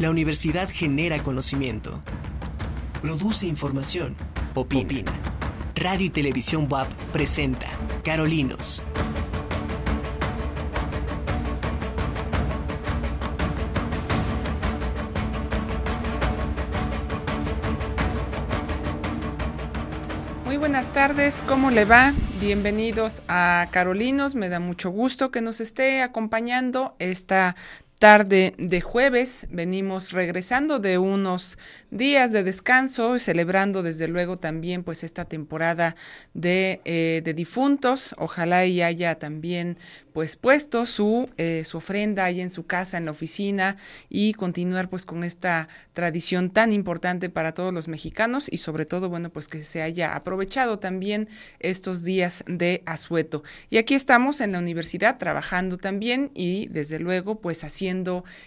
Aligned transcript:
La 0.00 0.08
universidad 0.08 0.70
genera 0.70 1.22
conocimiento, 1.22 2.02
produce 3.02 3.46
información, 3.46 4.16
opina. 4.54 5.12
Radio 5.74 6.06
y 6.06 6.08
Televisión 6.08 6.68
WAP 6.70 6.90
presenta 7.12 7.66
Carolinos. 8.02 8.82
Muy 20.46 20.56
buenas 20.56 20.90
tardes, 20.94 21.44
¿cómo 21.46 21.70
le 21.70 21.84
va? 21.84 22.14
Bienvenidos 22.40 23.22
a 23.28 23.68
Carolinos, 23.70 24.34
me 24.34 24.48
da 24.48 24.60
mucho 24.60 24.88
gusto 24.88 25.30
que 25.30 25.42
nos 25.42 25.60
esté 25.60 26.00
acompañando 26.00 26.96
esta 26.98 27.54
tarde 28.00 28.54
de 28.56 28.80
jueves. 28.80 29.46
Venimos 29.50 30.12
regresando 30.12 30.78
de 30.78 30.96
unos 30.96 31.58
días 31.90 32.32
de 32.32 32.42
descanso, 32.42 33.18
celebrando 33.18 33.82
desde 33.82 34.08
luego 34.08 34.38
también 34.38 34.84
pues 34.84 35.04
esta 35.04 35.26
temporada 35.26 35.96
de, 36.32 36.80
eh, 36.86 37.20
de 37.22 37.34
difuntos. 37.34 38.14
Ojalá 38.16 38.64
y 38.64 38.80
haya 38.80 39.18
también 39.18 39.76
pues 40.14 40.36
puesto 40.36 40.86
su, 40.86 41.28
eh, 41.36 41.62
su 41.66 41.76
ofrenda 41.76 42.24
ahí 42.24 42.40
en 42.40 42.48
su 42.48 42.64
casa, 42.64 42.96
en 42.96 43.04
la 43.04 43.10
oficina 43.10 43.76
y 44.08 44.32
continuar 44.32 44.88
pues 44.88 45.04
con 45.04 45.22
esta 45.22 45.68
tradición 45.92 46.48
tan 46.48 46.72
importante 46.72 47.28
para 47.28 47.52
todos 47.52 47.72
los 47.72 47.86
mexicanos 47.86 48.48
y 48.50 48.56
sobre 48.56 48.86
todo 48.86 49.10
bueno 49.10 49.28
pues 49.28 49.46
que 49.46 49.62
se 49.62 49.82
haya 49.82 50.16
aprovechado 50.16 50.78
también 50.78 51.28
estos 51.58 52.02
días 52.02 52.44
de 52.46 52.82
asueto. 52.86 53.42
Y 53.68 53.76
aquí 53.76 53.94
estamos 53.94 54.40
en 54.40 54.52
la 54.52 54.58
universidad 54.58 55.18
trabajando 55.18 55.76
también 55.76 56.30
y 56.34 56.66
desde 56.68 56.98
luego 56.98 57.42
pues 57.42 57.62
haciendo 57.62 57.89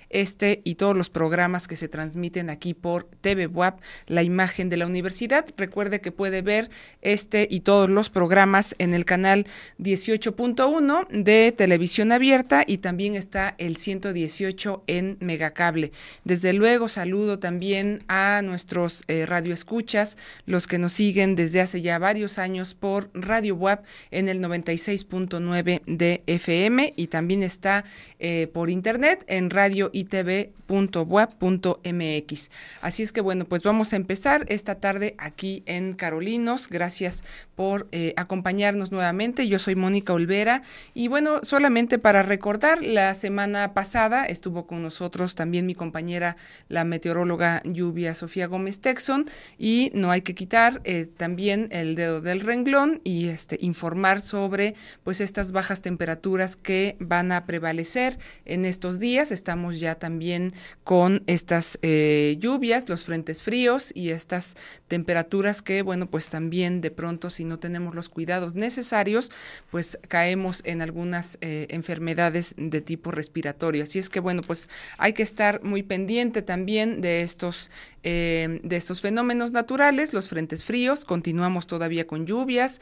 este 0.09 0.61
y 0.63 0.75
todos 0.75 0.95
los 0.95 1.09
programas 1.09 1.67
que 1.67 1.75
se 1.75 1.87
transmiten 1.87 2.49
aquí 2.49 2.73
por 2.73 3.03
TV 3.21 3.47
WAP, 3.47 3.81
la 4.07 4.23
imagen 4.23 4.69
de 4.69 4.77
la 4.77 4.85
universidad. 4.85 5.45
Recuerde 5.57 6.01
que 6.01 6.11
puede 6.11 6.41
ver 6.41 6.69
este 7.01 7.47
y 7.49 7.61
todos 7.61 7.89
los 7.89 8.09
programas 8.09 8.75
en 8.79 8.93
el 8.93 9.05
canal 9.05 9.45
18.1 9.79 11.07
de 11.09 11.53
televisión 11.55 12.11
abierta 12.11 12.63
y 12.65 12.77
también 12.77 13.15
está 13.15 13.55
el 13.57 13.77
118 13.77 14.83
en 14.87 15.17
Megacable. 15.19 15.91
Desde 16.23 16.53
luego 16.53 16.87
saludo 16.87 17.39
también 17.39 17.99
a 18.07 18.41
nuestros 18.43 19.03
eh, 19.07 19.25
radioescuchas, 19.25 20.17
los 20.45 20.67
que 20.67 20.77
nos 20.77 20.93
siguen 20.93 21.35
desde 21.35 21.61
hace 21.61 21.81
ya 21.81 21.99
varios 21.99 22.39
años 22.39 22.73
por 22.73 23.09
Radio 23.13 23.55
Web 23.55 23.81
en 24.11 24.29
el 24.29 24.39
96.9 24.41 25.81
de 25.85 26.23
FM 26.27 26.93
y 26.95 27.07
también 27.07 27.43
está 27.43 27.85
eh, 28.19 28.47
por 28.53 28.69
internet 28.69 29.23
en 29.33 29.49
radioitv.web.mx. 29.49 32.49
Así 32.81 33.03
es 33.03 33.11
que 33.11 33.21
bueno, 33.21 33.45
pues 33.45 33.63
vamos 33.63 33.93
a 33.93 33.95
empezar 33.95 34.45
esta 34.47 34.75
tarde 34.75 35.15
aquí 35.17 35.63
en 35.65 35.93
Carolinos. 35.93 36.67
Gracias 36.67 37.23
por 37.55 37.87
eh, 37.91 38.13
acompañarnos 38.15 38.91
nuevamente. 38.91 39.47
Yo 39.47 39.57
soy 39.57 39.75
Mónica 39.75 40.13
Olvera 40.13 40.61
y 40.93 41.07
bueno, 41.07 41.39
solamente 41.41 41.97
para 41.97 42.21
recordar, 42.21 42.83
la 42.83 43.15
semana 43.15 43.73
pasada 43.73 44.25
estuvo 44.25 44.67
con 44.67 44.83
nosotros 44.83 45.33
también 45.33 45.65
mi 45.65 45.73
compañera, 45.73 46.37
la 46.69 46.83
meteoróloga 46.83 47.63
Lluvia 47.65 48.13
Sofía 48.13 48.45
Gómez 48.45 48.81
Texon, 48.81 49.25
y 49.57 49.89
no 49.95 50.11
hay 50.11 50.21
que 50.21 50.35
quitar 50.35 50.81
eh, 50.83 51.07
también 51.17 51.69
el 51.71 51.95
dedo 51.95 52.21
del 52.21 52.41
renglón 52.41 53.01
y 53.03 53.29
este, 53.29 53.57
informar 53.61 54.21
sobre 54.21 54.75
pues 55.03 55.21
estas 55.21 55.51
bajas 55.51 55.81
temperaturas 55.81 56.55
que 56.55 56.97
van 56.99 57.31
a 57.31 57.45
prevalecer 57.45 58.19
en 58.45 58.65
estos 58.65 58.99
días. 58.99 59.22
Estamos 59.31 59.79
ya 59.79 59.95
también 59.95 60.53
con 60.83 61.23
estas 61.27 61.79
eh, 61.81 62.37
lluvias, 62.39 62.89
los 62.89 63.05
frentes 63.05 63.41
fríos 63.41 63.91
y 63.95 64.09
estas 64.09 64.55
temperaturas 64.87 65.61
que, 65.61 65.81
bueno, 65.81 66.09
pues 66.09 66.29
también 66.29 66.81
de 66.81 66.91
pronto 66.91 67.29
si 67.29 67.45
no 67.45 67.59
tenemos 67.59 67.95
los 67.95 68.09
cuidados 68.09 68.55
necesarios, 68.55 69.31
pues 69.71 69.97
caemos 70.07 70.61
en 70.65 70.81
algunas 70.81 71.37
eh, 71.41 71.67
enfermedades 71.69 72.53
de 72.57 72.81
tipo 72.81 73.11
respiratorio. 73.11 73.83
Así 73.83 73.99
es 73.99 74.09
que, 74.09 74.19
bueno, 74.19 74.41
pues 74.41 74.67
hay 74.97 75.13
que 75.13 75.23
estar 75.23 75.63
muy 75.63 75.83
pendiente 75.83 76.41
también 76.41 77.01
de 77.01 77.21
estos, 77.21 77.71
eh, 78.03 78.59
de 78.63 78.75
estos 78.75 79.01
fenómenos 79.01 79.51
naturales, 79.51 80.13
los 80.13 80.27
frentes 80.27 80.63
fríos. 80.63 81.05
Continuamos 81.05 81.67
todavía 81.67 82.07
con 82.07 82.25
lluvias. 82.25 82.81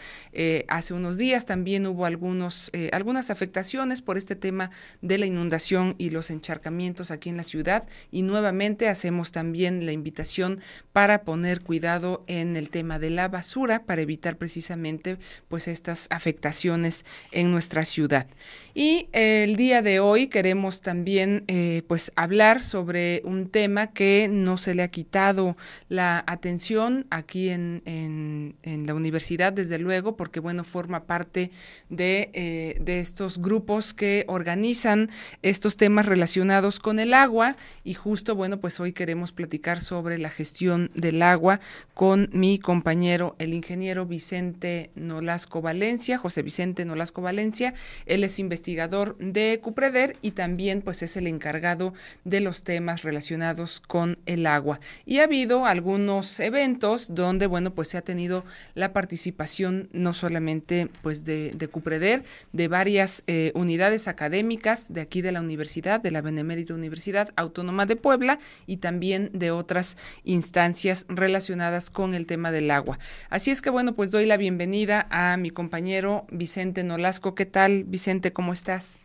Hace 0.67 0.93
unos 0.93 1.17
días 1.17 1.45
también 1.45 1.85
hubo 1.85 2.05
algunos, 2.05 2.71
algunas 2.91 3.29
afectaciones 3.29 4.01
por 4.01 4.17
este 4.17 4.35
tema 4.35 4.71
de 5.01 5.17
la 5.17 5.25
inundación 5.25 5.95
y 5.97 6.09
los 6.09 6.30
encharcamientos 6.31 7.11
aquí 7.11 7.29
en 7.29 7.37
la 7.37 7.43
ciudad. 7.43 7.87
Y 8.09 8.23
nuevamente 8.23 8.89
hacemos 8.89 9.31
también 9.31 9.85
la 9.85 9.91
invitación 9.91 10.59
para 10.93 11.23
poner 11.23 11.61
cuidado 11.61 12.23
en 12.27 12.57
el 12.57 12.69
tema 12.69 12.99
de 12.99 13.09
la 13.09 13.27
basura 13.27 13.83
para 13.83 14.01
evitar 14.01 14.37
precisamente 14.37 15.17
pues 15.47 15.67
estas 15.67 16.07
afectaciones 16.09 17.05
en 17.31 17.51
nuestra 17.51 17.85
ciudad. 17.85 18.27
Y 18.73 19.09
el 19.11 19.57
día 19.57 19.81
de 19.81 19.99
hoy 19.99 20.27
queremos 20.27 20.79
también 20.79 21.43
eh, 21.47 21.83
pues 21.87 22.13
hablar 22.15 22.63
sobre 22.63 23.21
un 23.25 23.49
tema 23.49 23.87
que 23.87 24.29
no 24.31 24.57
se 24.57 24.75
le 24.75 24.83
ha 24.83 24.87
quitado 24.87 25.57
la 25.89 26.23
atención 26.25 27.05
aquí 27.09 27.49
en, 27.49 27.81
en, 27.85 28.55
la 28.85 28.93
universidad, 28.93 29.51
desde 29.51 29.77
luego, 29.77 30.15
porque 30.15 30.39
bueno, 30.39 30.63
forma 30.63 31.03
parte 31.03 31.51
de, 31.89 32.29
eh, 32.33 32.77
de 32.79 32.99
estos 32.99 33.39
grupos 33.39 33.93
que 33.93 34.23
organizan 34.27 35.09
estos 35.41 35.75
temas 35.75 36.05
relacionados 36.05 36.79
con 36.79 36.99
el 36.99 37.13
agua 37.13 37.57
y 37.83 37.93
justo 37.93 38.35
bueno, 38.35 38.59
pues 38.59 38.79
hoy 38.79 38.93
queremos 38.93 39.33
platicar 39.33 39.81
sobre 39.81 40.17
la 40.17 40.29
gestión 40.29 40.89
del 40.95 41.21
agua 41.21 41.59
con 41.93 42.29
mi 42.31 42.57
compañero, 42.57 43.35
el 43.37 43.53
ingeniero 43.53 44.05
Vicente 44.05 44.91
Nolasco 44.95 45.61
Valencia, 45.61 46.17
José 46.17 46.41
Vicente 46.41 46.85
Nolasco 46.85 47.21
Valencia. 47.21 47.73
Él 48.05 48.23
es 48.23 48.39
investigador 48.39 48.60
de 48.63 49.59
Cupreder 49.61 50.17
y 50.21 50.31
también 50.31 50.81
pues 50.81 51.01
es 51.03 51.17
el 51.17 51.27
encargado 51.27 51.93
de 52.23 52.41
los 52.41 52.63
temas 52.63 53.03
relacionados 53.03 53.79
con 53.79 54.19
el 54.25 54.45
agua. 54.45 54.79
Y 55.05 55.19
ha 55.19 55.23
habido 55.23 55.65
algunos 55.65 56.39
eventos 56.39 57.13
donde 57.13 57.47
bueno 57.47 57.73
pues 57.73 57.89
se 57.89 57.97
ha 57.97 58.01
tenido 58.01 58.45
la 58.75 58.93
participación 58.93 59.89
no 59.91 60.13
solamente 60.13 60.89
pues 61.01 61.25
de, 61.25 61.51
de 61.55 61.67
Cupreder, 61.67 62.23
de 62.53 62.67
varias 62.67 63.23
eh, 63.27 63.51
unidades 63.55 64.07
académicas 64.07 64.93
de 64.93 65.01
aquí 65.01 65.21
de 65.21 65.31
la 65.31 65.41
universidad, 65.41 65.99
de 65.99 66.11
la 66.11 66.21
Benemérita 66.21 66.73
Universidad 66.73 67.29
Autónoma 67.35 67.85
de 67.85 67.95
Puebla 67.95 68.39
y 68.67 68.77
también 68.77 69.31
de 69.33 69.51
otras 69.51 69.97
instancias 70.23 71.05
relacionadas 71.09 71.89
con 71.89 72.13
el 72.13 72.27
tema 72.27 72.51
del 72.51 72.71
agua. 72.71 72.99
Así 73.29 73.51
es 73.51 73.61
que 73.61 73.69
bueno 73.69 73.95
pues 73.95 74.11
doy 74.11 74.25
la 74.25 74.37
bienvenida 74.37 75.07
a 75.09 75.37
mi 75.37 75.49
compañero 75.49 76.25
Vicente 76.31 76.83
Nolasco. 76.83 77.35
¿Qué 77.35 77.45
tal 77.45 77.83
Vicente? 77.85 78.31
¿Cómo 78.33 78.50
estás? 78.53 78.99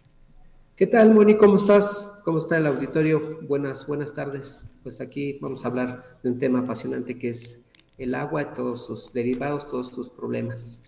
¿Qué 0.76 0.86
tal, 0.86 1.14
Moni? 1.14 1.36
¿Cómo 1.36 1.56
estás? 1.56 2.20
¿Cómo 2.24 2.38
está 2.38 2.58
el 2.58 2.66
auditorio? 2.66 3.40
Buenas, 3.42 3.86
buenas 3.86 4.12
tardes. 4.12 4.64
Pues 4.82 5.00
aquí 5.00 5.38
vamos 5.40 5.64
a 5.64 5.68
hablar 5.68 6.18
de 6.22 6.30
un 6.30 6.38
tema 6.38 6.60
apasionante 6.60 7.18
que 7.18 7.30
es 7.30 7.64
el 7.98 8.14
agua 8.14 8.42
y 8.42 8.46
todos 8.54 8.84
sus 8.84 9.12
derivados, 9.12 9.68
todos 9.68 9.88
sus 9.88 10.10
problemas. 10.10 10.80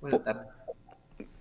Buenas 0.00 0.22
tardes. 0.22 0.62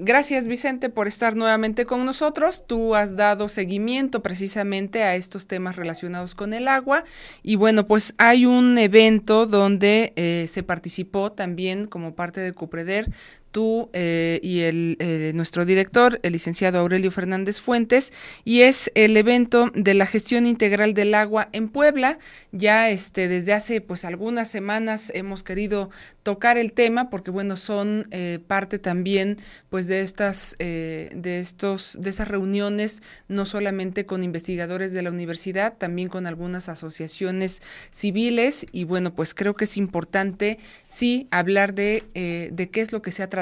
Gracias 0.04 0.48
Vicente 0.48 0.90
por 0.90 1.08
estar 1.08 1.36
nuevamente 1.36 1.86
con 1.86 2.04
nosotros. 2.06 2.66
Tú 2.66 2.96
has 2.96 3.16
dado 3.16 3.48
seguimiento 3.48 4.24
precisamente 4.24 5.04
a 5.04 5.16
estos 5.16 5.46
temas 5.46 5.76
relacionados 5.76 6.34
con 6.34 6.56
el 6.56 6.68
agua 6.68 7.04
y 7.44 7.56
bueno, 7.56 7.86
pues 7.86 8.16
hay 8.18 8.48
un 8.48 8.80
evento 8.80 9.46
donde 9.46 10.14
eh, 10.16 10.48
se 10.48 10.64
participó 10.64 11.32
también 11.34 11.86
como 11.86 12.16
parte 12.16 12.42
de 12.42 12.54
Cupreder 12.54 13.12
tú 13.52 13.90
eh, 13.94 14.40
y 14.42 14.62
el, 14.62 14.98
eh, 15.00 15.32
nuestro 15.36 15.66
director, 15.66 16.20
el 16.24 16.34
licenciado 16.34 16.80
Aurelio 16.80 17.12
Fernández 17.12 17.60
Fuentes, 17.60 18.12
y 18.46 18.62
es 18.62 18.90
el 18.96 19.16
evento 19.18 19.70
de 19.76 19.94
la 19.94 20.06
gestión 20.06 20.48
integral 20.48 20.94
del 20.94 21.14
agua 21.14 21.50
en 21.52 21.70
Puebla. 21.70 22.18
Ya 22.52 22.90
este, 22.90 23.28
desde 23.28 23.54
hace 23.54 23.82
pues 23.82 24.06
algunas 24.06 24.50
semanas 24.50 25.12
hemos 25.14 25.44
querido 25.44 25.90
tocar 26.24 26.58
el 26.58 26.72
tema 26.74 27.10
porque 27.10 27.32
bueno, 27.32 27.58
son 27.58 28.08
eh, 28.12 28.40
parte 28.48 28.80
también 28.80 29.38
pues 29.70 29.88
de 29.88 30.02
estas, 30.02 30.56
de 30.58 31.40
estos, 31.40 31.98
de 32.00 32.10
esas 32.10 32.28
reuniones, 32.28 33.02
no 33.28 33.46
solamente 33.46 34.06
con 34.06 34.24
investigadores 34.24 34.94
de 34.94 35.02
la 35.02 35.10
universidad, 35.10 35.78
también 35.78 36.10
con 36.10 36.28
algunas 36.28 36.70
asociaciones 36.70 37.62
civiles, 37.92 38.66
y 38.72 38.84
bueno, 38.84 39.14
pues 39.14 39.34
creo 39.34 39.56
que 39.56 39.64
es 39.66 39.78
importante 39.78 40.60
sí 40.86 41.28
hablar 41.32 41.74
de, 41.74 42.50
de 42.52 42.70
qué 42.70 42.82
es 42.82 42.92
lo 42.92 43.02
que 43.02 43.12
se 43.12 43.24
ha 43.24 43.30
tratado 43.30 43.41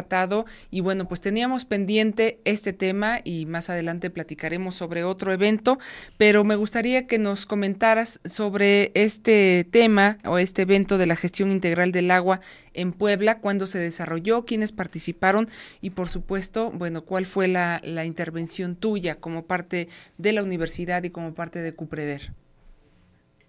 y 0.72 0.81
bueno, 0.81 1.07
pues 1.07 1.22
teníamos 1.22 1.66
pendiente 1.66 2.40
este 2.46 2.74
tema 2.74 3.19
y 3.24 3.46
más 3.46 3.69
adelante 3.69 4.10
platicaremos 4.10 4.75
sobre 4.75 5.04
otro 5.04 5.34
evento, 5.34 5.80
pero 6.18 6.44
me 6.44 6.56
gustaría 6.56 7.07
que 7.07 7.18
nos 7.18 7.46
comentaras 7.46 8.19
sobre 8.25 8.92
este 8.94 9.66
tema 9.69 10.19
o 10.25 10.38
este 10.38 10.62
evento 10.62 10.98
de 10.98 11.07
la 11.07 11.16
gestión 11.16 11.51
integral 11.51 11.92
del 11.92 12.12
agua 12.12 12.40
en 12.74 12.94
Puebla, 12.94 13.40
cuándo 13.40 13.68
se 13.68 13.80
desarrolló, 13.80 14.46
quiénes 14.46 14.72
participaron 14.72 15.50
y 15.81 15.92
por 15.92 16.10
supuesto, 16.10 16.72
bueno, 16.72 17.01
cuál 17.01 17.25
fue 17.25 17.48
la, 17.48 17.81
la 17.84 18.06
intervención 18.06 18.75
tuya 18.75 19.16
como 19.16 19.46
parte 19.46 19.88
de 20.18 20.34
la 20.34 20.44
universidad 20.44 21.04
y 21.04 21.10
como 21.10 21.34
parte 21.34 21.60
de 21.60 21.74
Cupreder. 21.74 22.34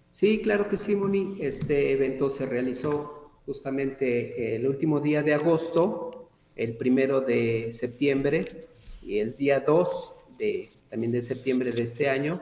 Sí, 0.09 0.41
claro 0.41 0.67
que 0.67 0.77
sí, 0.77 0.95
Moni. 0.95 1.37
Este 1.39 1.93
evento 1.93 2.29
se 2.29 2.45
realizó 2.45 3.21
justamente 3.45 4.55
el 4.55 4.67
último 4.67 4.99
día 4.99 5.23
de 5.23 5.33
agosto, 5.33 6.20
el 6.63 6.77
primero 6.77 7.21
de 7.21 7.71
septiembre 7.73 8.67
y 9.01 9.19
el 9.19 9.35
día 9.35 9.61
2 9.61 10.13
de, 10.37 10.71
también 10.89 11.11
de 11.11 11.21
septiembre 11.21 11.71
de 11.71 11.83
este 11.83 12.09
año, 12.09 12.39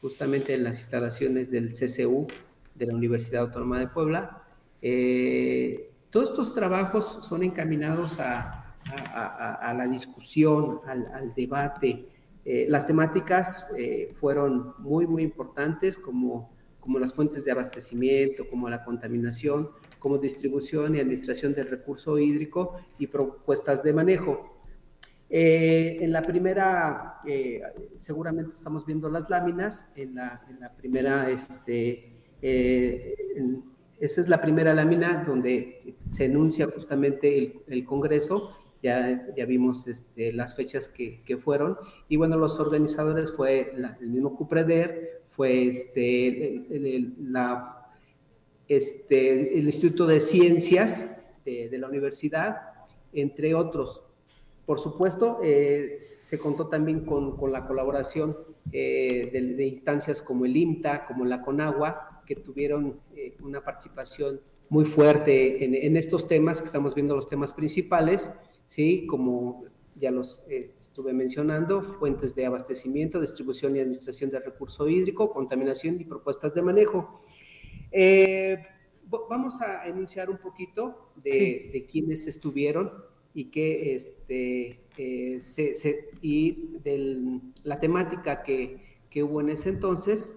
justamente 0.00 0.54
en 0.54 0.64
las 0.64 0.80
instalaciones 0.80 1.50
del 1.50 1.72
CCU 1.72 2.26
de 2.74 2.86
la 2.86 2.94
Universidad 2.94 3.42
Autónoma 3.42 3.78
de 3.78 3.88
Puebla. 3.88 4.42
Eh, 4.82 5.90
todos 6.10 6.30
estos 6.30 6.54
trabajos 6.54 7.20
son 7.22 7.42
encaminados 7.42 8.18
a, 8.18 8.74
a, 8.84 9.74
la 9.76 9.86
discusión, 9.86 10.80
al, 10.86 11.32
debate. 11.34 12.06
Eh, 12.44 12.66
las 12.68 12.86
temáticas 12.86 13.70
eh, 13.78 14.12
fueron 14.14 14.74
muy, 14.78 15.06
muy 15.06 15.22
importantes 15.22 15.96
como 15.96 16.50
como 16.80 16.98
las 16.98 17.12
fuentes 17.12 17.44
de 17.44 17.52
abastecimiento, 17.52 18.48
como 18.48 18.68
la 18.68 18.82
contaminación, 18.82 19.70
como 20.00 20.18
distribución 20.18 20.96
y 20.96 20.98
administración 20.98 21.54
del 21.54 21.68
recurso 21.68 22.18
hídrico 22.18 22.80
y 22.98 23.06
propuestas 23.06 23.84
de 23.84 23.92
manejo. 23.92 24.56
Eh, 25.28 25.98
en 26.00 26.10
la 26.10 26.22
primera, 26.22 27.20
eh, 27.24 27.62
seguramente 27.94 28.54
estamos 28.54 28.84
viendo 28.84 29.08
las 29.08 29.30
láminas, 29.30 29.88
en 29.94 30.16
la, 30.16 30.42
primera, 30.76 31.30
este, 31.30 32.12
eh, 32.42 33.14
esa 34.00 34.22
es 34.22 34.28
la 34.28 34.40
primera 34.40 34.74
lámina 34.74 35.22
donde 35.24 35.94
se 36.08 36.24
enuncia 36.24 36.66
justamente 36.66 37.62
el, 37.68 37.84
Congreso, 37.84 38.56
ya, 38.82 39.32
ya 39.36 39.44
vimos 39.44 39.86
este, 39.86 40.32
las 40.32 40.56
fechas 40.56 40.88
que, 40.88 41.22
que, 41.22 41.36
fueron, 41.36 41.76
y 42.08 42.16
bueno, 42.16 42.36
los 42.36 42.58
organizadores 42.58 43.30
fue 43.30 43.72
el 44.00 44.08
mismo 44.08 44.34
CUPREDER, 44.34 45.20
fue 45.28 45.68
este, 45.68 46.66
la, 47.20 47.79
este, 48.70 49.58
el 49.58 49.66
Instituto 49.66 50.06
de 50.06 50.20
Ciencias 50.20 51.20
de, 51.44 51.76
la 51.76 51.88
universidad, 51.88 52.58
entre 53.12 53.52
otros. 53.56 54.04
Por 54.64 54.78
supuesto, 54.78 55.40
eh, 55.42 55.96
se 55.98 56.38
contó 56.38 56.68
también 56.68 57.04
con, 57.04 57.36
la 57.50 57.66
colaboración 57.66 58.36
eh, 58.70 59.28
de, 59.32 59.66
instancias 59.66 60.22
como 60.22 60.44
el 60.44 60.56
IMTA, 60.56 61.04
como 61.06 61.24
la 61.24 61.42
CONAGUA, 61.42 62.22
que 62.24 62.36
tuvieron 62.36 63.00
eh, 63.16 63.36
una 63.40 63.64
participación 63.64 64.40
muy 64.68 64.84
fuerte 64.84 65.64
en, 65.64 65.74
en, 65.74 65.96
estos 65.96 66.28
temas, 66.28 66.60
que 66.60 66.66
estamos 66.66 66.94
viendo 66.94 67.16
los 67.16 67.28
temas 67.28 67.52
principales, 67.52 68.30
¿sí? 68.68 69.04
como 69.08 69.64
ya 69.96 70.12
los 70.12 70.46
estuve 70.48 71.12
mencionando, 71.12 71.82
fuentes 71.82 72.36
de 72.36 72.46
abastecimiento, 72.46 73.20
distribución 73.20 73.74
y 73.74 73.80
administración 73.80 74.30
del 74.30 74.44
recurso 74.44 74.88
hídrico, 74.88 75.32
contaminación 75.32 76.00
y 76.00 76.04
propuestas 76.04 76.54
de 76.54 76.62
manejo. 76.62 77.20
Eh, 77.92 78.58
vamos 79.28 79.60
a 79.60 79.86
enunciar 79.86 80.30
un 80.30 80.38
poquito 80.38 81.12
de, 81.16 81.70
de 81.72 81.86
quienes 81.90 82.26
estuvieron 82.26 82.92
y 83.34 83.46
que 83.46 83.94
este, 83.94 84.80
eh, 84.96 85.40
se, 85.40 86.10
y 86.20 86.78
de 86.82 87.40
la 87.64 87.80
temática 87.80 88.42
que, 88.42 88.98
que, 89.08 89.22
hubo 89.22 89.40
en 89.40 89.50
ese 89.50 89.68
entonces. 89.68 90.34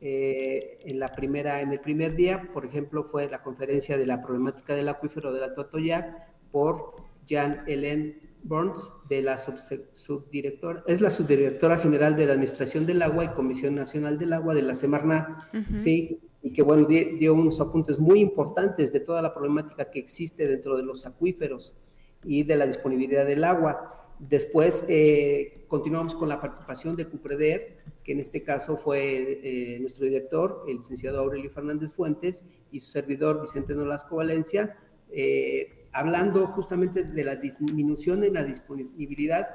en, 0.00 0.98
la 0.98 1.08
primera, 1.08 1.60
en 1.60 1.72
el 1.72 1.80
primer 1.80 2.16
día, 2.16 2.50
por 2.52 2.64
ejemplo, 2.64 3.04
fue 3.04 3.28
la 3.28 3.42
conferencia 3.42 3.96
de 3.98 4.06
la 4.06 4.22
problemática 4.22 4.74
del 4.74 4.88
acuífero 4.88 5.32
de 5.32 5.40
la 5.40 5.54
Totoyac 5.54 6.50
por 6.50 6.96
Jan 7.28 7.64
Helen 7.66 8.26
Burns, 8.46 8.90
de 9.08 9.22
la 9.22 9.38
subdirectora, 9.38 10.84
es 10.86 11.00
la 11.00 11.10
subdirectora 11.10 11.78
general 11.78 12.16
de 12.16 12.26
la 12.26 12.32
Administración 12.32 12.86
del 12.86 13.02
Agua 13.02 13.24
y 13.24 13.28
Comisión 13.28 13.74
Nacional 13.74 14.18
del 14.18 14.32
Agua 14.32 14.54
de 14.54 14.62
la 14.62 14.74
Semarnat, 14.74 15.28
¿sí? 15.76 16.20
Y 16.46 16.52
que, 16.52 16.62
bueno, 16.62 16.86
dio 16.86 17.34
unos 17.34 17.60
apuntes 17.60 17.98
muy 17.98 18.20
importantes 18.20 18.92
de 18.92 19.00
toda 19.00 19.20
la 19.20 19.34
problemática 19.34 19.90
que 19.90 19.98
existe 19.98 20.46
dentro 20.46 20.76
de 20.76 20.84
los 20.84 21.04
acuíferos 21.04 21.76
y 22.22 22.44
de 22.44 22.54
la 22.54 22.66
disponibilidad 22.66 23.26
del 23.26 23.42
agua. 23.42 24.14
Después 24.20 24.86
eh, 24.88 25.64
continuamos 25.66 26.14
con 26.14 26.28
la 26.28 26.40
participación 26.40 26.94
de 26.94 27.06
Cupreder, 27.06 27.78
que 28.04 28.12
en 28.12 28.20
este 28.20 28.44
caso 28.44 28.76
fue 28.76 29.40
eh, 29.42 29.80
nuestro 29.80 30.04
director, 30.04 30.62
el 30.68 30.76
licenciado 30.76 31.18
Aurelio 31.18 31.50
Fernández 31.50 31.92
Fuentes, 31.92 32.44
y 32.70 32.78
su 32.78 32.92
servidor 32.92 33.40
Vicente 33.40 33.74
Nolasco 33.74 34.14
Valencia, 34.14 34.76
eh, 35.10 35.88
hablando 35.92 36.46
justamente 36.48 37.02
de 37.02 37.24
la 37.24 37.34
disminución 37.34 38.22
en 38.22 38.34
la 38.34 38.44
disponibilidad 38.44 39.48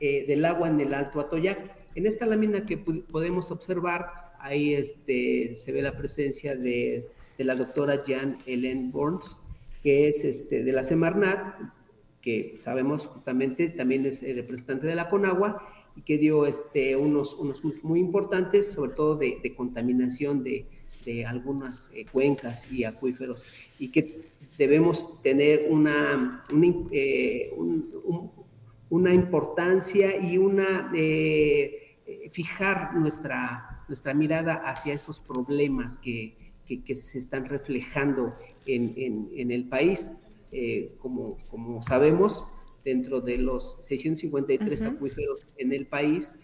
eh, 0.00 0.24
del 0.26 0.44
agua 0.44 0.66
en 0.66 0.80
el 0.80 0.92
Alto 0.94 1.20
Atoyac. 1.20 1.76
En 1.94 2.06
esta 2.06 2.26
lámina 2.26 2.66
que 2.66 2.78
podemos 2.78 3.52
observar, 3.52 4.31
ahí 4.42 4.74
este, 4.74 5.54
se 5.54 5.72
ve 5.72 5.82
la 5.82 5.96
presencia 5.96 6.56
de, 6.56 7.08
la 7.38 7.56
doctora 7.56 8.04
Jan 8.06 8.38
Helen 8.46 8.92
Burns, 8.92 9.38
que 9.82 10.08
es 10.08 10.22
este, 10.22 10.62
de 10.62 10.72
la 10.72 10.84
Semarnat, 10.84 11.56
que 12.20 12.54
sabemos 12.58 13.06
justamente 13.06 13.68
también 13.68 14.06
es 14.06 14.22
el 14.22 14.36
representante 14.36 14.86
de 14.86 14.94
la 14.94 15.08
Conagua 15.08 15.68
y 15.96 16.02
que 16.02 16.18
dio 16.18 16.46
este, 16.46 16.94
unos, 16.94 17.34
unos 17.34 17.62
muy 17.82 17.98
importantes, 17.98 18.70
sobre 18.70 18.92
todo 18.92 19.16
de, 19.16 19.54
contaminación 19.56 20.44
de, 20.44 20.66
de 21.04 21.26
algunas 21.26 21.90
eh, 21.92 22.04
cuencas 22.12 22.70
y 22.70 22.84
acuíferos, 22.84 23.44
y 23.80 23.88
que 23.88 24.20
debemos 24.56 25.20
tener 25.22 25.66
una, 25.68 26.44
una, 26.52 26.66
eh, 26.92 27.52
una 28.88 29.12
importancia 29.12 30.16
y 30.24 30.38
una, 30.38 30.92
eh, 30.94 32.28
fijar 32.30 32.94
nuestra, 32.94 33.71
nuestra 33.92 34.14
mirada 34.14 34.54
hacia 34.54 34.94
esos 34.94 35.20
problemas 35.20 35.98
que, 35.98 36.34
que, 36.66 36.96
se 36.96 37.18
están 37.18 37.44
reflejando 37.44 38.30
en, 38.64 38.94
en, 39.36 39.50
el 39.50 39.68
país. 39.68 40.10
Eh, 40.50 40.94
como, 40.98 41.36
como 41.50 41.82
sabemos, 41.82 42.46
dentro 42.84 43.20
de 43.20 43.36
los 43.36 43.76
653 43.82 44.82
acuíferos 44.84 45.46
en 45.58 45.74
el 45.74 45.86
país, 45.86 46.34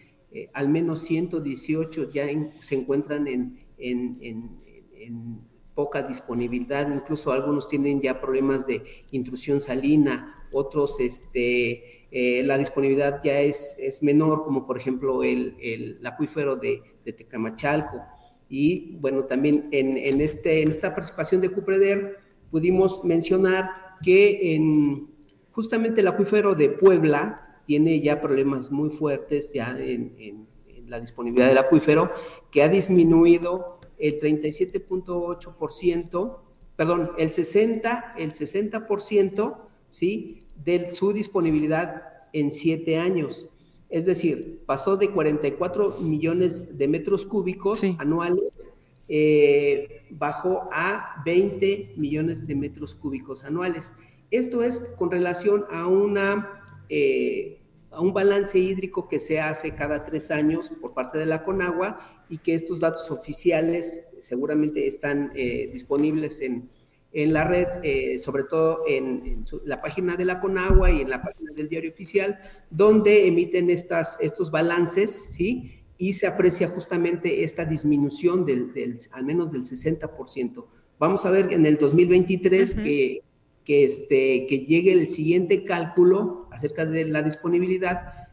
al 0.52 0.68
menos 0.68 1.00
118 1.04 2.10
ya 2.10 2.26
se 2.60 2.74
encuentran 2.74 3.26
en, 3.26 3.58
en 3.78 5.40
poca 5.78 6.02
disponibilidad, 6.02 6.92
incluso 6.92 7.30
algunos 7.30 7.68
tienen 7.68 8.02
ya 8.02 8.20
problemas 8.20 8.66
de 8.66 8.82
intrusión 9.12 9.60
salina, 9.60 10.44
otros 10.52 10.98
este, 10.98 12.06
eh, 12.10 12.42
la 12.42 12.58
disponibilidad 12.58 13.20
ya 13.22 13.38
es, 13.40 13.76
es, 13.78 14.02
menor, 14.02 14.42
como 14.42 14.66
por 14.66 14.76
ejemplo 14.76 15.22
el, 15.22 15.56
el 15.60 16.04
acuífero 16.04 16.56
de, 16.56 16.82
de, 17.08 17.14
Tecamachalco. 17.14 18.02
Y 18.48 18.96
bueno, 18.96 19.24
también 19.24 19.68
en, 19.72 19.96
en, 19.96 20.20
este, 20.20 20.62
en 20.62 20.70
esta 20.70 20.94
participación 20.94 21.40
de 21.40 21.50
Cupreder 21.50 22.18
pudimos 22.50 23.04
mencionar 23.04 23.70
que 24.02 24.54
en 24.54 25.08
justamente 25.52 26.00
el 26.00 26.08
acuífero 26.08 26.54
de 26.54 26.70
Puebla 26.70 27.60
tiene 27.66 28.00
ya 28.00 28.20
problemas 28.20 28.70
muy 28.70 28.90
fuertes 28.90 29.52
ya 29.52 29.76
en, 29.78 30.14
en 30.18 30.46
la 30.88 31.00
disponibilidad 31.00 31.48
del 31.48 31.58
acuífero, 31.58 32.12
que 32.50 32.62
ha 32.62 32.68
disminuido 32.68 33.78
el 33.98 34.18
37.8%, 34.20 36.38
perdón, 36.76 37.10
el 37.18 37.32
60, 37.32 38.14
el 38.16 38.32
60%, 38.32 39.56
¿sí? 39.90 40.38
De 40.56 40.92
su 40.92 41.12
disponibilidad 41.12 42.04
en 42.32 42.52
siete 42.52 42.98
años. 42.98 43.50
Es 43.88 44.04
decir, 44.04 44.62
pasó 44.66 44.96
de 44.96 45.10
44 45.10 45.98
millones 46.00 46.76
de 46.76 46.88
metros 46.88 47.24
cúbicos 47.24 47.82
anuales, 47.98 48.68
eh, 49.08 50.02
bajó 50.10 50.68
a 50.72 51.22
20 51.24 51.94
millones 51.96 52.46
de 52.46 52.54
metros 52.54 52.94
cúbicos 52.94 53.44
anuales. 53.44 53.92
Esto 54.30 54.62
es 54.62 54.80
con 54.98 55.10
relación 55.10 55.64
a 55.70 55.86
una... 55.86 56.64
Eh, 56.88 57.54
a 57.90 58.00
un 58.00 58.12
balance 58.12 58.58
hídrico 58.58 59.08
que 59.08 59.18
se 59.18 59.40
hace 59.40 59.74
cada 59.74 60.04
tres 60.04 60.30
años 60.30 60.70
por 60.80 60.92
parte 60.92 61.16
de 61.16 61.26
la 61.26 61.42
Conagua 61.42 61.98
y 62.28 62.38
que 62.38 62.54
estos 62.54 62.80
datos 62.80 63.10
oficiales 63.10 64.04
seguramente 64.20 64.86
están 64.86 65.32
eh, 65.34 65.70
disponibles 65.72 66.40
en, 66.40 66.68
en, 67.12 67.32
la 67.32 67.44
red, 67.44 67.66
eh, 67.82 68.18
sobre 68.18 68.44
todo 68.44 68.82
en, 68.86 69.44
la 69.64 69.80
página 69.80 70.16
de 70.16 70.24
la 70.24 70.40
Conagua 70.40 70.90
y 70.90 71.00
en 71.00 71.10
la 71.10 71.22
página 71.22 71.52
del 71.52 71.68
diario 71.68 71.90
oficial, 71.90 72.38
donde 72.70 73.26
emiten 73.26 73.70
estas, 73.70 74.18
estos 74.20 74.50
balances, 74.50 75.30
¿sí? 75.32 75.82
Y 75.96 76.12
se 76.12 76.26
aprecia 76.26 76.68
justamente 76.68 77.42
esta 77.42 77.64
disminución 77.64 78.44
del, 78.44 78.72
del 78.72 78.98
al 79.12 79.24
menos 79.24 79.50
del 79.50 79.62
60%. 79.62 80.64
Vamos 80.98 81.26
a 81.26 81.30
ver 81.30 81.52
en 81.52 81.66
el 81.66 81.76
2023 81.76 82.74
que, 82.74 83.22
que, 83.64 83.84
este, 83.84 84.46
que 84.46 84.66
llegue 84.66 84.92
el 84.92 85.08
siguiente 85.08 85.64
cálculo 85.64 86.48
acerca 86.52 86.86
de 86.86 87.04
la 87.04 87.22
disponibilidad 87.22 88.28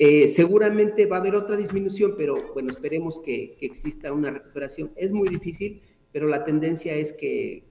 eh, 0.00 0.28
seguramente 0.28 1.06
va 1.06 1.16
a 1.16 1.20
haber 1.20 1.34
otra 1.34 1.56
disminución, 1.56 2.14
pero 2.16 2.36
bueno, 2.54 2.70
esperemos 2.70 3.18
que, 3.18 3.56
exista 3.60 4.12
una 4.12 4.30
recuperación. 4.30 4.92
Es 4.94 5.12
muy 5.12 5.28
difícil, 5.28 5.82
pero 6.12 6.26
la 6.26 6.44
tendencia 6.44 6.94
es 6.94 7.12
que, 7.12 7.64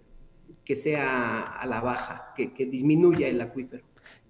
que 0.65 0.75
sea 0.75 1.41
a 1.41 1.65
la 1.65 1.81
baja, 1.81 2.33
que, 2.35 2.65
disminuya 2.65 3.27
el 3.27 3.41
acuífero. 3.41 3.83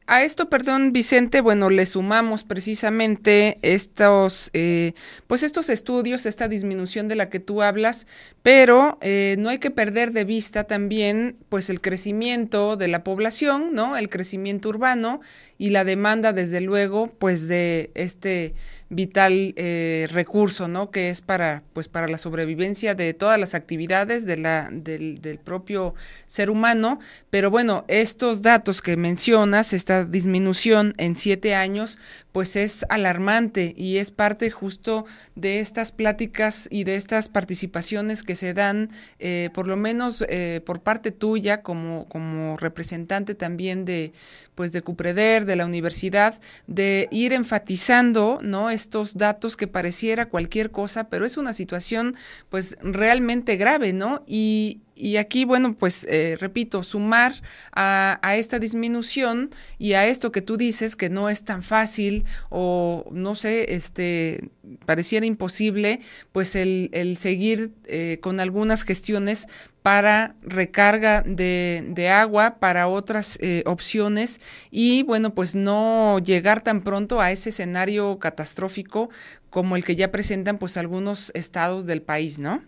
A 0.09 0.23
esto, 0.23 0.49
perdón, 0.49 0.93
Vicente, 0.93 1.41
bueno, 1.41 1.69
le 1.69 1.85
sumamos 1.85 2.45
precisamente 2.45 3.57
estos, 3.61 4.49
eh, 4.53 4.93
pues 5.27 5.43
estos 5.43 5.69
estudios, 5.69 6.25
esta 6.25 6.47
disminución 6.47 7.09
de 7.09 7.15
la 7.15 7.29
que 7.29 7.41
tú 7.41 7.61
hablas, 7.61 8.07
pero 8.41 8.97
eh, 9.01 9.35
no 9.37 9.49
hay 9.49 9.57
que 9.57 9.69
perder 9.69 10.13
de 10.13 10.23
vista 10.23 10.63
también, 10.63 11.35
pues 11.49 11.69
el 11.69 11.81
crecimiento 11.81 12.77
de 12.77 12.87
la 12.87 13.03
población, 13.03 13.73
¿no? 13.73 13.97
El 13.97 14.07
crecimiento 14.07 14.69
urbano 14.69 15.19
y 15.57 15.71
la 15.71 15.83
demanda, 15.83 16.31
desde 16.31 16.61
luego, 16.61 17.07
pues 17.07 17.49
de 17.49 17.91
este 17.93 18.53
vital 18.89 19.53
eh, 19.57 20.07
recurso, 20.11 20.67
¿no? 20.67 20.91
Que 20.91 21.09
es 21.09 21.21
para, 21.21 21.63
pues, 21.73 21.87
para 21.87 22.07
la 22.07 22.17
sobrevivencia 22.17 22.95
de 22.95 23.13
todas 23.13 23.39
las 23.39 23.53
actividades 23.53 24.25
de 24.25 24.37
la, 24.37 24.69
del, 24.71 25.39
propio 25.43 25.93
ser 26.25 26.49
humano. 26.49 26.99
Pero 27.29 27.51
bueno, 27.51 27.85
estos 27.87 28.41
datos 28.41 28.81
que 28.81 28.95
mencionas, 28.95 29.73
esta 29.73 30.05
disminución 30.05 30.93
en 30.97 31.15
siete 31.15 31.53
años, 31.53 31.99
pues 32.31 32.55
es 32.55 32.85
alarmante 32.89 33.73
y 33.75 33.97
es 33.97 34.11
parte 34.11 34.51
justo 34.51 35.05
de 35.35 35.59
estas 35.59 35.91
pláticas 35.91 36.67
y 36.71 36.83
de 36.83 36.95
estas 36.95 37.29
participaciones 37.29 38.23
que 38.23 38.35
se 38.35 38.53
dan, 38.53 38.89
eh, 39.19 39.49
por 39.53 39.67
lo 39.67 39.75
menos 39.75 40.23
eh, 40.29 40.61
por 40.65 40.81
parte 40.81 41.11
tuya 41.11 41.61
como, 41.61 42.07
como 42.07 42.55
representante 42.57 43.33
también 43.35 43.85
de, 43.85 44.13
pues 44.55 44.71
de 44.71 44.81
Cupreder, 44.81 45.45
de 45.45 45.55
la 45.55 45.65
universidad, 45.65 46.39
de 46.67 47.07
ir 47.11 47.33
enfatizando, 47.33 48.39
¿no? 48.41 48.69
Estos 48.77 49.17
datos 49.17 49.57
que 49.57 49.67
pareciera 49.67 50.29
cualquier 50.29 50.69
cosa, 50.69 51.09
pero 51.09 51.25
es 51.25 51.35
una 51.35 51.51
situación, 51.51 52.15
pues, 52.49 52.77
realmente 52.81 53.57
grave, 53.57 53.91
¿no? 53.91 54.23
Y, 54.27 54.81
y 54.95 55.17
aquí, 55.17 55.45
bueno, 55.45 55.75
pues 55.75 56.05
eh, 56.09 56.37
repito, 56.39 56.83
sumar 56.83 57.33
a, 57.75 58.19
a, 58.21 58.35
esta 58.35 58.59
disminución 58.59 59.49
y 59.77 59.93
a 59.93 60.07
esto 60.07 60.31
que 60.31 60.41
tú 60.41 60.57
dices 60.57 60.95
que 60.95 61.09
no 61.09 61.29
es 61.29 61.43
tan 61.43 61.63
fácil 61.63 62.25
o 62.49 63.05
no 63.11 63.35
sé, 63.35 63.73
este 63.75 64.49
pareciera 64.85 65.25
imposible, 65.25 66.01
pues 66.31 66.55
el, 66.55 66.89
el 66.93 67.17
seguir 67.17 67.71
eh, 67.85 68.19
con 68.21 68.39
algunas 68.39 68.83
gestiones 68.83 69.47
para 69.87 70.35
recarga 70.41 71.21
de, 71.21 71.81
de 71.87 72.09
agua, 72.09 72.57
para 72.59 72.89
otras 72.89 73.39
eh, 73.41 73.63
opciones 73.65 74.41
y 74.69 75.03
bueno, 75.03 75.33
pues 75.33 75.55
no 75.55 76.19
llegar 76.19 76.61
tan 76.61 76.83
pronto 76.83 77.21
a 77.21 77.31
ese 77.31 77.51
escenario 77.51 78.19
catastrófico 78.19 79.09
como 79.49 79.77
el 79.77 79.85
que 79.85 79.95
ya 79.95 80.11
presentan 80.11 80.57
pues 80.57 80.75
algunos 80.75 81.31
estados 81.35 81.85
del 81.85 82.01
país, 82.01 82.37
¿no? 82.37 82.61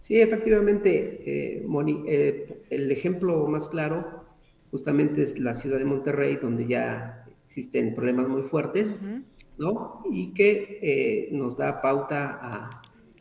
Sí, 0.00 0.20
efectivamente, 0.20 1.22
eh, 1.26 1.64
Moni, 1.66 2.04
eh, 2.06 2.56
el 2.70 2.92
ejemplo 2.92 3.44
más 3.48 3.68
claro 3.68 4.26
justamente 4.70 5.24
es 5.24 5.40
la 5.40 5.54
ciudad 5.54 5.78
de 5.78 5.86
Monterrey, 5.86 6.36
donde 6.36 6.68
ya 6.68 7.24
existen 7.46 7.96
problemas 7.96 8.28
muy 8.28 8.42
fuertes, 8.42 9.00
uh 9.02 9.06
-huh. 9.06 9.22
¿no? 9.58 10.04
Y 10.12 10.32
que 10.34 10.78
eh, 10.82 11.28
nos 11.32 11.56
da 11.56 11.82
pauta 11.82 12.38
a, 12.40 12.70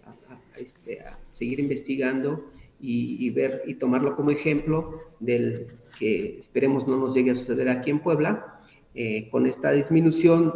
a, 0.05 0.33
a, 0.53 0.59
este, 0.59 0.99
a 1.01 1.17
seguir 1.31 1.59
investigando 1.59 2.53
y, 2.85 3.25
y, 3.25 3.29
ver 3.31 3.63
y 3.65 3.75
tomarlo 3.75 4.15
como 4.15 4.31
ejemplo 4.31 5.01
del 5.19 5.67
que 5.97 6.37
esperemos 6.37 6.87
no 6.87 6.97
nos 6.97 7.15
llegue 7.15 7.31
a 7.31 7.35
suceder 7.35 7.69
aquí 7.69 7.89
en 7.89 7.99
Puebla. 7.99 8.61
Eh, 8.93 9.27
con 9.29 9.45
esta 9.45 9.71
disminución, 9.71 10.53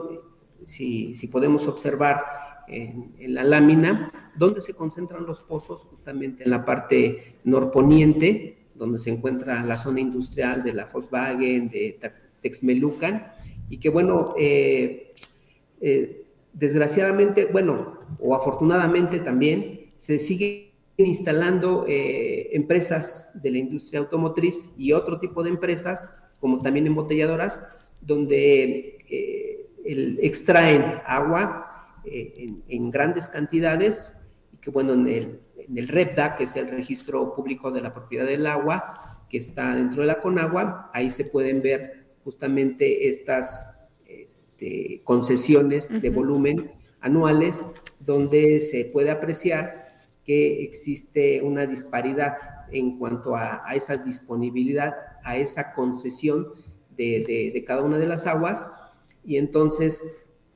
si, 0.64 1.16
si 1.16 1.28
podemos 1.28 1.68
observar 1.68 2.22
en, 2.68 3.14
en, 3.20 3.34
la 3.34 3.44
lámina, 3.44 4.32
donde 4.36 4.62
se 4.62 4.74
concentran 4.74 5.26
los 5.26 5.42
pozos, 5.42 5.84
justamente 5.84 6.44
en 6.44 6.52
la 6.52 6.64
parte 6.64 7.36
norponiente, 7.44 8.58
donde 8.76 9.00
se 9.00 9.10
encuentra 9.10 9.64
la 9.66 9.78
zona 9.78 10.00
industrial 10.00 10.64
de 10.64 10.74
la 10.74 10.86
Volkswagen, 10.86 11.70
de 11.70 12.00
Texmelucan, 12.42 13.26
y 13.70 13.78
que 13.78 13.90
bueno, 13.90 14.34
eh, 14.38 15.14
eh, 15.82 16.26
desgraciadamente, 16.54 17.46
bueno, 17.46 18.00
o 18.20 18.36
afortunadamente 18.36 19.20
también, 19.20 19.92
se 19.98 20.18
siguen 20.18 20.69
instalando 21.06 21.86
eh, 21.88 22.50
empresas 22.54 23.32
de 23.42 23.52
la 23.52 23.58
industria 23.58 24.00
automotriz 24.00 24.72
y 24.78 24.92
otro 24.94 25.20
tipo 25.20 25.44
de 25.44 25.50
empresas, 25.50 26.10
como 26.40 26.62
también 26.62 26.88
embotelladoras, 26.88 27.64
donde 28.02 28.98
el, 29.86 30.20
extraen 30.22 31.02
agua 31.06 31.94
en, 32.06 32.64
en, 32.68 32.92
grandes 32.92 33.28
cantidades 33.28 34.14
y 34.54 34.58
que 34.58 34.72
bueno, 34.72 34.94
en 34.94 35.08
el, 35.08 35.40
en 35.58 35.78
el 35.78 35.88
REPDA, 35.88 36.36
que 36.36 36.46
es 36.46 36.56
el 36.56 36.70
Registro 36.70 37.36
Público 37.36 37.72
de 37.72 37.82
la 37.82 37.94
Propiedad 37.94 38.26
del 38.26 38.48
Agua, 38.48 39.26
que 39.30 39.38
está 39.38 39.76
dentro 39.76 40.02
de 40.02 40.08
la 40.08 40.20
Conagua, 40.20 40.90
ahí 40.94 41.12
se 41.12 41.26
pueden 41.26 41.62
ver 41.62 42.08
justamente 42.24 43.08
estas 43.08 43.88
este, 44.08 45.02
concesiones 45.04 45.90
uh 45.90 45.94
-huh. 45.94 46.02
de 46.02 46.10
volumen 46.10 46.72
anuales, 47.00 47.64
donde 48.00 48.60
se 48.62 48.86
puede 48.86 49.12
apreciar 49.12 49.89
que 50.30 50.62
existe 50.62 51.42
una 51.42 51.66
disparidad 51.66 52.38
en 52.72 53.00
cuanto 53.00 53.36
a, 53.36 53.68
a 53.68 53.74
esa 53.74 53.98
disponibilidad, 53.98 54.94
a 55.24 55.38
esa 55.38 55.74
concesión 55.74 56.50
de, 56.96 57.26
de, 57.28 57.52
de 57.52 57.64
cada 57.66 57.82
una 57.82 57.98
de 57.98 58.06
las 58.06 58.28
aguas, 58.28 58.68
y 59.26 59.38
entonces 59.38 60.04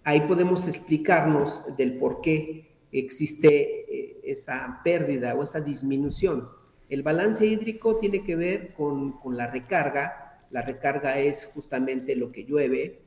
ahí 0.03 0.21
podemos 0.27 0.67
explicarnos 0.67 1.63
del 1.75 1.97
por 1.97 2.21
qué 2.21 2.69
existe 2.91 3.49
eh, 3.91 4.21
esa 4.23 4.79
pérdida 4.83 5.33
o 5.33 5.41
esa 5.41 5.59
disminución. 5.59 6.49
El 6.87 7.01
balance 7.01 7.43
hídrico 7.43 7.97
tiene 7.97 8.23
que 8.23 8.35
ver 8.35 8.75
con, 8.75 9.13
con, 9.13 9.35
la 9.35 9.47
recarga, 9.47 10.37
la 10.51 10.61
recarga 10.61 11.17
es 11.17 11.47
justamente 11.47 12.15
lo 12.15 12.31
que 12.31 12.45
llueve, 12.45 12.99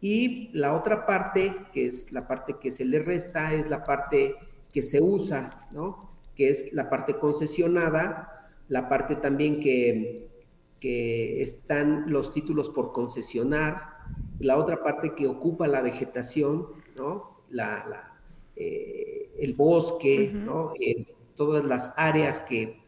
y 0.00 0.50
la 0.52 0.74
otra 0.74 1.06
parte, 1.06 1.54
que 1.72 1.86
es 1.86 2.10
la 2.10 2.26
parte 2.26 2.56
que 2.60 2.72
se 2.72 2.84
le 2.84 2.98
resta, 2.98 3.54
es 3.54 3.70
la 3.70 3.84
parte 3.84 4.34
que 4.72 4.82
se 4.82 5.00
usa, 5.00 5.68
¿no? 5.70 6.07
Que 6.38 6.50
es 6.50 6.72
la 6.72 6.88
parte 6.88 7.18
concesionada, 7.18 8.48
la 8.68 8.88
parte 8.88 9.16
también 9.16 9.58
que, 9.58 10.28
que 10.78 11.42
están 11.42 12.12
los 12.12 12.32
títulos 12.32 12.70
por 12.70 12.92
concesionar, 12.92 13.98
la 14.38 14.56
otra 14.56 14.84
parte 14.84 15.14
que 15.16 15.26
ocupa 15.26 15.66
la 15.66 15.82
vegetación, 15.82 16.68
¿no? 16.96 17.42
la, 17.50 17.84
la 17.90 18.18
eh, 18.54 19.30
el 19.38 19.54
bosque, 19.54 20.30
uh 20.32 20.36
-huh. 20.36 20.44
¿no? 20.44 20.72
Eh, 20.80 21.06
todas 21.36 21.64
las 21.64 21.92
áreas 21.96 22.40
que, 22.40 22.80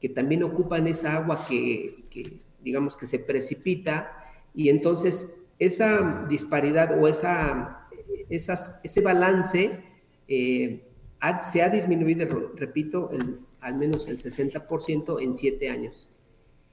que, 0.00 0.08
también 0.08 0.42
ocupan 0.42 0.86
esa 0.86 1.16
agua 1.16 1.44
que, 1.46 2.04
que, 2.10 2.40
digamos, 2.62 2.96
que 2.96 3.06
se 3.06 3.18
precipita, 3.18 4.10
y 4.54 4.70
entonces 4.70 5.38
esa 5.58 6.26
disparidad 6.28 6.98
o 6.98 7.08
esa, 7.08 7.86
esas, 8.30 8.80
ese 8.84 9.00
balance 9.02 9.82
eh, 10.28 10.87
ha, 11.20 11.40
se 11.40 11.62
ha 11.62 11.68
disminuido, 11.68 12.52
repito, 12.54 13.10
el, 13.12 13.40
al 13.60 13.74
menos 13.76 14.08
el 14.08 14.18
60% 14.18 15.22
en 15.22 15.34
siete 15.34 15.70
años. 15.70 16.08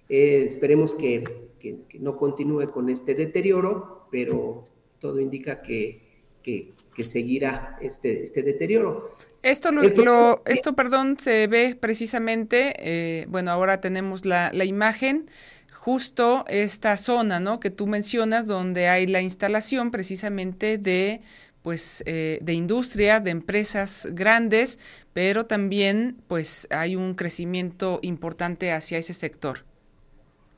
Eh, 0.09 0.43
esperemos 0.45 0.93
que, 0.93 1.23
que, 1.59 1.83
que, 1.89 1.99
no 1.99 2.15
continúe 2.17 2.69
con 2.71 2.89
este 2.89 3.15
deterioro, 3.15 4.07
pero 4.11 4.67
todo 4.99 5.19
indica 5.19 5.61
que, 5.61 6.01
que 6.43 6.73
que 6.95 7.05
seguirá 7.05 7.77
este, 7.81 8.23
este 8.23 8.41
deterioro. 8.41 9.15
Esto, 9.43 9.71
lo, 9.71 9.83
lo, 9.83 10.41
esto, 10.45 10.73
perdón, 10.73 11.17
se 11.19 11.45
ve 11.45 11.77
precisamente, 11.79 12.73
eh, 12.79 13.25
bueno, 13.27 13.51
ahora 13.51 13.79
tenemos 13.79 14.25
la, 14.25 14.51
la, 14.51 14.65
imagen, 14.65 15.29
justo 15.71 16.45
esta 16.47 16.97
zona, 16.97 17.39
¿no? 17.39 17.59
Que 17.59 17.69
tú 17.69 17.85
mencionas, 17.85 18.47
donde 18.47 18.87
hay 18.87 19.05
la 19.05 19.21
instalación 19.21 19.91
precisamente 19.91 20.79
de, 20.79 21.21
pues, 21.65 22.03
eh, 22.05 22.37
de 22.43 22.53
industria, 22.53 23.19
de 23.19 23.31
empresas 23.31 24.07
grandes, 24.11 24.77
pero 25.13 25.47
también, 25.47 26.17
pues, 26.27 26.67
hay 26.69 26.95
un 26.95 27.15
crecimiento 27.15 27.97
importante 28.03 28.71
hacia 28.71 28.99
ese 28.99 29.13
sector. 29.15 29.65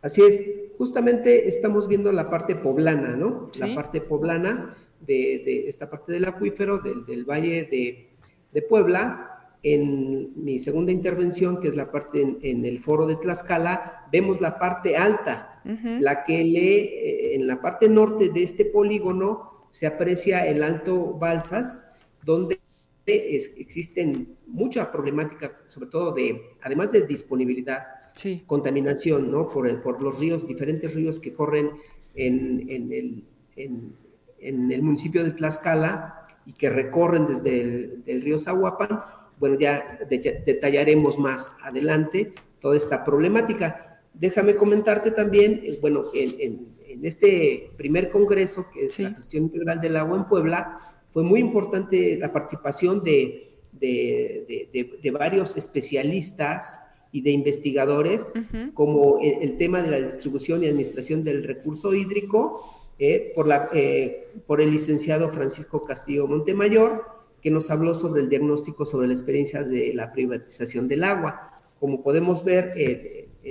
Así 0.01 0.21
es, 0.21 0.43
justamente 0.77 1.47
estamos 1.47 1.87
viendo 1.87 2.11
la 2.11 2.29
parte 2.29 2.57
poblana, 2.57 3.15
¿no? 3.15 3.47
¿Sí? 3.53 3.69
La 3.69 3.75
parte 3.75 4.01
poblana 4.01 4.75
de, 4.99 5.41
de 5.45 5.69
esta 5.69 5.89
parte 5.89 6.11
del 6.11 6.25
acuífero, 6.25 6.79
del, 6.79 7.05
del 7.05 7.23
valle 7.23 7.63
de, 7.71 8.09
de, 8.51 8.61
Puebla. 8.63 9.55
En 9.63 10.43
mi 10.43 10.59
segunda 10.59 10.91
intervención, 10.91 11.61
que 11.61 11.69
es 11.69 11.75
la 11.77 11.89
parte 11.89 12.21
en, 12.21 12.37
en 12.41 12.65
el 12.65 12.79
foro 12.79 13.07
de 13.07 13.15
Tlaxcala, 13.15 14.07
vemos 14.11 14.41
la 14.41 14.59
parte 14.59 14.97
alta, 14.97 15.61
uh 15.63 15.69
-huh. 15.69 15.99
la 16.01 16.25
que 16.25 16.43
le, 16.43 16.79
eh, 16.79 17.35
en 17.35 17.47
la 17.47 17.61
parte 17.61 17.87
norte 17.87 18.27
de 18.27 18.43
este 18.43 18.65
polígono 18.65 19.56
se 19.71 19.87
aprecia 19.87 20.45
el 20.47 20.63
Alto 20.63 21.13
Balsas, 21.13 21.83
donde 22.23 22.59
es, 23.05 23.53
existen 23.57 24.35
mucha 24.47 24.91
problemática, 24.91 25.59
sobre 25.67 25.89
todo 25.89 26.13
de, 26.13 26.41
además 26.61 26.91
de 26.91 27.01
disponibilidad, 27.01 27.83
sí. 28.13 28.43
contaminación, 28.45 29.31
¿no? 29.31 29.49
Por, 29.49 29.67
el, 29.67 29.77
por 29.77 30.01
los 30.01 30.19
ríos, 30.19 30.47
diferentes 30.47 30.93
ríos 30.93 31.19
que 31.19 31.33
corren 31.33 31.71
en, 32.15 32.65
en 32.69 32.91
el, 32.91 33.23
en, 33.55 33.93
en 34.39 34.71
el 34.71 34.81
municipio 34.81 35.23
de 35.23 35.31
Tlaxcala 35.31 36.27
y 36.45 36.53
que 36.53 36.69
recorren 36.69 37.27
desde 37.27 37.61
el 37.61 38.03
del 38.03 38.21
río 38.21 38.39
Zahuapan, 38.39 39.01
bueno, 39.39 39.59
ya 39.59 39.99
de, 40.09 40.43
detallaremos 40.45 41.19
más 41.19 41.57
adelante 41.63 42.33
toda 42.59 42.75
esta 42.75 43.03
problemática. 43.03 44.01
Déjame 44.13 44.55
comentarte 44.55 45.11
también, 45.11 45.61
eh, 45.63 45.77
bueno, 45.79 46.05
en, 46.13 46.76
en, 46.99 47.05
este 47.05 47.71
primer 47.77 48.09
congreso, 48.09 48.67
que 48.73 48.85
es 48.85 48.99
la 48.99 49.13
gestión 49.13 49.43
integral 49.43 49.81
del 49.81 49.97
agua 49.97 50.17
en 50.17 50.25
Puebla, 50.25 50.79
fue 51.09 51.23
muy 51.23 51.39
importante 51.39 52.17
la 52.17 52.31
participación 52.31 53.03
de, 53.03 53.47
de, 53.71 55.11
varios 55.11 55.57
especialistas 55.57 56.79
y 57.11 57.21
de 57.21 57.31
investigadores, 57.31 58.33
como 58.73 59.19
el, 59.21 59.57
tema 59.57 59.81
de 59.81 59.89
la 59.89 59.99
distribución 59.99 60.63
y 60.63 60.67
administración 60.67 61.23
del 61.23 61.43
recurso 61.43 61.93
hídrico, 61.93 62.61
eh, 62.99 63.31
por, 63.35 63.47
la, 63.47 63.69
eh, 63.73 64.29
por 64.45 64.59
el 64.59 64.71
licenciado 64.71 65.29
Francisco 65.29 65.85
Castillo 65.85 66.27
Montemayor, 66.27 67.05
que 67.41 67.51
nos 67.51 67.69
habló 67.69 67.93
sobre 67.93 68.21
el 68.21 68.29
diagnóstico 68.29 68.85
sobre 68.85 69.07
la 69.07 69.13
experiencia 69.13 69.63
de 69.63 69.93
la 69.93 70.11
privatización 70.11 70.87
del 70.87 71.03
agua. 71.03 71.61
Como 71.79 72.01
podemos 72.01 72.43
ver, 72.43 72.73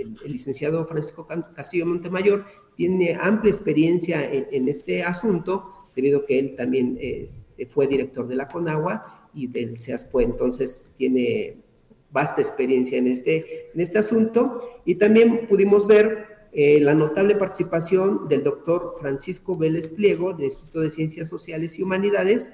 el, 0.00 0.16
licenciado 0.24 0.86
Francisco 0.86 1.26
Castillo 1.54 1.86
Montemayor 1.86 2.44
tiene 2.74 3.16
amplia 3.20 3.50
experiencia 3.50 4.24
en, 4.30 4.68
este 4.68 5.02
asunto, 5.02 5.88
debido 5.94 6.20
a 6.20 6.26
que 6.26 6.38
él 6.38 6.56
también 6.56 6.98
este, 7.00 7.66
fue 7.66 7.86
director 7.86 8.26
de 8.28 8.36
la 8.36 8.48
CONAGUA 8.48 9.30
y 9.34 9.46
del 9.46 9.78
SEASPO, 9.78 10.20
entonces 10.20 10.90
tiene 10.94 11.56
vasta 12.10 12.40
experiencia 12.40 12.98
en 12.98 13.08
este, 13.08 13.70
en 13.74 13.80
este 13.80 13.98
asunto. 13.98 14.80
Y 14.84 14.96
también 14.96 15.46
pudimos 15.48 15.86
ver 15.86 16.48
eh, 16.52 16.80
la 16.80 16.94
notable 16.94 17.36
participación 17.36 18.28
del 18.28 18.42
doctor 18.42 18.94
Francisco 18.98 19.56
Vélez 19.56 19.90
Pliego, 19.90 20.32
del 20.32 20.46
Instituto 20.46 20.80
de 20.80 20.90
Ciencias 20.90 21.28
Sociales 21.28 21.78
y 21.78 21.82
Humanidades, 21.82 22.52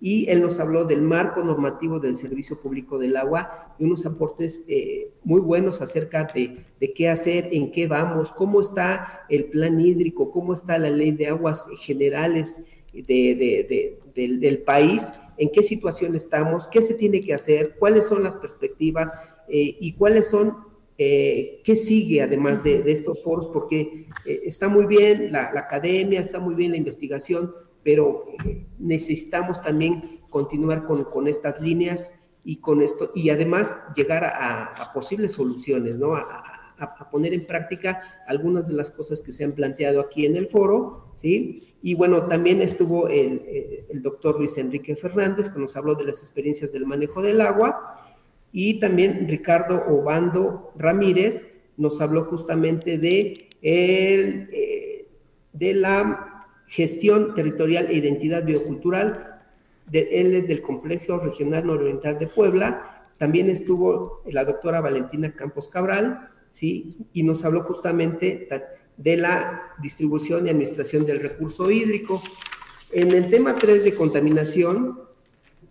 y 0.00 0.28
él 0.28 0.42
nos 0.42 0.60
habló 0.60 0.84
del 0.84 1.02
marco 1.02 1.42
normativo 1.42 1.98
del 1.98 2.16
Servicio 2.16 2.60
Público 2.60 2.98
del 2.98 3.16
Agua 3.16 3.74
y 3.78 3.84
unos 3.84 4.04
aportes 4.04 4.64
eh, 4.68 5.10
muy 5.24 5.40
buenos 5.40 5.80
acerca 5.80 6.24
de, 6.24 6.58
de, 6.78 6.92
qué 6.92 7.08
hacer, 7.08 7.48
en 7.52 7.70
qué 7.72 7.86
vamos, 7.86 8.30
cómo 8.32 8.60
está 8.60 9.24
el 9.28 9.46
plan 9.46 9.80
hídrico, 9.80 10.30
cómo 10.30 10.52
está 10.52 10.78
la 10.78 10.90
ley 10.90 11.12
de 11.12 11.28
aguas 11.28 11.66
generales 11.78 12.64
de, 12.92 13.98
del, 14.14 14.58
país, 14.58 15.12
en 15.36 15.50
qué 15.50 15.62
situación 15.62 16.14
estamos, 16.14 16.68
qué 16.68 16.82
se 16.82 16.94
tiene 16.94 17.20
que 17.20 17.34
hacer, 17.34 17.76
cuáles 17.78 18.06
son 18.06 18.22
las 18.22 18.36
perspectivas 18.36 19.12
eh, 19.48 19.76
y 19.80 19.94
cuáles 19.94 20.28
son 20.28 20.74
eh, 20.96 21.60
¿Qué 21.64 21.74
sigue 21.74 22.22
además 22.22 22.62
de, 22.62 22.84
estos 22.86 23.22
foros? 23.22 23.48
Porque 23.48 24.06
eh, 24.24 24.42
está 24.44 24.68
muy 24.68 24.86
bien 24.86 25.32
la, 25.32 25.50
academia, 25.54 26.20
está 26.20 26.38
muy 26.38 26.54
bien 26.54 26.70
la 26.70 26.76
investigación, 26.76 27.52
pero 27.84 28.24
eh, 28.44 28.66
necesitamos 28.78 29.62
también 29.62 30.20
continuar 30.30 30.84
con, 30.84 31.28
estas 31.28 31.60
líneas 31.60 32.18
y 32.42 32.56
con 32.56 32.82
esto, 32.82 33.12
y 33.14 33.30
además 33.30 33.76
llegar 33.94 34.24
a, 34.24 34.90
posibles 34.92 35.32
soluciones, 35.32 35.96
¿no? 35.96 36.14
A, 36.14 36.60
poner 37.10 37.32
en 37.32 37.46
práctica 37.46 38.02
algunas 38.26 38.66
de 38.66 38.74
las 38.74 38.90
cosas 38.90 39.22
que 39.22 39.32
se 39.32 39.44
han 39.44 39.52
planteado 39.52 40.00
aquí 40.00 40.26
en 40.26 40.36
el 40.36 40.48
foro, 40.48 41.12
¿sí? 41.14 41.76
Y 41.80 41.94
bueno, 41.94 42.26
también 42.26 42.60
estuvo 42.60 43.08
el, 43.08 43.86
el 43.88 44.02
doctor 44.02 44.38
Luis 44.38 44.58
Enrique 44.58 44.96
Fernández, 44.96 45.48
que 45.48 45.60
nos 45.60 45.76
habló 45.76 45.94
de 45.94 46.04
las 46.04 46.18
experiencias 46.18 46.72
del 46.72 46.84
manejo 46.84 47.22
del 47.22 47.40
agua, 47.40 48.04
y 48.56 48.80
también 48.80 49.26
Ricardo 49.28 49.84
Obando 49.88 50.72
Ramírez 50.76 51.46
nos 51.76 52.00
habló 52.00 52.24
justamente 52.24 52.98
de, 52.98 53.48
el, 53.62 54.48
eh, 54.52 55.08
de 55.52 55.74
la 55.74 56.33
gestión 56.66 57.34
territorial 57.34 57.86
e 57.88 57.94
identidad 57.94 58.44
biocultural. 58.44 59.40
Él 59.92 60.34
es 60.34 60.48
del 60.48 60.62
Complejo 60.62 61.18
Regional 61.18 61.66
Nororiental 61.66 62.18
de 62.18 62.26
Puebla. 62.26 63.02
También 63.18 63.50
estuvo 63.50 64.22
la 64.26 64.44
doctora 64.44 64.80
Valentina 64.80 65.32
Campos 65.32 65.68
Cabral, 65.68 66.30
¿sí? 66.50 66.96
y 67.12 67.22
nos 67.22 67.44
habló 67.44 67.62
justamente 67.64 68.48
de 68.96 69.16
la 69.16 69.74
distribución 69.82 70.46
y 70.46 70.50
administración 70.50 71.04
del 71.06 71.20
recurso 71.20 71.70
hídrico. 71.70 72.22
En 72.90 73.12
el 73.12 73.28
tema 73.28 73.54
3 73.54 73.84
de 73.84 73.94
contaminación, 73.94 75.00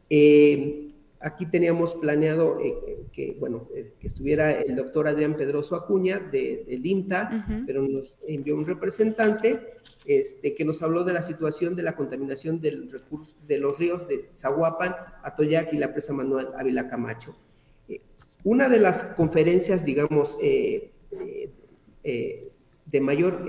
eh, 0.10 0.84
Aquí 1.24 1.46
teníamos 1.46 1.96
planeado 1.96 2.60
eh, 2.60 2.93
que, 3.14 3.38
bueno, 3.40 3.70
eh, 3.74 3.94
que 4.00 4.08
estuviera 4.08 4.52
el 4.52 4.76
doctor 4.76 5.08
Adrián 5.08 5.38
Pedroso 5.38 5.76
Acuña 5.76 6.20
de, 6.20 6.66
del 6.68 6.86
IMTA, 6.86 7.64
pero 7.66 7.88
nos 7.88 8.18
envió 8.28 8.56
un 8.56 8.66
representante 8.66 9.78
este, 10.06 10.56
que 10.56 10.66
nos 10.66 10.82
habló 10.82 11.04
de 11.04 11.14
la 11.14 11.22
situación 11.22 11.76
de 11.76 11.84
la 11.84 11.96
contaminación 11.96 12.60
del 12.60 12.92
recurso, 12.92 13.38
de 13.48 13.60
los 13.60 13.78
ríos 13.78 14.08
de 14.08 14.30
Zahuapan, 14.34 14.96
Atoyac 15.24 15.72
y 15.74 15.78
la 15.78 15.94
presa 15.94 16.12
Manuel 16.12 16.48
Ávila 16.58 16.90
Camacho. 16.90 17.36
una 18.44 18.68
de 18.68 18.80
las 18.80 19.04
conferencias, 19.16 19.86
digamos, 19.86 20.38
de 20.42 20.92
mayor 23.00 23.46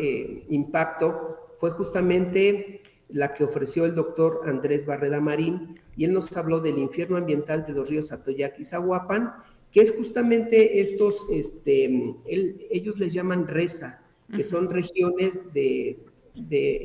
impacto 0.49 1.57
fue 1.59 1.71
justamente 1.71 2.81
la 3.09 3.35
que 3.35 3.45
ofreció 3.45 3.85
el 3.85 3.95
doctor 3.95 4.43
Andrés 4.45 4.87
Barreda 4.87 5.21
Marín, 5.21 5.81
y 5.97 6.05
él 6.05 6.13
nos 6.13 6.37
habló 6.37 6.61
del 6.61 6.79
infierno 6.79 7.17
ambiental 7.17 7.65
de 7.67 7.73
los 7.73 7.89
ríos 7.89 8.13
Atoyac 8.13 8.59
y 8.59 8.65
Zahuapan, 8.65 9.35
que 9.75 9.81
es 9.81 9.91
justamente 9.91 10.81
estos, 10.81 11.27
este, 11.33 12.15
ellos 12.71 12.97
les 13.01 13.13
llaman 13.13 13.49
RESA, 13.49 14.05
que 14.35 14.45
son 14.45 14.71
regiones 14.71 15.41
de, 15.53 15.99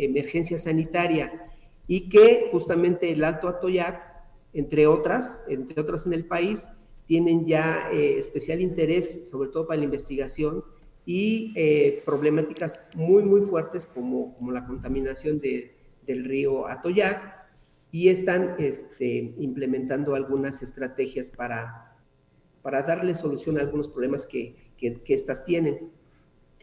emergencia 0.04 0.58
sanitaria, 0.58 1.52
y 1.86 2.10
que 2.10 2.49
justamente 2.52 3.12
el 3.12 3.23
Alto 3.23 3.47
Atoyac, 3.47 4.02
entre 4.54 4.88
otras, 4.88 5.43
entre 5.47 5.80
otras 5.80 6.08
en 6.08 6.13
el 6.13 6.25
país, 6.25 6.67
tienen 7.06 7.45
ya 7.45 7.91
eh, 7.93 8.17
especial 8.17 8.60
interés, 8.60 9.30
sobre 9.30 9.49
todo 9.49 9.67
para 9.67 9.78
la 9.78 9.86
investigación, 9.86 10.63
y 11.06 11.54
eh, 11.56 12.02
problemáticas 12.06 12.88
muy, 12.95 13.21
muy 13.21 13.41
fuertes 13.41 13.86
como, 13.86 14.36
como 14.36 14.52
la 14.52 14.65
contaminación 14.65 15.39
de, 15.39 15.75
del 16.08 16.25
río 16.25 16.67
Atoyac, 16.67 17.38
y 17.91 18.10
están 18.10 18.56
este, 18.58 19.36
implementando 19.38 20.15
algunas 20.15 20.63
estrategias 20.63 21.30
para, 21.30 21.88
para 22.62 22.84
darle 22.84 23.15
solución 23.15 23.58
a 23.58 23.62
algunos 23.62 23.88
problemas 23.88 24.26
que, 24.26 24.56
que, 24.78 25.02
estas 25.13 25.43
tienen. 25.43 25.89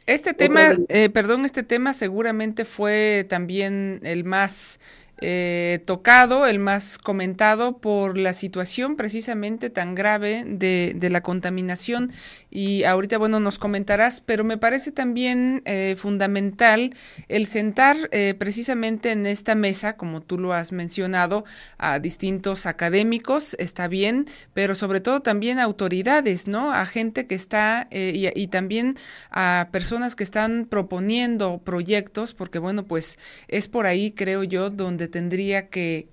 Este 0.06 0.34
tema, 0.34 0.76
eh, 0.88 1.10
perdón, 1.10 1.44
este 1.44 1.62
tema 1.62 1.92
seguramente 1.92 2.64
fue 2.64 3.26
también 3.28 4.00
el 4.04 4.24
más 4.24 4.78
eh, 5.18 5.82
tocado, 5.86 6.46
el 6.46 6.58
más 6.58 6.98
comentado 6.98 7.78
por 7.78 8.18
la 8.18 8.34
situación 8.34 8.96
precisamente 8.96 9.70
tan 9.70 9.94
grave 9.94 10.44
de, 10.46 10.94
la 11.10 11.22
contaminación 11.22 12.12
y 12.50 12.84
ahorita, 12.84 13.16
bueno, 13.16 13.40
nos 13.40 13.58
comentarás, 13.58 14.20
pero 14.20 14.44
me 14.44 14.58
parece 14.58 14.92
también 14.92 15.62
eh, 15.64 15.94
fundamental 15.96 16.94
el 17.28 17.46
sentar 17.46 17.96
eh, 18.12 18.34
precisamente 18.38 19.12
en 19.12 19.24
esta 19.24 19.54
mesa, 19.54 19.96
como 19.96 20.20
tú 20.20 20.38
lo 20.38 20.52
has 20.52 20.72
mencionado, 20.72 21.44
a 21.78 21.98
distintos 21.98 22.66
académicos, 22.66 23.54
está 23.58 23.88
bien, 23.88 24.26
pero 24.52 24.74
sobre 24.74 25.00
todo 25.00 25.20
también 25.20 25.58
a 25.58 25.62
autoridades, 25.62 26.46
¿no? 26.46 26.72
A 26.72 26.84
gente 26.84 27.26
que 27.26 27.34
está 27.34 27.88
y, 27.90 28.28
y 28.38 28.48
también 28.48 28.96
a 29.30 29.68
personas 29.70 30.14
que 30.14 30.24
están 30.24 30.66
proponiendo 30.68 31.58
proyectos, 31.58 32.34
porque 32.34 32.58
bueno, 32.58 32.84
pues 32.84 33.18
es 33.48 33.68
por 33.68 33.86
ahí, 33.86 34.12
creo 34.12 34.42
yo, 34.44 34.70
donde 34.70 35.05
tendría 35.08 35.68
que, 35.70 36.08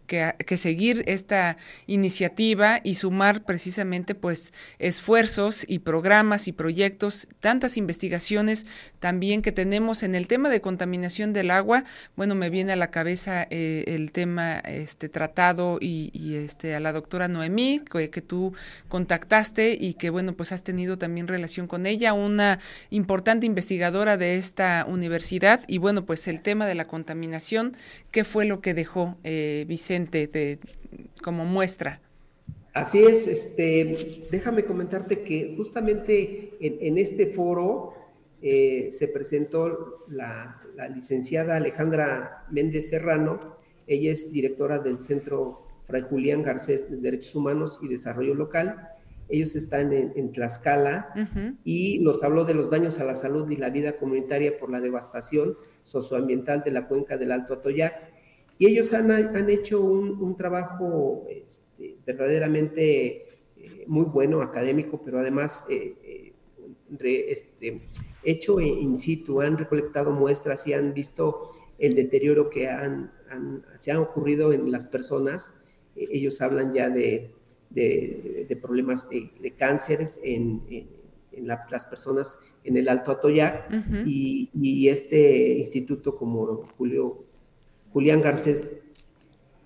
que, 0.45 0.57
seguir 0.57 1.03
esta 1.07 1.57
iniciativa 1.87 2.79
y 2.83 2.93
sumar 2.93 3.43
precisamente 3.43 4.13
pues 4.13 4.53
esfuerzos 4.77 5.65
y 5.67 5.79
programas 5.79 6.47
y 6.47 6.51
proyectos, 6.51 7.27
tantas 7.39 7.75
investigaciones 7.77 8.67
también 8.99 9.41
que 9.41 9.51
tenemos 9.51 10.03
en 10.03 10.13
el 10.13 10.27
tema 10.27 10.49
de 10.49 10.61
contaminación 10.61 11.33
del 11.33 11.49
agua. 11.49 11.85
Bueno, 12.15 12.35
me 12.35 12.51
viene 12.51 12.73
a 12.73 12.75
la 12.75 12.91
cabeza 12.91 13.47
eh, 13.49 13.85
el 13.87 14.11
tema 14.11 14.59
este 14.59 15.09
tratado 15.09 15.79
y, 15.81 16.11
este 16.35 16.75
a 16.75 16.79
la 16.79 16.93
doctora 16.93 17.27
Noemí 17.27 17.79
que, 17.79 18.09
que 18.09 18.21
tú 18.21 18.53
contactaste 18.87 19.77
y 19.79 19.95
que 19.95 20.09
bueno 20.09 20.33
pues 20.33 20.51
has 20.51 20.63
tenido 20.63 20.97
también 20.97 21.27
relación 21.27 21.67
con 21.67 21.85
ella, 21.85 22.13
una 22.13 22.59
importante 22.89 23.45
investigadora 23.45 24.17
de 24.17 24.35
esta 24.35 24.85
universidad 24.87 25.61
y 25.67 25.79
bueno 25.79 26.05
pues 26.05 26.27
el 26.27 26.41
tema 26.41 26.67
de 26.67 26.75
la 26.75 26.87
contaminación, 26.87 27.75
¿qué 28.11 28.23
fue 28.23 28.45
lo 28.45 28.61
que 28.61 28.73
dejó 28.73 29.17
eh, 29.23 29.65
Vicente 29.67 30.02
de, 30.11 30.59
como 31.21 31.45
muestra? 31.45 32.01
Así 32.73 33.03
es, 33.03 33.27
este, 33.27 34.25
déjame 34.31 34.65
comentarte 34.65 35.21
que 35.21 35.53
justamente 35.55 36.57
en, 36.59 36.97
este 36.97 37.27
foro 37.27 37.93
eh, 38.41 38.89
se 38.91 39.07
presentó 39.09 40.05
la, 40.07 40.59
licenciada 40.95 41.55
Alejandra 41.55 42.45
Méndez 42.49 42.89
Serrano, 42.89 43.57
ella 43.85 44.11
es 44.11 44.31
directora 44.31 44.79
del 44.79 45.01
Centro 45.01 45.67
Fray 45.85 46.01
Julián 46.01 46.41
Garcés 46.41 46.89
de 46.89 46.97
Derechos 46.97 47.35
Humanos 47.35 47.79
y 47.81 47.89
Desarrollo 47.89 48.33
Local. 48.33 48.89
Ellos 49.29 49.55
están 49.55 49.93
en, 49.93 50.31
Tlaxcala 50.31 51.13
y 51.63 51.99
nos 51.99 52.23
habló 52.23 52.43
de 52.45 52.53
los 52.53 52.69
daños 52.69 52.99
a 52.99 53.03
la 53.03 53.15
salud 53.15 53.49
y 53.49 53.55
la 53.55 53.69
vida 53.69 53.97
comunitaria 53.97 54.57
por 54.57 54.69
la 54.69 54.81
devastación 54.81 55.57
socioambiental 55.83 56.63
de 56.63 56.71
la 56.71 56.87
cuenca 56.87 57.17
del 57.17 57.31
Alto 57.31 57.55
Atoyac. 57.55 58.12
Y 58.63 58.67
ellos 58.67 58.93
han, 58.93 59.11
han 59.11 59.49
hecho 59.49 59.81
un, 59.81 60.37
trabajo 60.37 61.27
este, 61.29 61.97
verdaderamente 62.05 63.27
eh, 63.57 63.83
muy 63.87 64.05
bueno, 64.05 64.41
académico, 64.41 65.01
pero 65.03 65.19
además 65.19 65.65
eh, 65.69 66.33
eh, 67.01 67.25
este, 67.27 67.81
hecho 68.23 68.61
in 68.61 68.95
situ, 68.95 69.41
han 69.41 69.57
recolectado 69.57 70.11
muestras 70.11 70.65
y 70.65 70.71
han 70.71 70.93
visto 70.93 71.51
el 71.77 71.93
deterioro 71.93 72.49
que 72.49 72.69
han, 72.69 73.11
se 73.75 73.91
ha 73.91 73.99
ocurrido 73.99 74.53
en 74.53 74.71
las 74.71 74.85
personas. 74.85 75.53
Ellos 75.97 76.39
hablan 76.39 76.71
ya 76.71 76.89
de, 76.89 77.31
de, 77.69 78.57
problemas 78.61 79.09
de, 79.09 79.53
cánceres 79.57 80.21
en, 80.23 80.61
en, 81.33 81.47
las 81.47 81.85
personas 81.85 82.39
en 82.63 82.77
el 82.77 82.87
Alto 82.87 83.11
Atoyac. 83.11 83.69
Y, 84.05 84.49
y, 84.53 84.87
este 84.87 85.57
instituto 85.57 86.15
como 86.15 86.65
Julio, 86.77 87.25
Julián 87.93 88.21
Garcés 88.21 88.73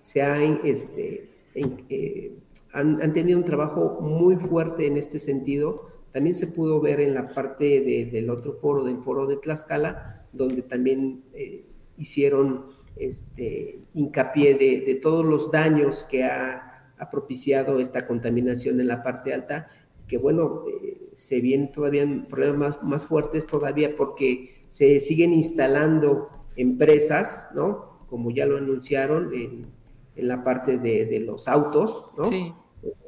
se 0.02 0.22
ha, 0.22 0.42
este, 0.44 1.30
eh, 1.56 2.32
han, 2.74 3.02
han, 3.02 3.14
tenido 3.14 3.40
un 3.40 3.46
trabajo 3.46 4.00
muy 4.02 4.36
fuerte 4.36 4.86
en 4.86 4.98
este 4.98 5.20
sentido. 5.20 5.90
También 6.12 6.36
se 6.36 6.48
pudo 6.48 6.80
ver 6.80 7.00
en 7.00 7.14
la 7.14 7.30
parte 7.30 7.82
del 8.12 8.30
otro 8.30 8.54
foro, 8.54 8.84
del 8.84 8.98
foro 9.00 9.26
de 9.26 9.38
Tlaxcala, 9.38 10.26
donde 10.34 10.62
también 10.62 11.24
eh, 11.34 11.66
hicieron 11.98 12.66
este, 12.96 13.80
hincapié 13.94 14.56
de, 14.56 14.96
todos 15.02 15.26
los 15.26 15.52
daños 15.52 16.04
que 16.06 16.24
ha, 16.24 16.64
propiciado 17.12 17.80
esta 17.80 18.08
contaminación 18.08 18.80
en 18.80 18.88
la 18.88 19.04
parte 19.04 19.32
alta, 19.32 19.68
que 20.08 20.18
bueno, 20.18 20.64
eh, 20.68 21.10
se 21.14 21.42
vienen 21.42 21.72
todavía 21.72 22.08
problemas 22.28 22.82
más, 22.82 23.06
fuertes 23.06 23.46
todavía 23.46 23.96
porque 23.96 24.64
se 24.68 25.00
siguen 25.00 25.32
instalando 25.32 26.30
empresas, 26.56 27.52
¿no? 27.54 27.97
Como 28.08 28.32
ya 28.32 28.46
lo 28.46 28.58
anunciaron 28.58 29.34
en, 29.34 29.68
la 30.16 30.44
parte 30.44 30.78
de, 30.78 31.20
los 31.20 31.48
autos, 31.48 32.06
¿no? 32.18 32.26
Sí. 32.26 32.54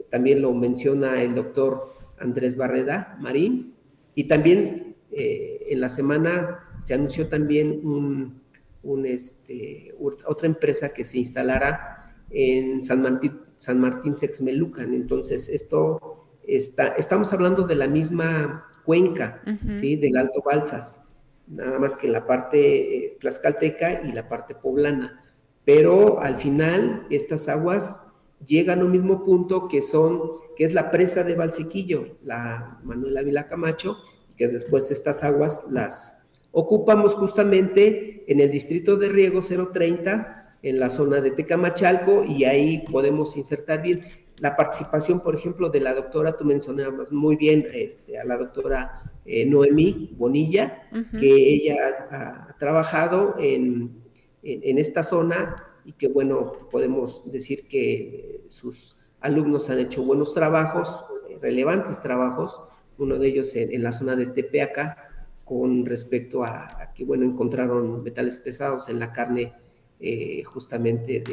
También 0.10 0.42
lo 0.42 0.54
menciona 0.54 1.22
el 1.22 1.34
doctor 1.34 1.96
Andrés 2.20 2.56
Barreda 2.58 3.18
Marín. 3.20 3.74
Y 4.16 4.26
también 4.26 4.96
eh, 5.12 5.66
en 5.70 5.82
la 5.82 5.90
semana 5.90 6.66
se 6.86 6.94
anunció 6.94 7.28
también 7.28 7.82
un, 7.84 8.42
un, 8.84 9.06
este, 9.06 9.96
otra 9.98 10.48
empresa 10.48 10.90
que 10.94 11.04
se 11.04 11.20
instalará 11.20 12.14
en 12.30 12.84
San 12.84 13.02
Martín, 13.02 13.40
San 13.58 13.80
Martín 13.80 14.16
Texmelucan. 14.16 14.94
Entonces, 14.94 15.50
esto 15.50 16.28
está, 16.46 16.90
estamos 16.90 17.32
hablando 17.34 17.64
de 17.64 17.76
la 17.76 17.88
misma 17.88 18.68
cuenca, 18.86 19.42
¿sí? 19.76 19.96
Del 19.96 20.18
Alto 20.18 20.42
Balsas, 20.44 21.02
nada 21.50 21.80
más 21.80 21.96
que 21.96 22.08
la 22.08 22.26
parte 22.26 22.96
eh, 22.96 23.18
tlaxcalteca 23.20 24.02
y 24.04 24.12
la 24.12 24.30
parte 24.30 24.56
poblana. 24.56 25.24
Pero 25.66 26.22
al 26.22 26.38
final, 26.38 27.06
estas 27.10 27.50
aguas 27.50 28.02
llegan 28.46 28.80
a 28.80 28.86
un 28.86 28.92
mismo 28.92 29.26
punto 29.26 29.68
que 29.68 29.82
son, 29.82 30.22
que 30.56 30.64
es 30.64 30.74
la 30.74 30.92
presa 30.92 31.24
de 31.24 31.36
Valsequillo, 31.36 32.18
la 32.24 32.80
Manuel 32.84 33.18
Ávila 33.18 33.48
Camacho, 33.48 33.98
y 34.32 34.36
que 34.36 34.48
después 34.48 34.90
estas 34.92 35.24
aguas 35.24 35.66
las 35.70 36.30
ocupamos 36.52 37.14
justamente 37.16 38.24
en 38.28 38.40
el 38.40 38.52
distrito 38.52 38.96
de 38.96 39.10
riego 39.10 39.42
030, 39.42 40.58
en 40.62 40.80
la 40.80 40.90
zona 40.90 41.22
de 41.22 41.32
Tecamachalco, 41.32 42.24
y 42.24 42.46
ahí 42.46 42.86
podemos 42.92 43.38
insertar 43.38 43.82
bien 43.82 44.02
la 44.40 44.56
participación, 44.56 45.20
por 45.20 45.36
ejemplo, 45.36 45.70
de 45.70 45.82
la 45.82 45.94
doctora, 45.94 46.38
tú 46.38 46.46
mencionabas 46.46 47.12
muy 47.12 47.36
bien 47.36 47.68
este, 47.74 48.18
a 48.20 48.24
la 48.24 48.38
doctora 48.38 49.02
eh, 49.30 49.46
Noemí 49.46 50.16
Bonilla, 50.18 50.90
que 51.20 51.54
ella 51.54 52.08
ha, 52.12 52.56
trabajado 52.58 53.36
en, 53.40 54.02
en, 54.44 54.78
esta 54.78 55.04
zona 55.04 55.56
y 55.86 55.94
que, 55.94 56.08
bueno, 56.08 56.54
podemos 56.70 57.24
decir 57.32 57.68
que 57.68 58.42
sus 58.50 58.98
alumnos 59.22 59.70
han 59.70 59.80
hecho 59.80 60.04
buenos 60.04 60.34
trabajos, 60.34 61.06
relevantes 61.42 62.02
trabajos, 62.02 62.60
uno 62.98 63.18
de 63.18 63.28
ellos 63.28 63.56
en, 63.56 63.72
en 63.72 63.84
la 63.84 63.92
zona 63.92 64.16
de 64.16 64.26
Tepeaca, 64.26 65.10
con 65.50 65.84
respecto 65.84 66.44
a, 66.44 66.92
que, 66.94 67.04
bueno, 67.04 67.26
encontraron 67.26 68.04
metales 68.04 68.38
pesados 68.38 68.88
en 68.88 69.00
la 69.00 69.12
carne 69.12 69.52
eh, 70.00 70.44
justamente 70.44 71.24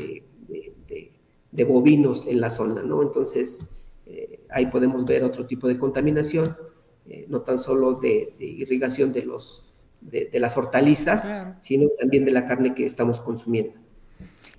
de, 1.53 1.65
bovinos 1.65 2.27
en 2.27 2.41
la 2.41 2.49
zona, 2.49 2.83
¿no? 2.83 3.03
Entonces, 3.03 3.69
eh, 4.07 4.41
ahí 4.49 4.67
podemos 4.67 5.05
ver 5.05 5.23
otro 5.23 5.47
tipo 5.47 5.69
de 5.69 5.79
contaminación, 5.79 6.57
eh, 7.09 7.27
no 7.29 7.42
tan 7.42 7.59
solo 7.59 7.95
de, 7.95 8.35
irrigación 8.38 9.12
de, 9.12 9.25
los, 9.25 9.64
de, 10.01 10.31
las 10.35 10.57
hortalizas, 10.57 11.31
sino 11.61 11.88
también 11.99 12.25
de 12.25 12.33
la 12.33 12.47
carne 12.47 12.75
que 12.75 12.85
estamos 12.85 13.21
consumiendo. 13.21 13.75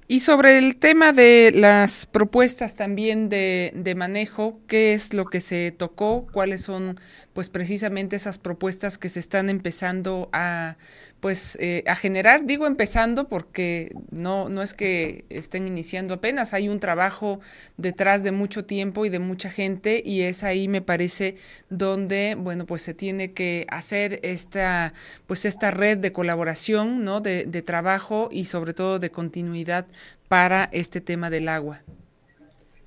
Y 0.09 0.21
sobre 0.21 0.57
el 0.57 0.77
tema 0.77 1.11
de 1.11 1.51
las 1.53 2.05
propuestas 2.05 2.77
también 2.77 3.27
de, 3.27 3.73
de, 3.75 3.93
manejo, 3.93 4.61
¿qué 4.65 4.93
es 4.93 5.13
lo 5.13 5.25
que 5.25 5.41
se 5.41 5.71
tocó? 5.71 6.27
¿Cuáles 6.31 6.61
son, 6.61 6.95
pues, 7.33 7.49
precisamente 7.49 8.15
esas 8.15 8.37
propuestas 8.37 8.97
que 8.97 9.09
se 9.09 9.19
están 9.19 9.49
empezando 9.49 10.29
a 10.31 10.77
pues 11.19 11.57
eh, 11.59 11.83
a 11.87 11.95
generar, 11.95 12.45
digo 12.45 12.67
empezando 12.67 13.27
porque 13.27 13.91
no, 14.11 14.49
no 14.49 14.61
es 14.61 14.73
que 14.73 15.25
estén 15.29 15.67
iniciando 15.67 16.15
apenas, 16.15 16.53
hay 16.53 16.69
un 16.69 16.79
trabajo 16.79 17.39
detrás 17.77 18.23
de 18.23 18.31
mucho 18.31 18.65
tiempo 18.65 19.05
y 19.05 19.09
de 19.09 19.19
mucha 19.19 19.49
gente 19.49 20.01
y 20.05 20.21
es 20.21 20.43
ahí 20.43 20.67
me 20.67 20.81
parece 20.81 21.35
donde, 21.69 22.35
bueno, 22.37 22.65
pues 22.65 22.83
se 22.83 22.93
tiene 22.93 23.33
que 23.33 23.65
hacer 23.69 24.19
esta, 24.23 24.93
pues 25.25 25.45
esta 25.45 25.71
red 25.71 25.97
de 25.97 26.11
colaboración, 26.11 27.03
¿no? 27.03 27.19
De, 27.19 27.45
de 27.45 27.61
trabajo 27.61 28.29
y 28.31 28.45
sobre 28.45 28.73
todo 28.73 28.99
de 28.99 29.09
continuidad 29.09 29.87
para 30.27 30.69
este 30.71 31.01
tema 31.01 31.29
del 31.29 31.49
agua. 31.49 31.81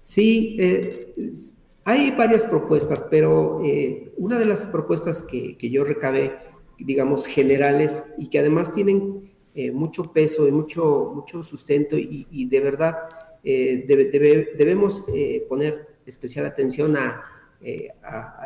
Sí, 0.03 0.57
eh, 0.59 1.15
hay 1.85 2.11
varias 2.13 2.45
propuestas, 2.45 3.05
pero 3.11 3.63
eh, 3.65 4.13
una 4.17 4.39
de 4.39 4.45
las 4.45 4.67
propuestas 4.67 5.23
que, 5.23 5.57
que 5.57 5.71
yo 5.71 5.85
recabé 5.85 6.50
digamos, 6.85 7.27
generales 7.27 8.05
y 8.19 8.29
que 8.29 8.39
además 8.39 8.73
tienen 8.73 9.31
eh, 9.55 9.73
mucho 9.73 10.13
peso 10.13 10.47
y 10.47 10.53
mucho, 10.53 11.13
mucho 11.15 11.43
sustento 11.43 11.97
y, 11.99 12.47
de 12.47 12.61
verdad 12.61 12.97
eh, 13.43 13.85
debemos 13.87 15.05
eh, 15.13 15.45
poner 15.49 15.89
especial 16.07 16.47
atención 16.47 16.97
a, 16.97 17.23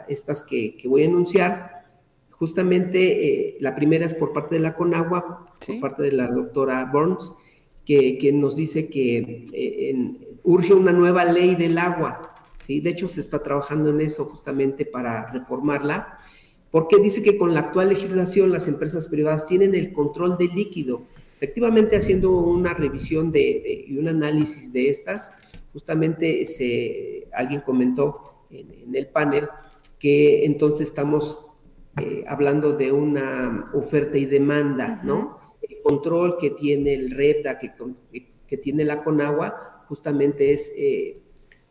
estas 0.09 0.43
que, 0.43 0.77
voy 0.87 1.03
a 1.03 1.05
enunciar. 1.05 1.85
Justamente 2.31 3.57
la 3.61 3.77
primera 3.77 4.05
es 4.05 4.15
por 4.15 4.33
parte 4.33 4.57
de 4.57 4.61
la 4.61 4.75
Conagua, 4.75 5.45
por 5.65 5.81
parte 5.81 6.03
de 6.03 6.13
la 6.13 6.27
doctora 6.27 6.85
Burns, 6.93 7.33
que, 7.87 8.31
nos 8.35 8.57
dice 8.57 8.89
que 8.89 9.45
urge 10.43 10.75
una 10.75 10.93
nueva 10.93 11.25
ley 11.25 11.55
del 11.55 11.79
agua. 11.79 12.35
¿sí? 12.67 12.81
De 12.81 12.91
hecho, 12.91 13.09
se 13.09 13.21
está 13.21 13.41
trabajando 13.41 13.91
en 13.91 14.01
eso 14.01 14.25
justamente 14.25 14.85
para 14.85 15.31
reformarla 15.31 16.19
porque 16.75 16.99
dice 16.99 17.23
que 17.23 17.39
con 17.39 17.55
la 17.55 17.61
actual 17.61 17.91
legislación 17.91 18.51
las 18.51 18.67
empresas 18.67 19.07
privadas 19.07 19.47
tienen 19.47 19.77
el 19.77 19.93
control 19.93 20.37
del 20.37 20.57
líquido. 20.57 21.05
Efectivamente, 21.37 21.95
haciendo 21.95 22.33
una 22.33 22.75
revisión 22.75 23.31
de, 23.31 23.85
y 23.87 23.97
un 23.97 24.09
análisis 24.09 24.73
de 24.73 24.91
estas, 24.91 25.31
justamente 25.73 26.47
se, 26.47 27.29
alguien 27.33 27.61
comentó 27.61 28.47
en, 28.51 28.93
el 28.93 29.07
panel 29.07 29.47
que 30.01 30.45
entonces 30.47 30.89
estamos 30.89 31.47
eh, 32.03 32.25
hablando 32.27 32.73
de 32.73 32.91
una 32.91 33.71
oferta 33.73 34.19
y 34.19 34.25
demanda, 34.25 35.01
¿no? 35.05 35.39
El 35.63 35.81
control 35.81 36.39
que 36.41 36.51
tiene 36.51 36.95
el 36.95 37.13
REPDA, 37.13 37.57
que, 37.57 37.71
que, 38.49 38.57
tiene 38.57 38.85
la 38.85 39.05
CONAGUA, 39.05 39.85
justamente 39.87 40.53
es 40.53 40.73
eh, 40.77 41.21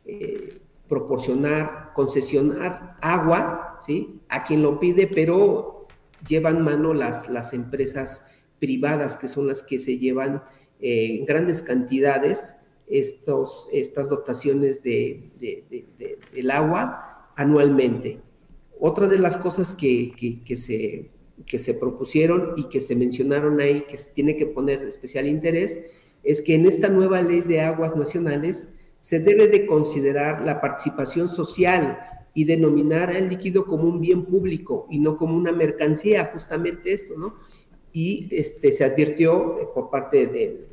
eh, 0.06 0.63
proporcionar, 0.94 1.92
concesionar 1.96 2.98
agua, 3.02 3.78
¿sí? 3.84 4.22
A 4.30 4.44
quien 4.44 4.62
lo 4.62 4.80
pide, 4.80 5.08
pero 5.08 5.88
llevan 6.28 6.64
mano 6.64 6.94
las, 6.94 7.28
las 7.30 7.54
empresas 7.54 8.28
privadas, 8.60 9.16
que 9.16 9.28
son 9.28 9.48
las 9.48 9.64
que 9.64 9.80
se 9.80 9.98
llevan 9.98 10.44
eh, 10.80 11.26
grandes 11.28 11.64
cantidades 11.64 12.58
estos, 12.86 13.68
estas 13.74 14.08
dotaciones 14.08 14.84
de, 14.84 15.32
del 16.32 16.52
agua 16.52 17.32
anualmente. 17.36 18.20
Otra 18.80 19.08
de 19.08 19.18
las 19.18 19.36
cosas 19.36 19.74
que, 19.74 20.14
que, 20.46 20.56
se, 20.56 21.10
que 21.48 21.58
se 21.58 21.74
propusieron 21.74 22.54
y 22.56 22.70
que 22.70 22.82
se 22.82 22.96
mencionaron 22.96 23.60
ahí, 23.60 23.86
que 23.90 23.98
se 23.98 24.12
tiene 24.12 24.38
que 24.38 24.46
poner 24.46 24.84
especial 24.84 25.26
interés, 25.28 25.84
es 26.24 26.40
que 26.44 26.54
en 26.54 26.68
esta 26.68 26.88
nueva 26.88 27.24
ley 27.24 27.42
de 27.42 27.62
aguas 27.62 27.96
nacionales 27.96 28.76
se 29.04 29.20
debe 29.20 29.48
de 29.50 29.66
considerar 29.66 30.46
la 30.46 30.62
participación 30.62 31.30
social 31.30 32.00
y 32.34 32.46
denominar 32.46 33.14
el 33.14 33.28
líquido 33.28 33.66
como 33.66 33.84
un 33.84 34.00
bien 34.00 34.24
público 34.24 34.88
y 34.90 34.98
no 35.00 35.18
como 35.18 35.36
una 35.36 35.52
mercancía, 35.52 36.32
justamente 36.34 36.94
esto, 36.94 37.16
¿no? 37.18 37.36
Y 37.92 38.30
este, 38.32 38.72
se 38.72 38.86
advirtió 38.86 39.60
eh, 39.60 39.68
por 39.76 39.90
parte 39.90 40.28
del 40.28 40.68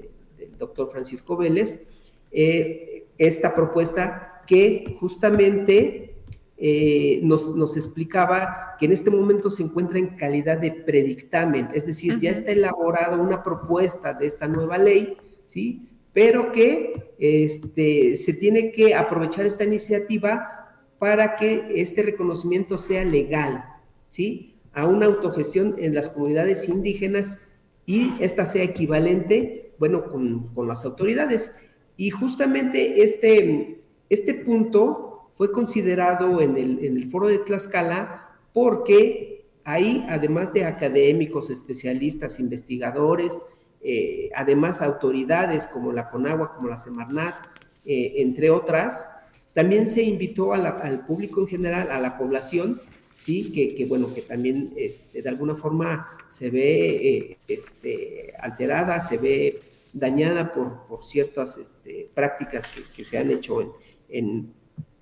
doctor 0.57 0.93
Francisco 0.93 1.37
Vélez 1.37 1.88
eh, 2.31 3.09
esta 3.19 3.53
propuesta 3.53 4.45
que 4.47 4.97
justamente 5.01 6.14
eh, 6.57 7.19
nos, 7.25 7.57
nos, 7.57 7.77
explicaba 7.77 8.77
que 8.79 8.87
en 8.87 8.93
este 8.93 9.11
momento 9.11 9.51
se 9.51 9.64
encuentra 9.64 9.99
en 9.99 10.16
calidad 10.16 10.59
de 10.59 10.71
predictamen, 10.71 11.71
es 11.75 11.85
decir, 11.85 12.21
ya 12.21 12.31
está 12.31 12.53
elaborada 12.53 13.16
una 13.16 13.43
propuesta 13.43 14.14
de 14.14 14.29
esta 14.29 14.47
nueva 14.47 14.79
ley, 14.79 15.16
¿sí? 15.47 15.89
Pero 16.12 16.53
que 16.53 17.14
este, 17.18 18.16
se 18.16 18.35
tiene 18.35 18.73
que 18.73 18.94
aprovechar 18.94 19.46
esta 19.46 19.64
iniciativa 19.64 20.61
para 20.99 21.37
que 21.37 21.73
este 21.77 22.03
reconocimiento 22.03 22.79
sea 22.79 23.05
legal, 23.05 23.64
¿sí? 24.09 24.55
a 24.73 24.87
una 24.87 25.07
autogestión 25.07 25.77
en 25.79 25.94
las 25.94 26.09
comunidades 26.09 26.68
indígenas 26.68 27.38
y 27.87 28.12
esta 28.20 28.46
sea 28.46 28.62
equivalente, 28.62 29.73
bueno, 29.79 30.05
con, 30.05 30.51
las 30.66 30.85
autoridades. 30.85 31.55
Y 31.96 32.11
justamente 32.11 33.03
este, 33.03 33.81
este 34.09 34.35
punto 34.35 35.31
fue 35.35 35.51
considerado 35.53 36.40
en 36.40 36.57
el, 36.57 36.85
en 36.85 36.96
el 36.96 37.11
foro 37.11 37.29
de 37.29 37.38
Tlaxcala 37.38 38.37
porque 38.53 39.46
ahí, 39.64 40.07
además 40.09 40.53
de 40.53 40.64
académicos, 40.64 41.51
especialistas, 41.51 42.40
investigadores, 42.40 43.44
eh, 43.83 44.29
además 44.35 44.83
autoridades 44.83 45.66
como 45.66 45.93
la 45.93 46.11
CONAGUA, 46.11 46.55
como 46.55 46.69
la 46.69 46.77
Semarnat, 46.77 47.35
eh, 47.87 48.14
entre 48.16 48.51
otras, 48.51 49.09
también 49.55 49.88
se 49.88 50.03
invitó 50.03 50.53
al 50.53 51.07
público 51.07 51.40
en 51.40 51.47
general, 51.47 51.90
a 51.90 51.99
la 51.99 52.19
población, 52.19 52.81
sí, 53.19 53.51
que, 53.53 53.85
bueno, 53.87 54.12
que 54.12 54.21
también 54.23 54.73
este, 54.77 55.23
de 55.23 55.29
alguna 55.29 55.57
forma 55.57 56.09
se 56.29 56.51
ve 56.51 56.88
eh, 56.88 57.38
este, 57.49 58.35
alterada, 58.38 59.01
se 59.01 59.16
ve 59.16 59.61
dañada 59.95 60.53
por, 60.53 61.03
ciertas 61.03 61.57
este, 61.57 62.09
prácticas 62.14 62.69
que, 62.95 63.03
se 63.03 63.19
han 63.19 63.31
hecho 63.31 63.77
en, 64.09 64.53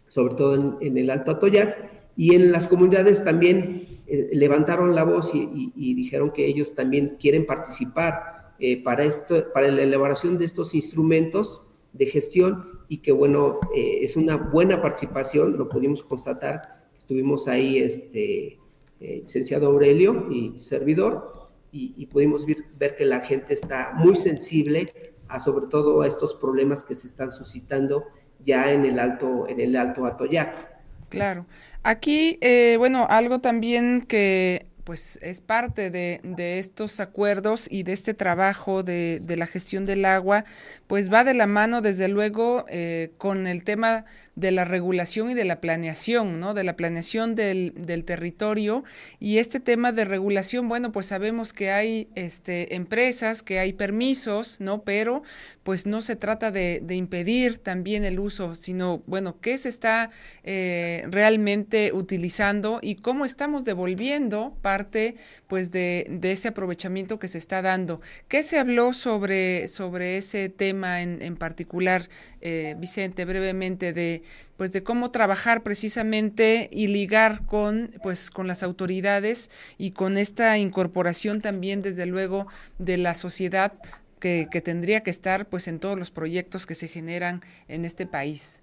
sobre 0.06 0.34
todo 0.34 0.78
en, 0.80 0.96
el 0.96 1.10
Alto 1.10 1.32
Atoyac, 1.32 1.90
y 2.16 2.34
en 2.34 2.52
las 2.52 2.68
comunidades 2.68 3.22
también 3.22 3.86
levantaron 4.32 4.94
la 4.94 5.04
voz 5.04 5.32
y, 5.34 5.94
dijeron 5.94 6.32
que 6.32 6.46
ellos 6.46 6.74
también 6.74 7.16
quieren 7.20 7.44
participar 7.44 8.37
eh, 8.60 8.82
para, 8.82 9.04
esto, 9.04 9.52
para 9.52 9.70
la 9.70 9.82
elaboración 9.82 10.36
de 10.36 10.44
estos 10.44 10.74
instrumentos 10.74 11.68
de 11.92 12.06
gestión 12.06 12.80
y 12.88 12.98
que 12.98 13.12
bueno, 13.12 13.60
eh, 13.74 14.00
es 14.02 14.16
una 14.16 14.36
buena 14.36 14.82
participación, 14.82 15.56
lo 15.56 15.68
pudimos 15.68 16.02
constatar, 16.02 16.88
estuvimos 16.96 17.46
ahí, 17.46 17.78
este, 17.78 18.58
eh, 19.00 19.20
licenciado 19.22 19.68
Aurelio 19.68 20.26
y 20.30 20.58
servidor, 20.58 21.36
y, 21.70 22.06
pudimos 22.06 22.46
ver, 22.46 22.64
ver, 22.78 22.96
que 22.96 23.04
la 23.04 23.20
gente 23.20 23.52
está 23.52 23.92
muy 23.94 24.16
sensible 24.16 24.90
a 25.28 25.38
sobre 25.38 25.66
todo 25.66 26.00
a 26.00 26.08
estos 26.08 26.34
problemas 26.34 26.82
que 26.82 26.94
se 26.94 27.06
están 27.06 27.30
suscitando 27.30 28.06
ya 28.42 28.72
en 28.72 28.86
el 28.86 28.98
alto, 28.98 29.46
en 29.46 29.60
el 29.60 29.76
alto 29.76 30.06
Atoyac. 30.06 30.80
Claro. 31.10 31.46
Aquí, 31.82 32.38
bueno, 32.78 33.06
algo 33.08 33.40
también 33.40 34.02
que 34.08 34.67
pues 34.88 35.18
es 35.20 35.42
parte 35.42 35.90
de, 35.90 36.18
de, 36.22 36.58
estos 36.58 36.98
acuerdos 36.98 37.68
y 37.70 37.82
de 37.82 37.92
este 37.92 38.14
trabajo 38.14 38.82
de, 38.82 39.20
de, 39.22 39.36
la 39.36 39.46
gestión 39.46 39.84
del 39.84 40.06
agua, 40.06 40.46
pues 40.86 41.12
va 41.12 41.24
de 41.24 41.34
la 41.34 41.46
mano 41.46 41.82
desde 41.82 42.08
luego 42.08 42.64
eh, 42.70 43.10
con 43.18 43.46
el 43.46 43.64
tema 43.64 44.06
de 44.34 44.50
la 44.50 44.64
regulación 44.64 45.28
y 45.28 45.34
de 45.34 45.44
la 45.44 45.60
planeación, 45.60 46.40
¿no? 46.40 46.54
De 46.54 46.64
la 46.64 46.74
planeación 46.74 47.34
del, 47.34 47.74
del, 47.76 48.06
territorio. 48.06 48.82
Y 49.20 49.36
este 49.36 49.60
tema 49.60 49.92
de 49.92 50.06
regulación, 50.06 50.68
bueno, 50.70 50.90
pues 50.90 51.06
sabemos 51.06 51.52
que 51.52 51.70
hay 51.70 52.08
este, 52.14 52.74
empresas, 52.74 53.42
que 53.42 53.58
hay 53.58 53.74
permisos, 53.74 54.58
¿no? 54.58 54.84
Pero 54.84 55.22
pues 55.64 55.84
no 55.84 56.00
se 56.00 56.16
trata 56.16 56.50
de, 56.50 56.80
de 56.82 56.94
impedir 56.94 57.58
también 57.58 58.04
el 58.04 58.18
uso, 58.20 58.54
sino, 58.54 59.02
bueno, 59.06 59.38
qué 59.40 59.58
se 59.58 59.68
está 59.68 60.08
eh, 60.44 61.04
realmente 61.10 61.92
utilizando 61.92 62.78
y 62.80 62.94
cómo 62.94 63.26
estamos 63.26 63.66
devolviendo 63.66 64.56
parte, 64.78 65.16
pues, 65.48 65.72
de, 65.72 66.20
ese 66.22 66.48
aprovechamiento 66.48 67.18
que 67.18 67.26
se 67.26 67.38
está 67.38 67.62
dando. 67.62 68.00
¿Qué 68.28 68.42
se 68.42 68.58
habló 68.58 68.92
sobre, 68.92 69.66
sobre 69.66 70.16
ese 70.16 70.48
tema 70.48 71.02
en, 71.02 71.20
en 71.20 71.36
particular, 71.36 72.08
eh, 72.40 72.74
Vicente, 72.78 73.24
brevemente, 73.24 73.92
de 73.92 74.22
pues 74.56 74.72
de 74.72 74.82
cómo 74.82 75.12
trabajar 75.12 75.62
precisamente 75.62 76.68
y 76.72 76.88
ligar 76.88 77.46
con 77.46 77.92
pues 78.02 78.28
con 78.28 78.48
las 78.48 78.64
autoridades 78.64 79.50
y 79.78 79.92
con 79.92 80.18
esta 80.18 80.58
incorporación 80.58 81.40
también 81.40 81.80
desde 81.80 82.06
luego 82.06 82.48
de 82.78 82.98
la 82.98 83.14
sociedad 83.14 83.74
que, 84.18 84.48
tendría 84.64 85.02
que 85.02 85.10
estar 85.10 85.48
pues 85.48 85.68
en 85.68 85.78
todos 85.78 85.98
los 85.98 86.10
proyectos 86.10 86.66
que 86.66 86.74
se 86.74 86.88
generan 86.88 87.42
en 87.68 87.84
este 87.84 88.06
país. 88.06 88.62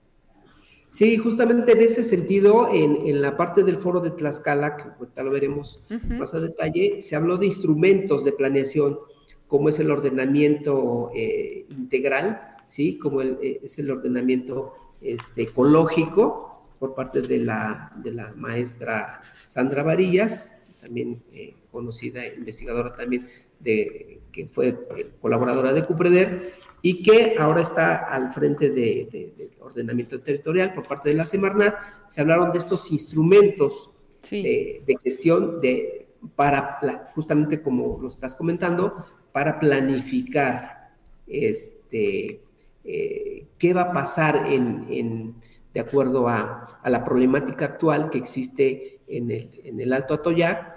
Sí, 0.95 1.17
justamente 1.17 1.73
en 1.73 1.81
ese 1.81 2.05
sentido, 2.05 2.69
en, 2.71 3.21
la 3.21 3.35
parte 3.35 3.65
del 3.65 3.79
foro 3.79 3.99
de 3.99 4.11
Tlaxcala, 4.11 4.77
que 4.77 4.83
ahorita 4.83 5.23
lo 5.23 5.31
veremos 5.31 5.83
más 6.07 6.33
a 6.33 6.39
detalle, 6.39 7.01
se 7.01 7.17
habló 7.17 7.35
de 7.35 7.47
instrumentos 7.47 8.23
de 8.23 8.31
planeación, 8.31 8.99
como 9.45 9.67
es 9.67 9.77
el 9.79 9.91
ordenamiento 9.91 11.11
eh, 11.13 11.65
integral, 11.69 12.55
¿sí? 12.69 12.97
como 12.97 13.21
eh, 13.21 13.59
es 13.61 13.77
el 13.77 13.91
ordenamiento 13.91 14.73
este, 15.01 15.41
ecológico 15.41 16.63
por 16.79 16.95
parte 16.95 17.21
de 17.21 17.39
la, 17.39 17.91
de 17.97 18.13
la 18.13 18.31
maestra 18.33 19.21
Sandra 19.47 19.83
Varillas, 19.83 20.63
también 20.79 21.21
eh, 21.33 21.55
conocida 21.73 22.25
investigadora 22.25 22.95
también 22.95 23.27
de 23.59 24.21
que 24.31 24.47
fue 24.47 24.77
colaboradora 25.21 25.71
de 25.71 25.85
Cupreder 25.85 26.53
y 26.81 27.01
que 27.01 27.35
ahora 27.39 27.61
está 27.61 27.95
al 28.13 28.31
frente 28.33 28.69
del 28.69 29.09
de, 29.09 29.49
ordenamiento 29.59 30.19
territorial 30.21 30.73
por 30.73 30.87
parte 30.87 31.09
de 31.09 31.15
la 31.15 31.25
Semarnat, 31.25 31.75
se 32.07 32.21
hablaron 32.21 32.51
de 32.51 32.59
estos 32.59 32.91
instrumentos 32.91 33.89
de, 34.29 34.97
gestión 35.03 35.61
de, 35.61 36.07
para, 36.35 36.79
justamente 37.15 37.61
como 37.61 37.97
lo 38.01 38.09
estás 38.09 38.35
comentando, 38.35 39.05
para 39.31 39.59
planificar 39.59 40.91
este, 41.25 42.41
eh, 42.83 43.47
qué 43.57 43.73
va 43.73 43.81
a 43.81 43.93
pasar 43.93 44.45
en, 44.47 45.35
de 45.73 45.79
acuerdo 45.79 46.27
a, 46.27 46.79
la 46.85 47.03
problemática 47.03 47.65
actual 47.65 48.09
que 48.09 48.19
existe 48.19 48.99
en 49.07 49.31
el, 49.31 49.49
en 49.63 49.81
el 49.81 49.91
Alto 49.91 50.13
Atoyac. 50.13 50.74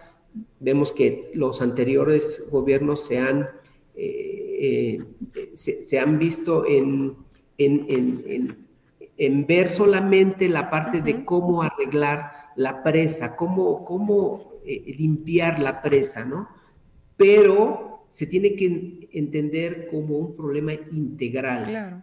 Vemos 0.61 0.93
que 0.93 1.31
los 1.35 1.63
anteriores 1.63 2.47
gobiernos 2.51 3.07
se 3.07 3.19
han, 3.19 3.49
eh, 3.95 4.99
eh, 5.35 5.53
se, 5.55 5.99
han 5.99 6.19
visto 6.19 6.65
en, 6.67 7.17
en, 7.59 8.67
ver 9.47 9.71
solamente 9.71 10.49
la 10.49 10.71
parte 10.71 11.01
de 11.01 11.25
cómo 11.25 11.63
arreglar 11.63 12.31
la 12.57 12.83
presa, 12.83 13.37
cómo, 13.37 13.85
cómo 13.85 14.53
limpiar 14.65 15.59
la 15.61 15.81
presa, 15.81 16.25
¿no? 16.25 16.49
Pero 17.17 18.07
se 18.09 18.27
tiene 18.27 18.55
que 18.55 19.09
entender 19.13 19.87
como 19.87 20.19
un 20.19 20.37
problema 20.37 20.73
integral. 20.73 21.65
Claro. 21.67 22.03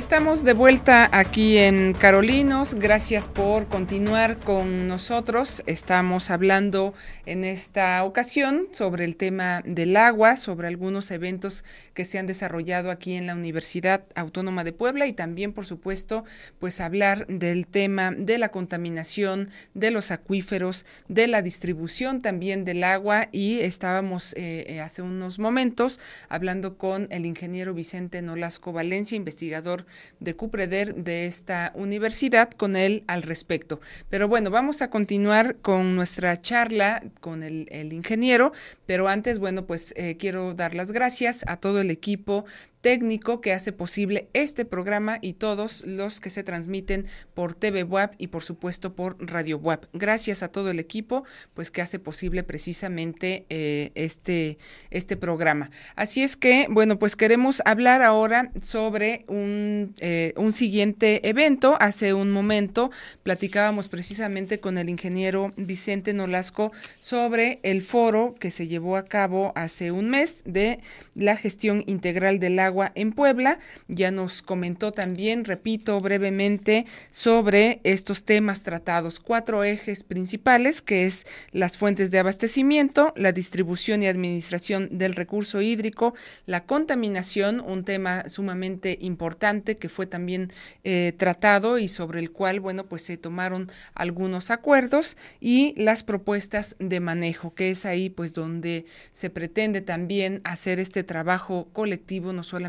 Estamos 0.00 0.44
de 0.44 0.54
vuelta 0.54 1.10
aquí 1.12 1.58
en 1.58 1.92
Carolinos. 1.92 2.72
Gracias 2.72 3.28
por 3.28 3.68
continuar 3.68 4.38
con 4.38 4.88
nosotros. 4.88 5.62
Estamos 5.66 6.30
hablando 6.30 6.94
en 7.26 7.44
esta 7.44 8.02
ocasión 8.04 8.68
sobre 8.70 9.04
el 9.04 9.16
tema 9.16 9.60
del 9.66 9.94
agua, 9.98 10.38
sobre 10.38 10.68
algunos 10.68 11.10
eventos 11.10 11.64
que 11.92 12.06
se 12.06 12.18
han 12.18 12.26
desarrollado 12.26 12.90
aquí 12.90 13.12
en 13.12 13.26
la 13.26 13.34
Universidad 13.34 14.04
Autónoma 14.14 14.64
de 14.64 14.72
Puebla 14.72 15.06
y 15.06 15.12
también, 15.12 15.52
por 15.52 15.66
supuesto, 15.66 16.24
pues 16.58 16.80
hablar 16.80 17.26
del 17.26 17.66
tema 17.66 18.10
de 18.10 18.38
la 18.38 18.48
contaminación 18.48 19.50
de 19.74 19.90
los 19.90 20.12
acuíferos, 20.12 20.86
de 21.08 21.28
la 21.28 21.42
distribución 21.42 22.22
también 22.22 22.64
del 22.64 22.84
agua 22.84 23.28
y 23.32 23.60
estábamos 23.60 24.32
eh, 24.32 24.64
eh, 24.66 24.80
hace 24.80 25.02
unos 25.02 25.38
momentos 25.38 26.00
hablando 26.30 26.78
con 26.78 27.06
el 27.10 27.26
ingeniero 27.26 27.74
Vicente 27.74 28.22
Nolasco 28.22 28.72
Valencia, 28.72 29.14
investigador 29.14 29.84
de 30.20 30.36
Cupreder 30.36 30.94
de 30.94 31.26
esta 31.26 31.72
universidad 31.74 32.50
con 32.50 32.76
él 32.76 33.04
al 33.06 33.22
respecto. 33.22 33.80
Pero 34.08 34.28
bueno, 34.28 34.50
vamos 34.50 34.82
a 34.82 34.90
continuar 34.90 35.56
con 35.56 35.96
nuestra 35.96 36.40
charla 36.40 37.02
con 37.20 37.42
el, 37.42 37.68
ingeniero, 37.92 38.52
pero 38.86 39.08
antes, 39.08 39.38
bueno, 39.38 39.66
pues 39.66 39.92
eh, 39.96 40.16
quiero 40.16 40.54
dar 40.54 40.74
las 40.74 40.92
gracias 40.92 41.44
a 41.46 41.56
todo 41.56 41.80
el 41.80 41.90
equipo 41.90 42.44
técnico 42.80 43.40
que 43.40 43.52
hace 43.52 43.72
posible 43.72 44.28
este 44.32 44.64
programa 44.64 45.18
y 45.20 45.34
todos 45.34 45.84
los 45.86 46.20
que 46.20 46.30
se 46.30 46.42
transmiten 46.42 47.06
por 47.34 47.54
TV 47.54 47.82
Web 47.82 48.10
y 48.18 48.28
por 48.28 48.42
supuesto 48.42 48.94
por 48.94 49.16
Radio 49.20 49.58
Web. 49.58 49.88
Gracias 49.92 50.42
a 50.42 50.48
todo 50.48 50.70
el 50.70 50.78
equipo 50.78 51.24
pues 51.54 51.70
que 51.70 51.82
hace 51.82 51.98
posible 51.98 52.42
precisamente 52.42 53.44
eh, 53.48 53.92
este, 53.94 54.58
este 54.90 55.16
programa. 55.16 55.70
Así 55.94 56.22
es 56.22 56.36
que, 56.36 56.66
bueno, 56.70 56.98
pues 56.98 57.16
queremos 57.16 57.62
hablar 57.64 58.02
ahora 58.02 58.50
sobre 58.60 59.24
un, 59.28 59.94
eh, 60.00 60.32
un 60.36 60.52
siguiente 60.52 61.28
evento. 61.28 61.76
Hace 61.80 62.14
un 62.14 62.30
momento 62.30 62.90
platicábamos 63.22 63.88
precisamente 63.88 64.58
con 64.58 64.78
el 64.78 64.88
ingeniero 64.88 65.52
Vicente 65.56 66.12
Nolasco 66.12 66.72
sobre 66.98 67.60
el 67.62 67.82
foro 67.82 68.34
que 68.38 68.50
se 68.50 68.68
llevó 68.68 68.96
a 68.96 69.04
cabo 69.04 69.52
hace 69.54 69.90
un 69.90 70.10
mes 70.10 70.42
de 70.44 70.80
la 71.14 71.36
gestión 71.36 71.84
integral 71.86 72.38
del 72.38 72.58
agua 72.58 72.69
agua 72.70 72.92
en 72.94 73.12
Puebla. 73.12 73.58
Ya 73.88 74.12
nos 74.12 74.42
comentó 74.42 74.92
también, 74.92 75.44
repito 75.44 75.98
brevemente, 75.98 76.86
sobre 77.10 77.80
estos 77.82 78.24
temas 78.24 78.62
tratados. 78.62 79.18
Cuatro 79.18 79.64
ejes 79.64 80.04
principales, 80.04 80.80
que 80.82 81.04
es 81.04 81.26
las 81.50 81.76
fuentes 81.76 82.12
de 82.12 82.20
abastecimiento, 82.20 83.12
la 83.16 83.32
distribución 83.32 84.02
y 84.02 84.06
administración 84.06 84.88
del 84.92 85.14
recurso 85.14 85.60
hídrico, 85.60 86.14
la 86.46 86.64
contaminación, 86.64 87.60
un 87.60 87.84
tema 87.84 88.28
sumamente 88.28 88.96
importante 89.00 89.76
que 89.76 89.88
fue 89.88 90.06
también 90.06 90.52
eh, 90.84 91.12
tratado 91.16 91.78
y 91.78 91.88
sobre 91.88 92.20
el 92.20 92.30
cual, 92.30 92.60
bueno, 92.60 92.84
pues 92.86 93.02
se 93.02 93.16
tomaron 93.16 93.68
algunos 93.94 94.52
acuerdos 94.52 95.16
y 95.40 95.74
las 95.76 96.04
propuestas 96.04 96.76
de 96.78 97.00
manejo, 97.00 97.52
que 97.54 97.70
es 97.70 97.84
ahí 97.84 98.10
pues 98.10 98.32
donde 98.32 98.86
se 99.10 99.28
pretende 99.30 99.80
también 99.80 100.40
hacer 100.44 100.78
este 100.78 101.02
trabajo 101.02 101.68
colectivo, 101.72 102.32
no 102.32 102.42
solamente 102.42 102.59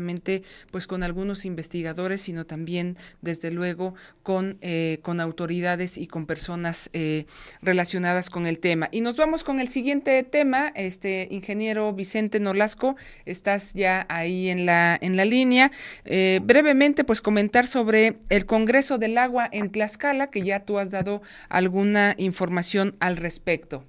pues 0.70 0.86
con 0.86 1.02
algunos 1.02 1.44
investigadores, 1.44 2.20
sino 2.22 2.46
también 2.46 2.96
desde 3.20 3.50
luego 3.50 3.94
con, 4.22 4.58
eh, 4.60 4.98
con 5.02 5.20
autoridades 5.20 5.98
y 5.98 6.06
con 6.06 6.26
personas 6.26 6.90
eh, 6.92 7.26
relacionadas 7.60 8.30
con 8.30 8.46
el 8.46 8.58
tema. 8.58 8.88
Y 8.92 9.00
nos 9.00 9.16
vamos 9.16 9.44
con 9.44 9.60
el 9.60 9.68
siguiente 9.68 10.22
tema, 10.22 10.68
este 10.68 11.28
ingeniero 11.30 11.92
Vicente 11.92 12.40
Nolasco, 12.40 12.96
estás 13.26 13.74
ya 13.74 14.06
ahí 14.08 14.48
en 14.48 14.66
la, 14.66 14.98
en 15.00 15.16
la 15.16 15.24
línea. 15.24 15.70
Eh, 16.04 16.40
brevemente, 16.42 17.04
pues 17.04 17.20
comentar 17.20 17.66
sobre 17.66 18.18
el 18.28 18.46
Congreso 18.46 18.98
del 18.98 19.18
Agua 19.18 19.48
en 19.52 19.70
Tlaxcala, 19.70 20.30
que 20.30 20.42
ya 20.42 20.64
tú 20.64 20.78
has 20.78 20.90
dado 20.90 21.22
alguna 21.48 22.14
información 22.18 22.96
al 23.00 23.16
respecto. 23.16 23.84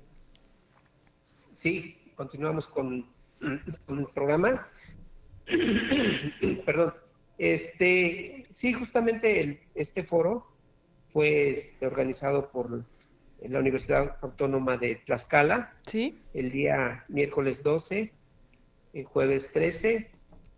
Sí, 1.56 1.96
continuamos 2.16 2.68
con, 2.68 3.06
el 3.42 4.08
programa. 4.14 4.68
Perdón. 6.66 6.94
Este, 7.38 8.46
sí, 8.50 8.74
justamente 8.74 9.68
este 9.76 10.04
foro 10.04 10.48
fue 11.10 11.52
este, 11.52 11.86
organizado 11.86 12.50
por 12.52 12.86
la 13.42 13.60
Universidad 13.60 14.18
Autónoma 14.22 14.78
de 14.78 14.96
Tlaxcala. 14.98 15.74
Sí. 15.86 16.20
El 16.34 16.52
día 16.52 17.06
miércoles 17.08 17.64
12, 17.64 18.12
el 18.94 19.06
jueves 19.06 19.52
13 19.52 20.12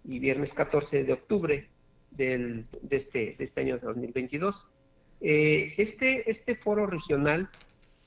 y 0.03 0.19
viernes 0.19 0.53
14 0.53 1.03
de 1.03 1.13
octubre 1.13 1.69
del, 2.11 2.67
de, 2.81 2.97
este, 2.97 3.35
de 3.37 3.43
este 3.43 3.61
año 3.61 3.79
2022. 3.79 4.71
Eh, 5.21 5.73
este, 5.77 6.29
este 6.29 6.55
foro 6.55 6.85
regional 6.85 7.49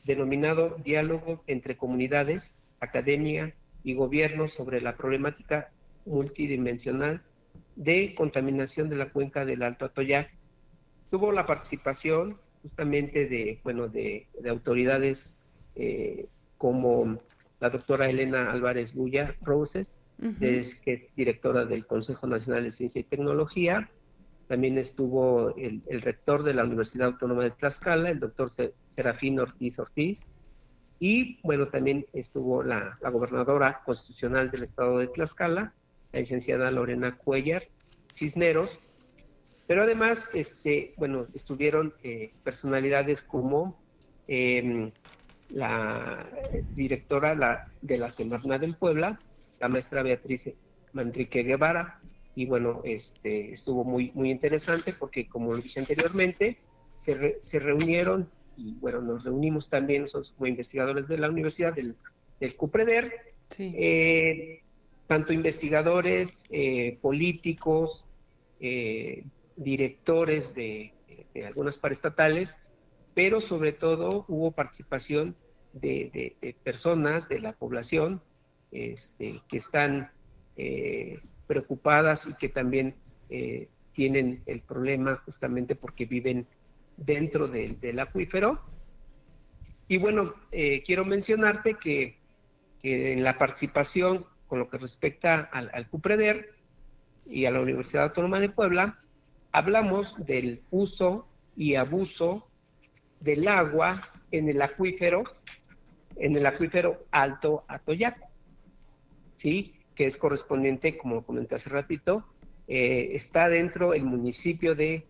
denominado 0.04 0.76
Diálogo 0.84 1.42
entre 1.46 1.76
Comunidades, 1.76 2.62
Academia 2.80 3.54
y 3.82 3.94
Gobierno 3.94 4.48
sobre 4.48 4.80
la 4.80 4.96
problemática 4.96 5.70
multidimensional 6.08 7.22
de 7.76 8.14
contaminación 8.16 8.88
de 8.88 8.96
la 8.96 9.10
cuenca 9.10 9.44
del 9.44 9.62
Alto 9.62 9.84
Atoyac. 9.84 10.30
Tuvo 11.10 11.32
la 11.32 11.46
participación 11.46 12.38
justamente 12.62 13.26
de, 13.26 13.60
bueno, 13.62 13.88
de, 13.88 14.26
autoridades 14.48 15.46
eh, 15.76 16.26
como 16.56 17.18
la 17.60 17.70
doctora 17.70 18.08
Elena 18.08 18.50
Álvarez 18.50 18.94
Bulla 18.94 19.34
Roses, 19.42 20.02
que 20.40 20.60
es 20.60 21.14
directora 21.14 21.64
del 21.64 21.86
Consejo 21.86 22.26
Nacional 22.26 22.64
de 22.64 22.70
Ciencia 22.72 23.00
y 23.00 23.04
Tecnología. 23.04 23.88
También 24.48 24.78
estuvo 24.78 25.54
el, 25.56 25.82
rector 26.00 26.42
de 26.42 26.54
la 26.54 26.64
Universidad 26.64 27.08
Autónoma 27.08 27.44
de 27.44 27.50
Tlaxcala, 27.50 28.10
el 28.10 28.18
doctor 28.18 28.50
Serafín 28.88 29.38
Ortiz 29.38 29.78
Ortiz. 29.78 30.32
Y 31.00 31.38
bueno, 31.42 31.68
también 31.68 32.06
estuvo 32.12 32.62
la, 32.62 32.98
gobernadora 33.12 33.82
constitucional 33.84 34.50
del 34.50 34.64
estado 34.64 34.98
de 34.98 35.08
Tlaxcala, 35.08 35.74
la 36.12 36.20
licenciada 36.20 36.70
Lorena 36.70 37.16
Cuellar 37.16 37.64
Cisneros. 38.12 38.78
Pero 39.66 39.82
además, 39.82 40.30
este, 40.34 40.94
bueno, 40.96 41.26
estuvieron 41.34 41.94
eh, 42.02 42.32
personalidades 42.42 43.22
como 43.22 43.78
em, 44.26 44.90
la 45.50 46.26
directora 46.74 47.34
la, 47.34 47.70
de 47.82 47.98
la 47.98 48.08
Semarnat 48.08 48.62
en 48.62 48.72
Puebla, 48.72 49.18
la 49.60 49.68
maestra 49.68 50.02
Beatriz 50.02 50.50
Manrique 50.92 51.42
Guevara, 51.42 52.00
y 52.34 52.46
bueno, 52.46 52.80
este, 52.84 53.52
estuvo 53.52 53.84
muy, 53.84 54.10
muy 54.14 54.30
interesante 54.30 54.94
porque, 54.98 55.28
como 55.28 55.50
lo 55.50 55.58
dije 55.58 55.80
anteriormente, 55.80 56.56
se, 56.96 57.38
se 57.42 57.58
reunieron 57.58 58.30
y 58.58 58.74
bueno, 58.74 59.00
nos 59.00 59.24
reunimos 59.24 59.70
también 59.70 60.02
nosotros 60.02 60.32
como 60.32 60.46
investigadores 60.46 61.06
de 61.08 61.18
la 61.18 61.30
universidad, 61.30 61.74
del, 61.74 61.96
del 62.40 62.56
CUPREDER, 62.56 63.12
eh, 63.58 64.62
tanto 65.08 65.32
investigadores, 65.32 66.46
eh, 66.52 66.98
políticos, 67.02 68.08
eh, 68.60 69.24
directores 69.56 70.54
de, 70.54 70.94
algunas 71.46 71.78
paraestatales, 71.78 72.62
pero 73.14 73.40
sobre 73.40 73.72
todo 73.72 74.24
hubo 74.28 74.52
participación 74.52 75.36
de, 75.72 76.36
personas 76.62 77.28
de 77.28 77.40
la 77.40 77.52
población 77.52 78.20
este, 78.72 79.40
que 79.48 79.58
están 79.58 80.10
preocupadas 81.46 82.26
y 82.26 82.36
que 82.38 82.48
también 82.48 82.96
tienen 83.92 84.42
el 84.46 84.60
problema 84.62 85.16
justamente 85.24 85.76
porque 85.76 86.06
viven 86.06 86.46
dentro 86.96 87.48
del 87.48 87.98
acuífero. 87.98 88.60
Y 89.88 89.96
bueno, 89.96 90.34
eh, 90.52 90.82
quiero 90.84 91.04
mencionarte 91.04 91.74
que, 91.74 92.18
en 92.82 93.24
la 93.24 93.36
participación 93.36 94.24
con 94.48 94.58
lo 94.58 94.68
que 94.68 94.78
respecta 94.78 95.48
al, 95.52 95.70
al, 95.72 95.88
CUPREDER 95.88 96.50
y 97.26 97.44
a 97.44 97.50
la 97.50 97.60
Universidad 97.60 98.04
Autónoma 98.04 98.40
de 98.40 98.48
Puebla, 98.48 98.98
hablamos 99.52 100.24
del 100.26 100.62
uso 100.70 101.28
y 101.56 101.76
abuso 101.76 102.48
del 103.20 103.46
agua 103.48 104.00
en 104.30 104.48
el 104.48 104.60
acuífero, 104.62 105.24
en 106.16 106.36
el 106.36 106.46
acuífero 106.46 107.04
Alto 107.10 107.64
Atoyac, 107.68 108.18
¿sí? 109.36 109.74
que 109.94 110.06
es 110.06 110.16
correspondiente, 110.16 110.96
como 110.96 111.24
comenté 111.24 111.56
hace 111.56 111.70
ratito, 111.70 112.24
eh, 112.68 113.10
está 113.14 113.48
dentro 113.48 113.90
del 113.90 114.04
municipio 114.04 114.74
de, 114.74 115.06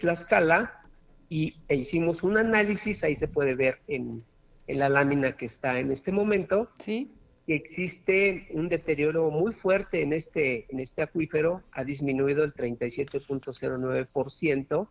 Tlaxcala 0.00 0.82
y 1.28 1.54
e 1.68 1.76
hicimos 1.76 2.24
un 2.24 2.36
análisis, 2.36 3.04
ahí 3.04 3.14
se 3.14 3.28
puede 3.28 3.54
ver 3.54 3.78
en, 3.86 4.24
la 4.66 4.88
lámina 4.88 5.36
que 5.36 5.46
está 5.46 5.78
en 5.78 5.92
este 5.92 6.10
momento, 6.10 6.70
sí. 6.80 7.12
Existe 7.54 8.48
un 8.50 8.68
deterioro 8.68 9.30
muy 9.30 9.52
fuerte 9.52 10.02
en 10.02 10.12
este, 10.12 10.66
en 10.68 10.80
este 10.80 11.02
acuífero, 11.02 11.62
ha 11.72 11.84
disminuido 11.84 12.42
el 12.42 12.52
37.09% 12.54 14.88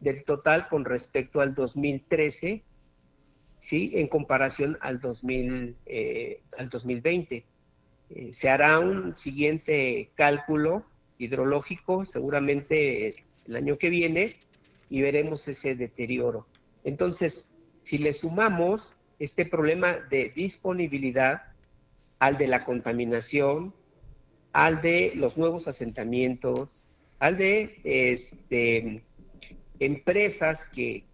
del 0.00 0.24
total 0.24 0.66
con 0.68 0.86
respecto 0.86 1.42
al 1.42 1.54
2013, 1.54 2.64
¿sí? 3.58 3.92
en 3.94 4.08
comparación 4.08 4.78
al, 4.80 4.98
2000, 4.98 5.76
eh, 5.86 6.40
al 6.56 6.70
2020. 6.70 7.44
Eh, 8.10 8.30
se 8.32 8.48
hará 8.48 8.78
un 8.78 9.14
siguiente 9.16 10.10
cálculo 10.14 10.86
hidrológico, 11.18 12.06
seguramente 12.06 13.14
el 13.46 13.56
año 13.56 13.76
que 13.76 13.90
viene, 13.90 14.36
y 14.88 15.02
veremos 15.02 15.46
ese 15.48 15.76
deterioro. 15.76 16.46
Entonces, 16.82 17.58
si 17.82 17.98
le 17.98 18.14
sumamos 18.14 18.96
este 19.18 19.44
problema 19.44 19.98
de 20.10 20.32
disponibilidad 20.34 21.49
al 22.20 22.38
de 22.38 22.46
la 22.46 22.64
contaminación, 22.64 23.74
al 24.52 24.80
de 24.80 25.12
los 25.16 25.36
nuevos 25.36 25.66
asentamientos, 25.66 26.88
al 27.18 27.36
de 27.36 27.80
este, 27.82 29.02
empresas 29.80 30.66
que, 30.66 31.04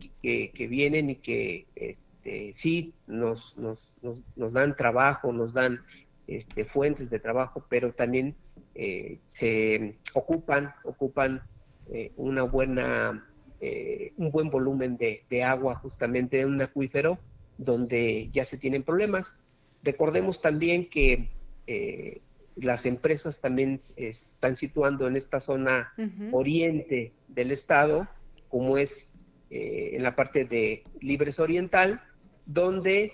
vienen 0.69 1.11
y 1.11 1.17
que 1.17 1.67
este, 1.75 2.53
sí 2.55 2.93
nos, 3.07 3.57
nos, 3.57 4.53
dan 4.53 4.77
trabajo, 4.77 5.33
nos 5.33 5.55
dan 5.55 5.81
este, 6.27 6.65
fuentes 6.65 7.09
de 7.09 7.21
trabajo, 7.21 7.65
pero 7.71 7.95
también 7.95 8.37
eh, 8.75 9.21
se 9.25 9.97
ocupan, 10.13 10.75
ocupan 10.85 11.43
eh, 11.91 12.13
una 12.17 12.43
buena 12.43 13.25
eh, 13.61 14.13
un 14.19 14.31
buen 14.31 14.51
volumen 14.51 14.99
de, 14.99 15.43
agua 15.43 15.77
justamente 15.77 16.41
en 16.41 16.49
un 16.49 16.61
acuífero 16.61 17.19
donde 17.57 18.29
ya 18.31 18.45
se 18.45 18.59
tienen 18.59 18.83
problemas. 18.83 19.41
Recordemos 19.87 20.43
también 20.43 20.91
que 20.91 21.31
eh, 21.67 22.21
las 22.57 22.85
empresas 22.85 23.41
también 23.41 23.81
están 23.97 24.57
situando 24.57 25.07
en 25.07 25.17
esta 25.17 25.41
zona 25.41 25.93
oriente 26.33 27.13
del 27.29 27.53
estado, 27.53 28.07
como 28.49 28.77
es 28.77 29.25
eh, 29.51 29.93
en 29.95 30.03
la 30.03 30.15
parte 30.15 30.45
de 30.45 30.85
Libres 31.01 31.41
Oriental, 31.41 32.03
donde 32.45 33.13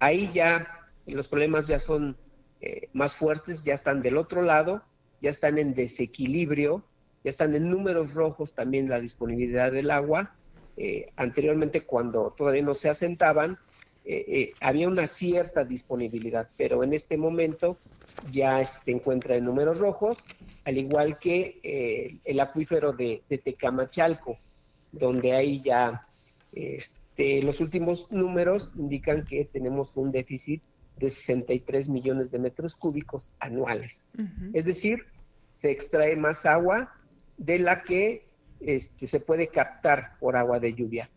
ahí 0.00 0.30
ya 0.34 0.66
los 1.06 1.28
problemas 1.28 1.68
ya 1.68 1.78
son 1.78 2.16
más 2.92 3.14
fuertes, 3.14 3.64
ya 3.64 3.74
están 3.74 4.02
del 4.02 4.16
otro 4.16 4.42
lado, 4.42 4.82
ya 5.22 5.30
están 5.30 5.56
en 5.56 5.74
desequilibrio 5.74 6.84
ya 7.22 7.30
están 7.30 7.54
en 7.54 7.68
números 7.70 8.14
rojos 8.14 8.54
también 8.54 8.88
la 8.88 9.00
disponibilidad 9.00 9.70
del 9.70 9.90
agua. 9.90 10.34
Eh, 10.76 11.12
anteriormente, 11.16 11.84
cuando 11.84 12.34
todavía 12.36 12.62
no 12.62 12.74
se 12.74 12.88
asentaban, 12.88 13.58
eh, 14.04 14.24
eh, 14.28 14.52
había 14.60 14.88
una 14.88 15.06
cierta 15.06 15.64
disponibilidad, 15.64 16.48
pero 16.56 16.82
en 16.82 16.92
este 16.94 17.16
momento 17.16 17.78
ya 18.30 18.64
se 18.64 18.90
encuentra 18.90 19.36
en 19.36 19.44
números 19.44 19.78
rojos. 19.78 20.18
al 20.64 20.78
igual 20.78 21.18
que 21.18 21.58
eh, 21.62 22.18
el 22.24 22.40
acuífero 22.40 22.92
de, 22.92 23.22
Tecamachalco, 23.28 24.38
donde 24.92 25.32
hay 25.32 25.62
ya 25.62 26.06
este, 26.52 27.42
los 27.42 27.60
últimos 27.60 28.10
números 28.12 28.74
indican 28.76 29.24
que 29.24 29.44
tenemos 29.44 29.96
un 29.96 30.10
déficit 30.10 30.62
de 30.98 31.08
63 31.08 31.88
millones 31.88 32.30
de 32.30 32.38
metros 32.38 32.76
cúbicos 32.76 33.34
anuales. 33.38 34.12
Es 34.52 34.66
decir, 34.66 35.06
se 35.48 35.70
extrae 35.70 36.16
más 36.16 36.44
agua 36.44 36.92
de 37.38 37.58
la 37.58 37.82
que 37.82 38.26
este, 38.60 39.06
se 39.06 39.20
puede 39.20 39.48
captar 39.48 40.18
por 40.20 40.36
agua 40.36 40.58
de 40.60 40.74
lluvia. 40.74 41.08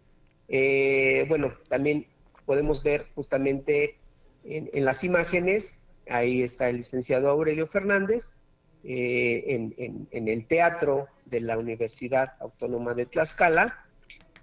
Eh, 0.47 1.25
bueno, 1.27 1.53
también 1.67 2.07
podemos 2.45 2.83
ver 2.83 3.05
justamente 3.15 3.97
en, 4.43 4.85
las 4.85 5.03
imágenes, 5.03 5.83
ahí 6.09 6.41
está 6.41 6.69
el 6.69 6.77
licenciado 6.77 7.29
Aurelio 7.29 7.67
Fernández, 7.67 8.41
eh, 8.83 9.71
en, 10.11 10.27
el 10.27 10.45
teatro 10.45 11.07
de 11.25 11.39
la 11.41 11.57
Universidad 11.57 12.33
Autónoma 12.41 12.93
de 12.93 13.05
Tlaxcala, 13.05 13.85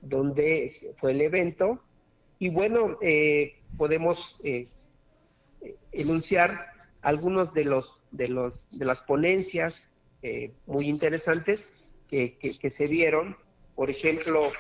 donde 0.01 0.71
fue 0.97 1.13
el 1.13 1.21
evento. 1.21 1.83
Y 2.39 2.49
bueno, 2.49 2.97
eh, 3.03 3.57
podemos 3.77 4.41
enunciar 5.93 6.71
algunos 7.03 7.53
de 7.53 7.65
los 7.65 8.03
de 8.11 8.29
los 8.29 8.79
de 8.79 8.85
las 8.87 9.03
ponencias 9.03 9.93
muy 10.67 10.89
interesantes 10.89 11.89
que, 12.11 12.37
que, 12.39 12.71
se 12.71 12.87
vieron. 12.87 13.37
Por 13.75 13.91
ejemplo, 13.91 14.51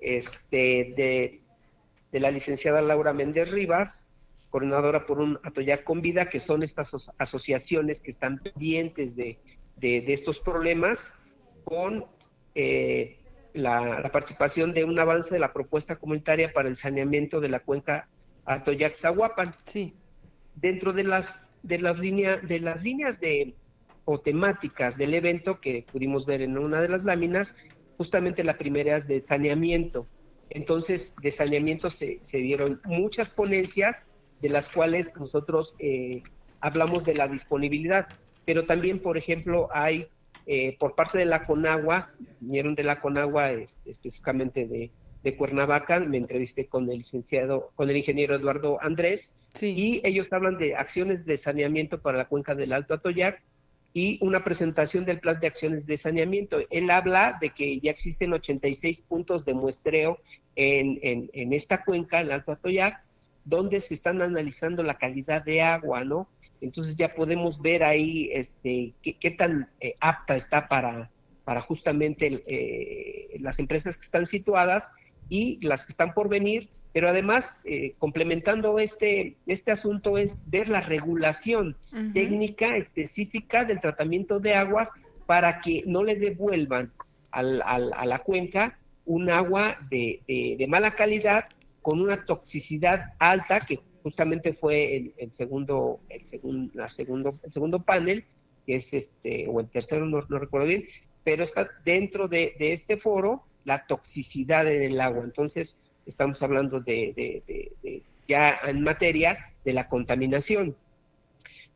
este, 0.00 0.94
de, 0.96 1.40
de 2.12 2.20
la 2.20 2.30
licenciada 2.30 2.82
Laura 2.82 3.12
Méndez 3.12 3.50
Rivas, 3.50 4.14
coordinadora 4.50 5.06
por 5.06 5.18
un 5.18 5.40
Atoyac 5.42 5.82
con 5.82 6.02
Vida, 6.02 6.28
que 6.28 6.38
son 6.38 6.62
estas 6.62 7.10
asociaciones 7.18 8.02
que 8.02 8.10
están 8.10 8.38
pendientes 8.38 9.16
de, 9.16 9.38
estos 9.80 10.38
problemas, 10.38 11.26
con 11.64 12.04
eh, 12.54 13.18
la, 13.54 14.08
participación 14.12 14.74
de 14.74 14.84
un 14.84 14.98
avance 14.98 15.34
de 15.34 15.40
la 15.40 15.52
propuesta 15.52 15.96
comunitaria 15.96 16.52
para 16.52 16.68
el 16.68 16.76
saneamiento 16.76 17.40
de 17.40 17.48
la 17.48 17.60
cuenca 17.60 18.08
Atoyac-Zahuapan. 18.44 19.54
Sí. 19.64 19.94
Dentro 20.54 20.92
de 20.92 21.04
las, 21.04 21.54
de 21.62 21.78
las, 21.78 21.98
líneas 21.98 22.46
de 22.46 22.60
las 22.60 22.82
líneas 22.82 23.20
de, 23.20 23.54
o 24.04 24.20
temáticas 24.20 24.98
del 24.98 25.14
evento 25.14 25.60
que 25.60 25.86
pudimos 25.90 26.26
ver 26.26 26.42
en 26.42 26.58
una 26.58 26.82
de 26.82 26.90
las 26.90 27.04
láminas, 27.04 27.64
justamente 27.96 28.44
la 28.44 28.58
primera 28.58 28.96
es 28.96 29.08
de 29.08 29.24
saneamiento. 29.24 30.06
Entonces, 30.54 31.16
de 31.22 31.32
saneamiento 31.32 31.90
se, 31.90 32.18
se 32.20 32.38
vieron 32.38 32.80
muchas 32.84 33.30
ponencias, 33.30 34.06
de 34.40 34.48
las 34.48 34.68
cuales 34.68 35.16
nosotros 35.16 35.76
eh, 35.78 36.22
hablamos 36.60 37.04
de 37.04 37.14
la 37.14 37.28
disponibilidad, 37.28 38.08
pero 38.44 38.66
también, 38.66 39.00
por 39.00 39.16
ejemplo, 39.16 39.68
hay 39.72 40.08
eh, 40.46 40.76
por 40.78 40.94
parte 40.94 41.18
de 41.18 41.24
la 41.24 41.46
Conagua, 41.46 42.10
vinieron 42.40 42.74
de 42.74 42.82
la 42.82 43.00
Conagua 43.00 43.52
este, 43.52 43.90
específicamente 43.90 44.66
de, 44.66 44.90
de, 45.22 45.36
Cuernavaca, 45.36 46.00
me 46.00 46.16
entrevisté 46.16 46.66
con 46.66 46.90
el 46.90 46.98
licenciado, 46.98 47.70
con 47.76 47.88
el 47.88 47.96
ingeniero 47.96 48.34
Eduardo 48.34 48.78
Andrés, 48.82 49.38
y 49.60 50.00
ellos 50.04 50.32
hablan 50.32 50.58
de 50.58 50.74
acciones 50.74 51.24
de 51.24 51.38
saneamiento 51.38 52.00
para 52.00 52.18
la 52.18 52.24
cuenca 52.26 52.56
del 52.56 52.72
Alto 52.72 52.94
Atoyac, 52.94 53.40
y 53.94 54.18
una 54.22 54.42
presentación 54.42 55.04
del 55.04 55.20
plan 55.20 55.38
de 55.40 55.46
acciones 55.46 55.86
de 55.86 55.98
saneamiento. 55.98 56.60
Él 56.70 56.90
habla 56.90 57.38
de 57.40 57.50
que 57.50 57.78
ya 57.80 57.90
existen 57.90 58.32
86 58.32 59.02
puntos 59.02 59.44
de 59.44 59.54
muestreo 59.54 60.18
en, 60.56 61.30
en, 61.32 61.52
esta 61.52 61.84
cuenca, 61.84 62.20
en 62.20 62.30
Alto 62.30 62.52
Atoyac, 62.52 63.02
donde 63.44 63.80
se 63.80 63.94
están 63.94 64.22
analizando 64.22 64.82
la 64.82 64.98
calidad 64.98 65.44
de 65.44 65.62
agua, 65.62 66.04
¿no? 66.04 66.28
Entonces 66.60 66.96
ya 66.96 67.12
podemos 67.14 67.60
ver 67.60 67.82
ahí 67.82 68.30
este, 68.32 68.92
qué, 69.02 69.30
tan 69.32 69.68
eh, 69.80 69.96
apta 69.98 70.36
está 70.36 70.68
para, 70.68 71.10
para 71.44 71.60
justamente 71.60 72.44
eh, 72.46 73.38
las 73.40 73.58
empresas 73.58 73.96
que 73.96 74.04
están 74.04 74.26
situadas 74.26 74.92
y 75.28 75.58
las 75.66 75.86
que 75.86 75.92
están 75.92 76.14
por 76.14 76.28
venir 76.28 76.68
pero 76.92 77.08
además, 77.08 77.62
eh, 77.64 77.94
complementando 77.98 78.78
este, 78.78 79.36
este 79.46 79.72
asunto, 79.72 80.18
es 80.18 80.42
ver 80.50 80.68
la 80.68 80.82
regulación 80.82 81.76
técnica 82.12 82.76
específica 82.76 83.64
del 83.64 83.80
tratamiento 83.80 84.40
de 84.40 84.54
aguas 84.54 84.90
para 85.26 85.60
que 85.60 85.84
no 85.86 86.04
le 86.04 86.16
devuelvan 86.16 86.92
al, 87.30 87.62
a 87.62 88.04
la 88.04 88.18
cuenca 88.18 88.78
un 89.04 89.30
agua 89.30 89.76
de, 89.90 90.20
de, 90.26 90.66
mala 90.68 90.94
calidad 90.94 91.48
con 91.80 92.00
una 92.00 92.24
toxicidad 92.24 93.14
alta, 93.18 93.60
que 93.60 93.80
justamente 94.02 94.52
fue 94.52 94.96
el, 94.96 95.14
el 95.16 95.32
segundo, 95.32 96.00
el, 96.08 96.22
la 96.74 96.88
segundo, 96.88 97.30
el 97.42 97.52
segundo 97.52 97.82
panel, 97.82 98.24
que 98.66 98.76
es 98.76 98.94
este, 98.94 99.46
o 99.48 99.60
el 99.60 99.68
tercero, 99.68 100.06
no, 100.06 100.20
no 100.28 100.38
recuerdo 100.38 100.68
bien, 100.68 100.84
pero 101.24 101.42
está 101.42 101.68
dentro 101.84 102.28
de, 102.28 102.54
de 102.58 102.72
este 102.72 102.96
foro 102.96 103.44
la 103.64 103.86
toxicidad 103.86 104.66
en 104.66 104.82
el 104.82 105.00
agua. 105.00 105.24
Entonces, 105.24 105.84
estamos 106.06 106.42
hablando 106.42 106.80
de, 106.80 107.72
ya 108.28 108.60
en 108.66 108.82
materia 108.82 109.52
de 109.64 109.72
la 109.72 109.88
contaminación. 109.88 110.76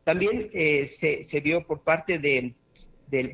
También 0.04 0.50
eh, 0.52 0.86
se, 0.86 1.40
vio 1.40 1.66
por 1.66 1.82
parte 1.82 2.18
de, 2.18 2.54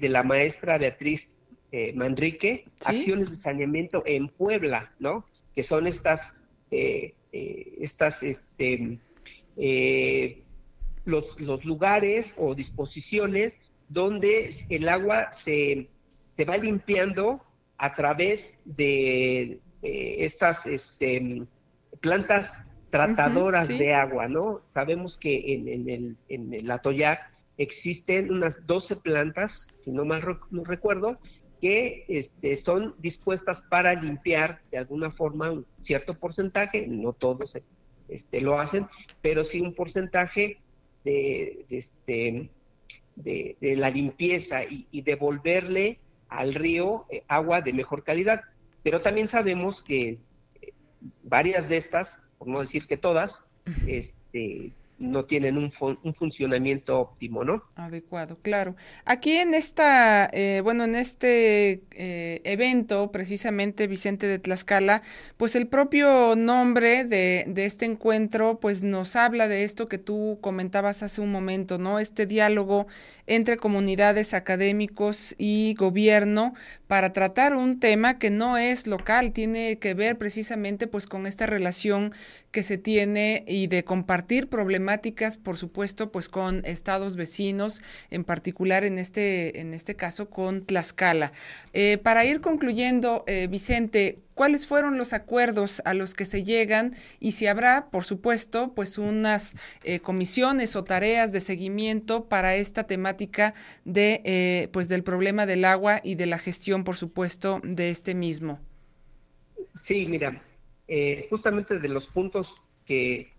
la 0.09 0.23
maestra 0.23 0.79
Beatriz 0.79 1.39
eh, 1.73 1.93
Manrique 1.95 2.67
acciones 2.85 3.31
de 3.31 3.37
saneamiento 3.37 4.03
en 4.07 4.29
Puebla, 4.29 4.93
¿no? 4.99 5.27
Que 5.55 5.63
son 5.63 5.87
estas, 5.87 6.45
eh, 6.71 7.15
estas, 7.33 8.23
este, 8.23 8.99
los, 11.05 11.41
los, 11.41 11.65
lugares 11.65 12.37
o 12.39 12.55
disposiciones 12.55 13.61
donde 13.89 14.51
el 14.69 14.89
agua 14.89 15.33
se, 15.33 15.89
se 16.27 16.45
va 16.45 16.57
limpiando 16.57 17.45
a 17.79 17.93
través 17.95 18.61
de, 18.65 19.61
eh, 19.83 20.25
estas 20.25 20.67
este, 20.67 21.43
plantas 22.01 22.65
tratadoras 22.91 23.67
de 23.67 23.93
agua, 23.93 24.29
¿no? 24.29 24.63
Sabemos 24.69 25.17
que 25.17 25.55
en, 25.55 25.89
el, 25.89 26.17
en 26.29 26.55
el 26.55 26.71
Atoyac 26.71 27.33
existen 27.59 28.31
unas 28.31 28.65
12 28.67 28.97
plantas, 28.97 29.81
si 29.83 29.91
no 29.91 30.05
mal 30.05 30.39
no 30.51 30.63
recuerdo, 30.63 31.19
que 31.63 32.05
este, 32.09 32.57
son 32.57 32.97
dispuestas 32.99 33.63
para 33.63 33.95
limpiar 33.95 34.61
de 34.73 34.79
alguna 34.79 35.13
forma 35.13 35.53
un 35.53 35.65
cierto 35.81 36.15
porcentaje, 36.15 36.89
no 36.89 37.13
todos 37.13 37.57
este, 38.09 38.41
lo 38.41 38.59
hacen, 38.59 38.89
pero 39.23 39.45
sí 39.45 39.61
un 39.61 39.73
porcentaje 39.73 40.59
de, 41.05 41.65
este, 41.71 42.51
de, 43.15 43.57
la 43.77 43.91
limpieza 43.91 44.65
y, 44.65 45.03
devolverle 45.03 46.01
al 46.29 46.53
río 46.53 47.07
eh, 47.11 47.23
agua 47.29 47.61
de 47.61 47.73
mejor 47.73 48.03
calidad. 48.03 48.43
Pero 48.83 49.01
también 49.01 49.29
sabemos 49.29 49.83
que 49.83 50.19
eh, 50.61 50.73
varias 51.23 51.69
de 51.69 51.77
estas, 51.77 52.27
por 52.39 52.49
no 52.49 52.61
decir 52.61 52.89
que 52.89 52.97
todas, 52.97 53.47
este, 53.87 54.73
no 55.03 55.25
tienen 55.25 55.59
un, 55.59 55.71
un, 56.03 56.15
funcionamiento 56.15 57.01
óptimo, 57.01 57.45
¿no? 57.45 57.65
Adecuado, 57.77 58.39
claro. 58.41 58.77
Aquí 59.05 59.33
en 59.33 59.55
esta, 59.55 60.29
eh, 60.33 60.61
bueno, 60.63 60.85
en 60.85 60.95
este 60.95 61.83
eh, 61.91 62.41
evento, 62.45 63.11
precisamente 63.13 63.87
Vicente 63.87 64.27
de 64.27 64.39
Tlaxcala, 64.39 65.03
pues 65.37 65.55
el 65.55 65.67
propio 65.67 66.37
nombre 66.37 67.05
de, 67.05 67.45
de, 67.47 67.65
este 67.65 67.87
encuentro, 67.87 68.59
pues 68.61 68.83
nos 68.83 69.17
habla 69.17 69.49
de 69.49 69.65
esto 69.65 69.89
que 69.89 69.99
tú 69.99 70.39
comentabas 70.41 71.03
hace 71.03 71.21
un 71.21 71.31
momento, 71.33 71.79
¿no? 71.79 71.99
Este 71.99 72.27
diálogo 72.27 72.87
entre 73.27 73.57
comunidades, 73.57 74.35
académicos 74.35 75.35
y 75.39 75.75
gobierno 75.79 76.55
para 76.87 77.13
tratar 77.13 77.55
un 77.55 77.81
tema 77.81 78.19
que 78.19 78.31
no 78.31 78.59
es 78.59 78.87
local, 78.87 79.33
tiene 79.33 79.79
que 79.79 79.95
ver 79.95 80.19
precisamente 80.19 80.87
pues 80.87 81.07
con 81.07 81.27
esta 81.27 81.47
relación 81.47 82.13
que 82.51 82.63
se 82.63 82.79
tiene 82.79 83.45
y 83.49 83.67
de 83.67 83.83
compartir 83.83 84.49
por 85.43 85.57
supuesto, 85.57 86.11
pues 86.11 86.29
con 86.29 86.65
estados 86.65 87.17
vecinos, 87.17 87.81
en 88.11 88.25
particular 88.25 88.85
en 88.85 88.99
este, 88.99 89.61
en 89.61 89.75
este 89.75 89.95
caso 89.95 90.29
con 90.29 90.65
Tlaxcala. 90.65 91.33
Eh, 91.73 91.99
para 92.03 92.25
ir 92.25 92.41
concluyendo, 92.41 93.25
eh, 93.27 93.47
Vicente, 93.51 94.19
¿cuáles 94.35 94.67
fueron 94.67 94.99
los 94.99 95.13
acuerdos 95.13 95.83
a 95.85 95.95
los 95.95 96.15
que 96.15 96.25
se 96.25 96.45
llegan 96.45 96.95
y 97.21 97.33
si 97.33 97.47
habrá, 97.47 97.91
por 97.91 98.05
supuesto, 98.05 98.73
pues 98.75 98.99
unas 98.99 99.57
eh, 99.85 100.01
comisiones 100.01 100.77
o 100.77 100.85
tareas 100.85 101.33
de 101.33 101.41
seguimiento 101.41 102.29
para 102.29 102.57
esta 102.57 102.85
temática 102.85 103.55
de, 103.85 104.69
pues 104.73 104.89
del 104.89 105.03
problema 105.03 105.47
del 105.47 105.65
agua 105.65 106.01
y 106.03 106.15
de 106.17 106.27
la 106.27 106.39
gestión, 106.39 106.85
por 106.85 106.97
supuesto, 106.97 107.61
de 107.65 107.91
este 107.91 108.15
mismo? 108.15 108.61
Sí, 109.75 110.07
mira, 110.07 110.43
justamente 111.31 111.79
de 111.79 111.89
los 111.89 112.07
puntos 112.07 112.63
que, 112.85 113.32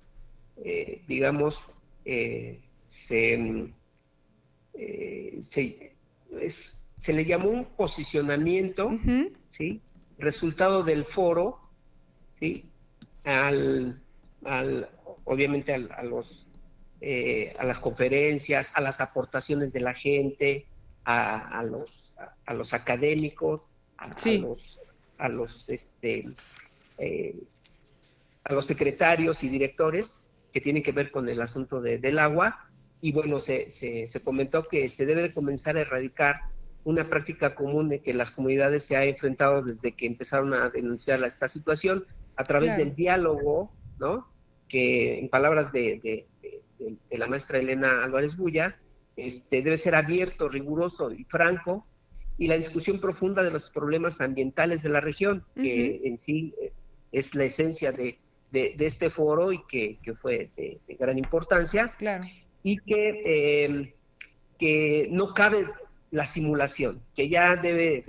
eh, 0.57 1.01
digamos, 1.07 1.71
eh, 2.05 2.59
se, 2.85 3.79
se, 6.97 7.13
le 7.13 7.25
llamó 7.25 7.49
un 7.49 7.65
posicionamiento, 7.65 8.91
¿sí? 9.49 9.81
Resultado 10.17 10.83
del 10.83 11.05
foro, 11.05 11.59
¿sí? 12.33 12.65
Al, 13.23 14.01
al 14.45 14.89
obviamente 15.23 15.73
a 15.73 16.03
los, 16.03 16.47
a 17.57 17.63
las 17.63 17.79
conferencias, 17.79 18.73
a 18.75 18.81
las 18.81 19.01
aportaciones 19.01 19.73
de 19.73 19.81
la 19.81 19.93
gente, 19.93 20.65
a, 21.05 21.63
los, 21.63 22.15
a, 22.45 22.53
los 22.53 22.73
académicos, 22.73 23.67
a, 23.97 24.07
los, 24.37 24.79
a 25.17 25.29
los, 25.29 25.69
este, 25.69 26.29
eh, 26.97 27.35
a 28.43 28.53
los 28.53 28.65
secretarios 28.65 29.43
y 29.43 29.49
directores 29.49 30.32
que 30.53 30.61
tienen 30.61 30.83
que 30.83 30.91
ver 30.91 31.11
con 31.11 31.27
el 31.27 31.41
asunto 31.41 31.81
del 31.81 32.19
agua. 32.19 32.69
Y 33.01 33.11
bueno, 33.11 33.39
se, 33.41 33.71
se, 33.71 34.23
comentó 34.23 34.67
que 34.67 34.87
se 34.87 35.05
debe 35.05 35.23
de 35.23 35.33
comenzar 35.33 35.75
a 35.75 35.81
erradicar 35.81 36.41
una 36.85 37.09
práctica 37.09 37.55
común 37.55 37.89
de 37.89 38.01
que 38.01 38.13
las 38.13 38.31
comunidades 38.31 38.85
se 38.85 38.95
ha 38.95 39.03
enfrentado 39.03 39.61
desde 39.61 39.93
que 39.93 40.05
empezaron 40.05 40.53
a 40.53 40.69
denunciar 40.69 41.21
esta 41.23 41.47
situación 41.47 42.05
a 42.35 42.43
través 42.43 42.77
del 42.77 42.95
diálogo, 42.95 43.73
¿no? 43.99 44.27
Que 44.69 45.19
en 45.19 45.29
palabras 45.29 45.73
de, 45.73 45.99
de, 46.79 47.17
la 47.17 47.27
maestra 47.27 47.59
Elena 47.59 48.03
Álvarez 48.03 48.37
Bulla, 48.37 48.77
este, 49.15 49.61
debe 49.61 49.77
ser 49.77 49.95
abierto, 49.95 50.49
riguroso 50.49 51.11
y 51.11 51.23
franco, 51.25 51.85
y 52.37 52.47
la 52.47 52.57
discusión 52.57 52.99
profunda 52.99 53.43
de 53.43 53.51
los 53.51 53.69
problemas 53.69 54.21
ambientales 54.21 54.83
de 54.83 54.89
la 54.89 55.01
región, 55.01 55.45
que 55.55 56.01
en 56.03 56.17
sí 56.17 56.53
eh, 56.61 56.73
es 57.11 57.35
la 57.35 57.45
esencia 57.45 57.91
de, 57.91 58.19
este 58.53 59.09
foro 59.09 59.51
y 59.51 59.63
que, 59.67 59.99
fue 60.21 60.51
de, 60.55 60.79
gran 60.99 61.17
importancia, 61.17 61.91
y 62.61 62.77
que, 62.77 63.65
em, 63.65 63.91
que 64.57 65.07
no 65.11 65.33
cabe 65.33 65.65
la 66.11 66.25
simulación, 66.25 67.01
que 67.15 67.27
ya 67.27 67.55
debe 67.55 68.03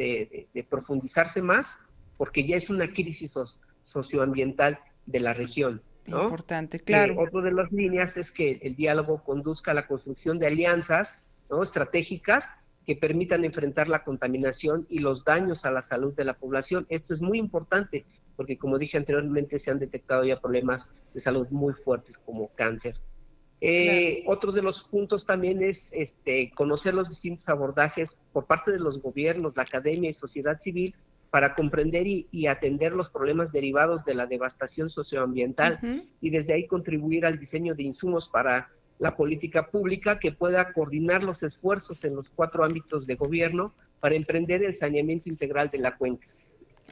de, 0.53 0.67
profundizarse 0.69 1.43
más, 1.43 1.89
porque 2.17 2.47
ya 2.47 2.57
es 2.57 2.71
una 2.71 2.87
crisis 2.87 3.35
socioambiental 3.83 4.79
de 5.07 5.21
la 5.21 5.33
región. 5.33 5.83
Importante, 6.07 6.81
claro. 6.81 7.19
otro 7.19 7.41
de 7.41 7.53
las 7.53 7.73
líneas 7.73 8.19
es 8.19 8.31
que 8.31 8.59
el 8.63 8.77
diálogo 8.77 9.25
conduzca 9.25 9.71
a 9.71 9.75
la 9.75 9.87
construcción 9.87 10.39
de 10.39 10.49
alianzas 10.49 11.31
¿no? 11.49 11.63
estratégicas 11.63 12.57
que 12.87 12.95
permitan 12.95 13.45
enfrentar 13.45 13.89
la 13.89 14.05
contaminación 14.05 14.87
y 14.91 14.99
los 14.99 15.25
daños 15.25 15.65
a 15.65 15.71
la 15.71 15.81
salud 15.81 16.15
de 16.15 16.27
la 16.27 16.35
población. 16.35 16.87
Esto 16.91 17.15
es 17.15 17.23
muy 17.23 17.39
importante 17.39 18.05
porque, 18.37 18.59
como 18.59 18.79
dije 18.79 18.97
anteriormente, 18.97 19.59
se 19.59 19.71
han 19.71 19.79
detectado 19.79 20.25
ya 20.25 20.41
problemas 20.41 21.03
de 21.13 21.21
salud 21.21 21.49
muy 21.51 21.73
fuertes 21.75 22.19
como 22.19 22.49
cáncer. 22.55 22.97
Eh, 23.61 24.25
otro 24.27 24.53
de 24.53 24.61
los 24.61 24.85
puntos 24.85 25.25
también 25.25 25.63
es 25.63 25.95
este, 25.95 26.53
conocer 26.55 26.93
los 26.93 27.09
distintos 27.09 27.49
abordajes 27.49 28.21
por 28.33 28.47
parte 28.47 28.73
de 28.73 28.79
los 28.79 29.01
gobiernos, 29.01 29.57
la 29.57 29.63
academia 29.63 30.11
y 30.11 30.15
sociedad 30.15 30.61
civil 30.61 30.95
para 31.31 31.55
comprender 31.55 32.07
y, 32.07 32.47
atender 32.47 32.93
los 32.93 33.09
problemas 33.09 33.53
derivados 33.53 34.05
de 34.05 34.15
la 34.15 34.27
devastación 34.27 34.89
socioambiental 34.89 35.81
y 36.21 36.31
desde 36.31 36.55
ahí 36.55 36.67
contribuir 36.67 37.27
al 37.27 37.41
diseño 37.41 37.75
de 37.75 37.83
insumos 37.83 38.29
para 38.29 38.69
la 38.99 39.17
política 39.17 39.69
pública 39.69 40.21
que 40.21 40.31
pueda 40.31 40.73
coordinar 40.73 41.25
los 41.25 41.43
esfuerzos 41.43 42.05
en 42.05 42.15
los 42.15 42.31
cuatro 42.31 42.65
ámbitos 42.65 43.07
de 43.07 43.17
gobierno 43.17 43.75
para 43.99 44.15
emprender 44.15 44.63
el 44.63 44.77
saneamiento 44.77 45.29
integral 45.29 45.71
de 45.71 45.79
la 45.79 45.97
cuenca. 45.97 46.29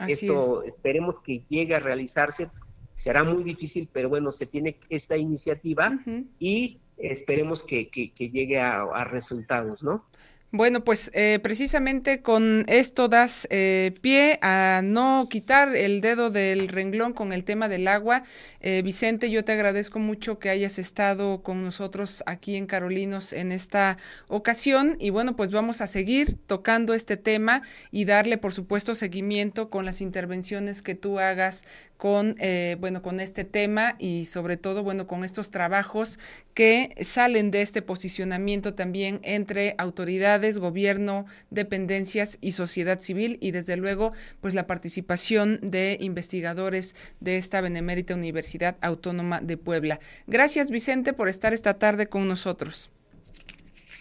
Esto 0.06 0.62
esperemos 0.62 1.20
que 1.20 1.42
llegue 1.48 1.74
a 1.74 1.80
realizarse, 1.80 2.50
será 2.94 3.24
muy 3.24 3.42
difícil, 3.44 3.88
pero 3.92 4.08
bueno, 4.08 4.32
se 4.32 4.46
tiene 4.46 4.78
esta 4.88 5.16
iniciativa 5.16 5.98
y 6.38 6.78
esperemos 6.96 7.62
que, 7.62 7.84
llegue 8.16 8.60
a, 8.60 8.82
a 8.82 9.04
resultados, 9.04 9.82
¿no? 9.82 10.06
Bueno, 10.54 10.84
pues 10.84 11.10
eh, 11.14 11.38
precisamente 11.42 12.20
con 12.20 12.66
esto 12.68 13.08
das 13.08 13.48
eh, 13.48 13.94
pie 14.02 14.38
a 14.42 14.82
no 14.84 15.26
quitar 15.30 15.74
el 15.74 16.02
dedo 16.02 16.28
del 16.28 16.68
renglón 16.68 17.14
con 17.14 17.32
el 17.32 17.42
tema 17.44 17.70
del 17.70 17.88
agua. 17.88 18.22
Eh, 18.60 18.82
Vicente, 18.84 19.30
yo 19.30 19.46
te 19.46 19.52
agradezco 19.52 19.98
mucho 19.98 20.38
que 20.38 20.50
hayas 20.50 20.78
estado 20.78 21.42
con 21.42 21.64
nosotros 21.64 22.22
aquí 22.26 22.56
en 22.56 22.66
Carolinos 22.66 23.32
en 23.32 23.50
esta 23.50 23.96
ocasión 24.28 24.98
y 25.00 25.08
bueno, 25.08 25.36
pues 25.36 25.52
vamos 25.52 25.80
a 25.80 25.86
seguir 25.86 26.36
tocando 26.46 26.92
este 26.92 27.16
tema 27.16 27.62
y 27.90 28.04
darle, 28.04 28.36
por 28.36 28.52
supuesto, 28.52 28.94
seguimiento 28.94 29.70
con 29.70 29.86
las 29.86 30.02
intervenciones 30.02 30.82
que 30.82 30.94
tú 30.94 31.18
hagas 31.18 31.64
con, 31.96 32.36
bueno, 32.80 33.00
con 33.00 33.20
este 33.20 33.44
tema 33.44 33.94
y 33.98 34.24
sobre 34.24 34.56
todo, 34.56 34.82
bueno, 34.82 35.06
con 35.06 35.24
estos 35.24 35.52
trabajos 35.52 36.18
que 36.52 36.94
salen 37.00 37.52
de 37.52 37.62
este 37.62 37.80
posicionamiento 37.80 38.74
también 38.74 39.20
entre 39.22 39.76
autoridades 39.78 40.41
gobierno, 40.58 41.26
dependencias 41.50 42.38
y 42.40 42.52
sociedad 42.52 43.00
civil 43.00 43.38
y 43.40 43.52
desde 43.52 43.76
luego 43.76 44.12
pues 44.40 44.54
la 44.54 44.66
participación 44.66 45.58
de 45.62 45.96
investigadores 46.00 46.94
de 47.20 47.36
esta 47.36 47.60
Benemérita 47.60 48.14
Universidad 48.14 48.76
Autónoma 48.80 49.40
de 49.40 49.56
Puebla. 49.56 50.00
Gracias 50.26 50.70
Vicente 50.70 51.12
por 51.12 51.28
estar 51.28 51.52
esta 51.52 51.74
tarde 51.74 52.08
con 52.08 52.28
nosotros. 52.28 52.90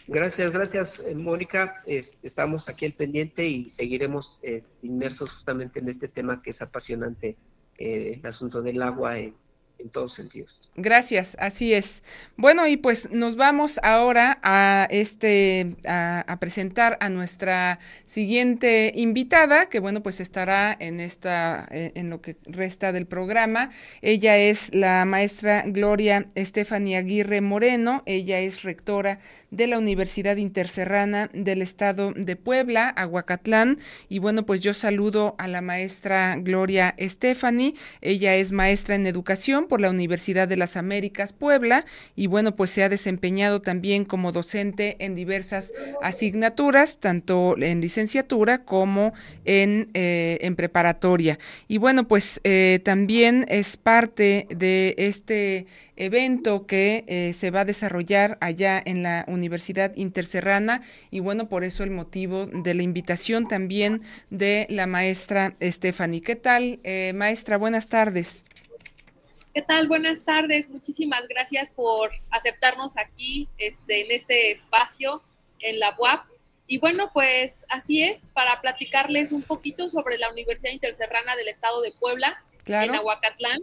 Gracias, 0.08 0.52
gracias 0.52 1.06
eh, 1.08 1.16
Mónica. 1.16 1.84
estamos 1.86 2.68
aquí 2.68 2.86
al 2.86 2.94
pendiente 2.94 3.48
y 3.48 3.70
seguiremos 3.70 4.40
eh, 4.44 4.64
inmersos 4.82 5.32
justamente 5.32 5.80
en 5.80 5.88
este 5.88 6.08
tema 6.08 6.42
que 6.42 6.50
es 6.50 6.62
apasionante, 6.62 7.38
eh, 7.78 8.20
el 8.20 8.26
asunto 8.26 8.62
del 8.62 8.82
agua 8.82 9.20
en, 9.20 9.34
en 9.82 9.90
todos 9.90 10.14
sentidos. 10.14 10.72
Gracias, 10.76 11.36
así 11.40 11.74
es. 11.74 12.04
Bueno, 12.38 12.68
y 12.68 12.78
pues 12.78 13.10
nos 13.12 13.36
vamos 13.36 13.80
ahora 13.84 14.40
a 14.44 14.88
este 14.90 15.76
a, 15.88 16.38
presentar 16.40 16.98
a 17.02 17.10
nuestra 17.10 17.80
siguiente 18.06 18.92
invitada, 18.96 19.68
que 19.68 19.80
bueno, 19.80 20.02
pues 20.02 20.20
estará 20.20 20.76
en 20.80 21.00
esta 21.00 21.68
eh, 21.72 21.92
en 21.96 22.10
lo 22.10 22.22
que 22.22 22.38
resta 22.46 22.92
del 22.92 23.08
programa. 23.08 23.70
Ella 24.02 24.38
es 24.38 24.74
la 24.74 25.06
maestra 25.06 25.64
Gloria 25.66 26.28
Estefania 26.36 27.00
Aguirre 27.00 27.42
Moreno, 27.42 28.04
ella 28.06 28.40
es 28.40 28.64
rectora 28.64 29.20
de 29.50 29.68
la 29.68 29.78
Universidad 29.78 30.38
Interserrana 30.38 31.30
del 31.34 31.62
Estado 31.62 32.14
de 32.16 32.36
Puebla, 32.36 32.90
Aguacatlán, 32.90 33.80
y 34.08 34.20
bueno, 34.20 34.46
pues 34.46 34.62
yo 34.62 34.74
saludo 34.74 35.36
a 35.38 35.48
la 35.48 35.62
maestra 35.62 36.38
Gloria 36.40 36.94
Estefani, 36.98 37.76
ella 38.02 38.36
es 38.36 38.52
maestra 38.52 38.96
en 38.96 39.08
educación 39.08 39.68
por 39.72 39.80
la 39.80 39.90
Universidad 39.90 40.50
de 40.50 40.58
las 40.58 40.76
Américas 40.76 41.32
Puebla 41.32 41.86
y 42.14 42.28
bueno, 42.28 42.58
pues 42.58 42.72
se 42.72 42.84
ha 42.84 42.90
desempeñado 42.90 43.62
también 43.62 44.04
como 44.04 44.34
docente 44.34 44.98
en 45.00 45.16
diversas 45.16 45.72
asignaturas, 46.02 47.00
tanto 47.00 47.56
en 47.58 47.80
licenciatura 47.80 48.66
como 48.66 49.14
en, 49.46 49.90
eh, 49.94 50.40
en 50.42 50.58
preparatoria. 50.58 51.40
Y 51.70 51.78
bueno, 51.78 52.06
pues 52.06 52.42
eh, 52.44 52.82
también 52.84 53.46
es 53.48 53.78
parte 53.78 54.46
de 54.54 54.94
este 54.98 55.68
evento 55.96 56.66
que 56.66 57.06
eh, 57.08 57.32
se 57.32 57.50
va 57.50 57.62
a 57.62 57.66
desarrollar 57.66 58.38
allá 58.42 58.84
en 58.84 59.04
la 59.04 59.24
Universidad 59.30 59.96
Interserrana 59.96 60.82
y 61.12 61.22
bueno, 61.22 61.48
por 61.48 61.64
eso 61.64 61.86
el 61.86 61.92
motivo 61.92 62.46
de 62.48 62.74
la 62.74 62.84
invitación 62.84 63.48
también 63.48 64.02
de 64.32 64.68
la 64.70 64.86
maestra 64.86 65.56
Stephanie. 65.62 66.22
¿Qué 66.22 66.36
tal, 66.36 66.82
maestra? 67.14 67.56
Buenas 67.56 67.88
tardes. 67.88 68.44
¿Qué 69.54 69.62
tal? 69.62 69.90
Buenas 69.90 70.24
tardes. 70.24 70.70
Muchísimas 70.70 71.28
gracias 71.28 71.72
por 71.72 72.12
aceptarnos 72.30 72.96
aquí 72.96 73.50
este, 73.58 74.06
en 74.06 74.12
este 74.12 74.52
espacio 74.52 75.22
en 75.60 75.78
la 75.78 75.94
UAP. 75.98 76.26
Y 76.68 76.78
bueno, 76.78 77.12
pues 77.14 77.66
así 77.68 78.02
es, 78.02 78.26
para 78.34 78.62
platicarles 78.62 79.34
un 79.34 79.42
poquito 79.42 79.90
sobre 79.90 80.18
la 80.18 80.32
Universidad 80.32 80.72
Interserrana 80.72 81.36
del 81.36 81.50
Estado 81.50 81.82
de 81.82 81.92
Puebla, 81.92 82.42
en 82.66 82.96
Aguacatlán. 82.96 83.60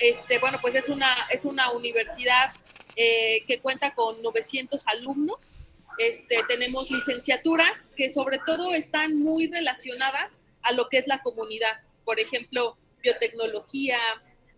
Este, 0.00 0.40
bueno, 0.40 0.58
pues 0.60 0.74
es 0.74 0.88
una, 0.88 1.14
es 1.30 1.44
una 1.44 1.70
universidad 1.70 2.52
eh, 2.96 3.44
que 3.46 3.60
cuenta 3.60 3.94
con 3.94 4.20
900 4.22 4.84
alumnos. 4.88 5.52
Este, 5.98 6.42
tenemos 6.48 6.90
licenciaturas 6.90 7.86
que 7.94 8.10
sobre 8.10 8.40
todo 8.44 8.74
están 8.74 9.20
muy 9.20 9.46
relacionadas 9.46 10.36
a 10.62 10.72
lo 10.72 10.88
que 10.88 10.98
es 10.98 11.06
la 11.06 11.22
comunidad. 11.22 11.80
Por 12.04 12.18
ejemplo, 12.18 12.76
biotecnología, 13.02 13.98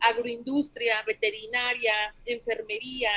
agroindustria, 0.02 1.02
veterinaria, 1.06 2.14
enfermería, 2.26 3.10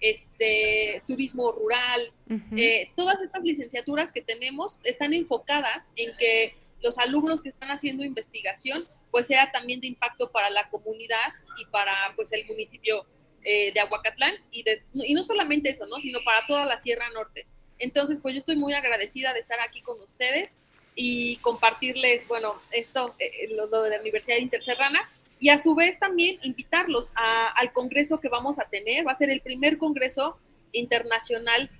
este, 0.00 1.02
turismo 1.06 1.52
rural, 1.52 2.12
eh, 2.56 2.90
todas 2.94 3.22
estas 3.22 3.42
licenciaturas 3.42 4.12
que 4.12 4.20
tenemos 4.20 4.78
están 4.84 5.14
enfocadas 5.14 5.90
en 5.96 6.14
que 6.18 6.54
los 6.82 6.98
alumnos 6.98 7.40
que 7.40 7.48
están 7.48 7.70
haciendo 7.70 8.04
investigación, 8.04 8.86
pues 9.10 9.26
sea 9.26 9.50
también 9.50 9.80
de 9.80 9.86
impacto 9.86 10.30
para 10.30 10.50
la 10.50 10.68
comunidad 10.68 11.32
y 11.58 11.64
para 11.66 11.94
pues 12.16 12.32
el 12.32 12.44
municipio 12.46 13.06
eh, 13.42 13.72
de 13.72 13.80
Aguacatlán 13.80 14.34
y, 14.50 14.62
de, 14.62 14.82
y 14.92 15.14
no 15.14 15.24
solamente 15.24 15.70
eso, 15.70 15.86
¿no? 15.86 15.98
sino 15.98 16.18
para 16.22 16.46
toda 16.46 16.66
la 16.66 16.78
Sierra 16.78 17.08
Norte. 17.10 17.46
Entonces, 17.78 18.18
pues 18.20 18.34
yo 18.34 18.38
estoy 18.38 18.56
muy 18.56 18.74
agradecida 18.74 19.32
de 19.32 19.40
estar 19.40 19.58
aquí 19.60 19.80
con 19.80 20.00
ustedes 20.02 20.54
y 20.94 21.36
compartirles, 21.36 22.28
bueno, 22.28 22.54
esto, 22.70 23.14
eh, 23.18 23.48
lo, 23.54 23.66
lo 23.66 23.82
de 23.82 23.90
la 23.90 24.00
Universidad 24.00 24.36
Interserrana, 24.36 25.08
y 25.44 25.50
a 25.50 25.58
su 25.58 25.74
vez 25.74 25.98
también 25.98 26.38
invitarlos 26.40 27.12
al 27.16 27.70
congreso 27.74 28.18
que 28.18 28.30
vamos 28.30 28.58
a 28.58 28.64
tener. 28.64 29.06
Va 29.06 29.12
a 29.12 29.14
ser 29.14 29.28
el 29.28 29.42
primer 29.42 29.76
congreso 29.76 30.38
internacional 30.72 31.70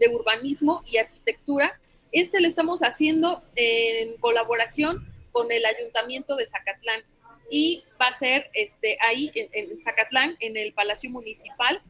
de 0.00 0.08
urbanismo 0.08 0.82
y 0.86 0.96
arquitectura. 0.96 1.80
Este 2.10 2.40
lo 2.40 2.48
estamos 2.48 2.80
haciendo 2.80 3.44
en 3.54 4.16
colaboración 4.16 5.06
con 5.30 5.52
el 5.52 5.64
Ayuntamiento 5.66 6.34
de 6.34 6.46
Zacatlán 6.46 7.02
y 7.48 7.84
va 8.02 8.08
a 8.08 8.12
ser 8.12 8.50
este, 8.54 8.98
ahí 9.08 9.30
en, 9.36 9.50
en 9.52 9.80
Zacatlán, 9.80 10.36
en 10.40 10.56
el 10.56 10.72
Palacio 10.72 11.08
Municipal, 11.08 11.80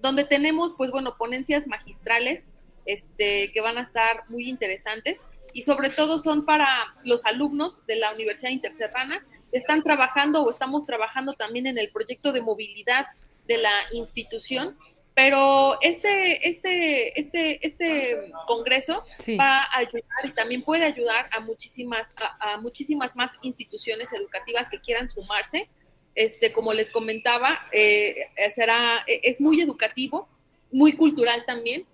donde 0.00 0.24
tenemos, 0.24 0.74
pues 0.76 0.90
bueno, 0.90 1.16
ponencias 1.16 1.68
magistrales 1.68 2.48
este, 2.86 3.52
que 3.52 3.60
van 3.60 3.78
a 3.78 3.82
estar 3.82 4.24
muy 4.30 4.48
interesantes 4.48 5.22
y 5.56 5.62
sobre 5.62 5.88
todo 5.88 6.18
son 6.18 6.44
para 6.44 6.68
los 7.02 7.24
alumnos 7.24 7.86
de 7.86 7.96
la 7.96 8.12
Universidad 8.12 8.50
Interserrana 8.50 9.22
están 9.52 9.82
trabajando 9.82 10.42
o 10.42 10.50
estamos 10.50 10.84
trabajando 10.84 11.32
también 11.32 11.66
en 11.66 11.78
el 11.78 11.90
proyecto 11.90 12.30
de 12.32 12.42
movilidad 12.42 13.06
de 13.48 13.56
la 13.56 13.72
institución 13.90 14.76
pero 15.14 15.80
este, 15.80 16.46
este, 16.46 17.18
este, 17.18 17.66
este 17.66 18.32
congreso 18.46 19.02
va 19.40 19.62
a 19.62 19.78
ayudar 19.78 20.24
y 20.24 20.32
también 20.32 20.62
puede 20.62 20.84
ayudar 20.84 21.30
a 21.32 21.40
muchísimas, 21.40 22.12
a, 22.18 22.58
muchísimas 22.58 23.16
más 23.16 23.32
instituciones 23.40 24.12
educativas 24.12 24.68
que 24.68 24.78
quieran 24.78 25.08
sumarse. 25.08 25.70
Este, 26.14 26.52
como 26.52 26.74
les 26.74 26.90
comentaba, 26.90 27.60
eh, 27.72 28.26
será, 28.50 29.04
es 29.06 29.40
muy 29.40 29.62
educativo, 29.62 30.28
muy 30.70 30.92
cultural 30.96 31.44
también. 31.46 31.86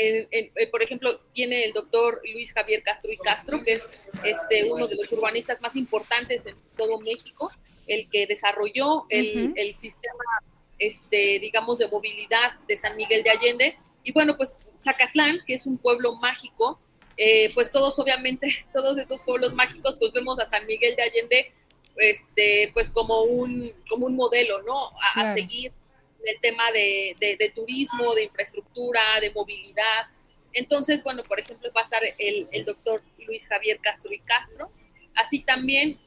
Eh, 0.00 0.50
por 0.70 0.82
ejemplo, 0.82 1.20
viene 1.34 1.64
el 1.64 1.72
doctor 1.72 2.20
Luis 2.32 2.52
Javier 2.52 2.82
Castro 2.82 3.12
y 3.12 3.16
Castro, 3.16 3.62
que 3.64 3.72
es 3.72 3.94
este, 4.24 4.70
uno 4.70 4.86
de 4.86 4.96
los 4.96 5.10
urbanistas 5.12 5.60
más 5.60 5.76
importantes 5.76 6.46
en 6.46 6.56
todo 6.76 7.00
México, 7.00 7.50
el 7.86 8.08
que 8.08 8.26
desarrolló 8.26 9.06
el, 9.08 9.52
el 9.56 9.74
sistema 9.74 10.24
este, 10.78 11.38
digamos, 11.40 11.78
de 11.78 11.88
movilidad 11.88 12.52
de 12.66 12.76
San 12.76 12.96
Miguel 12.96 13.22
de 13.22 13.30
Allende. 13.30 13.76
Y 14.04 14.12
bueno, 14.12 14.36
pues 14.36 14.58
Zacatlán, 14.80 15.40
que 15.46 15.54
es 15.54 15.66
un 15.66 15.76
pueblo 15.78 16.14
mágico, 16.16 16.78
eh, 17.16 17.52
pues 17.54 17.70
todos, 17.70 17.98
obviamente, 17.98 18.46
todos 18.72 18.96
estos 18.98 19.20
pueblos 19.20 19.54
mágicos, 19.54 19.96
pues 19.98 20.12
vemos 20.12 20.38
a 20.38 20.46
San 20.46 20.66
Miguel 20.66 20.94
de 20.96 21.02
Allende, 21.02 21.52
este, 21.96 22.70
pues 22.72 22.90
como 22.90 23.22
un, 23.22 23.72
como 23.88 24.06
un 24.06 24.14
modelo, 24.14 24.62
¿no? 24.62 24.92
A, 25.14 25.34
seguir 25.34 25.72
el 26.24 26.40
tema 26.40 26.70
de, 26.72 27.16
de, 27.18 27.52
turismo, 27.54 28.14
de 28.14 28.24
infraestructura, 28.24 29.20
de 29.20 29.30
movilidad. 29.30 30.06
Entonces, 30.52 31.02
bueno, 31.02 31.22
por 31.24 31.38
ejemplo, 31.38 31.70
va 31.76 31.82
a 31.82 31.84
estar 31.84 32.02
el, 32.18 32.48
el 32.50 32.64
doctor 32.64 33.02
Luis 33.26 33.46
Javier 33.46 33.78
Castro 33.80 34.12
y 34.12 34.20
Castro. 34.20 34.70
Así 35.14 35.40
también 35.40 35.98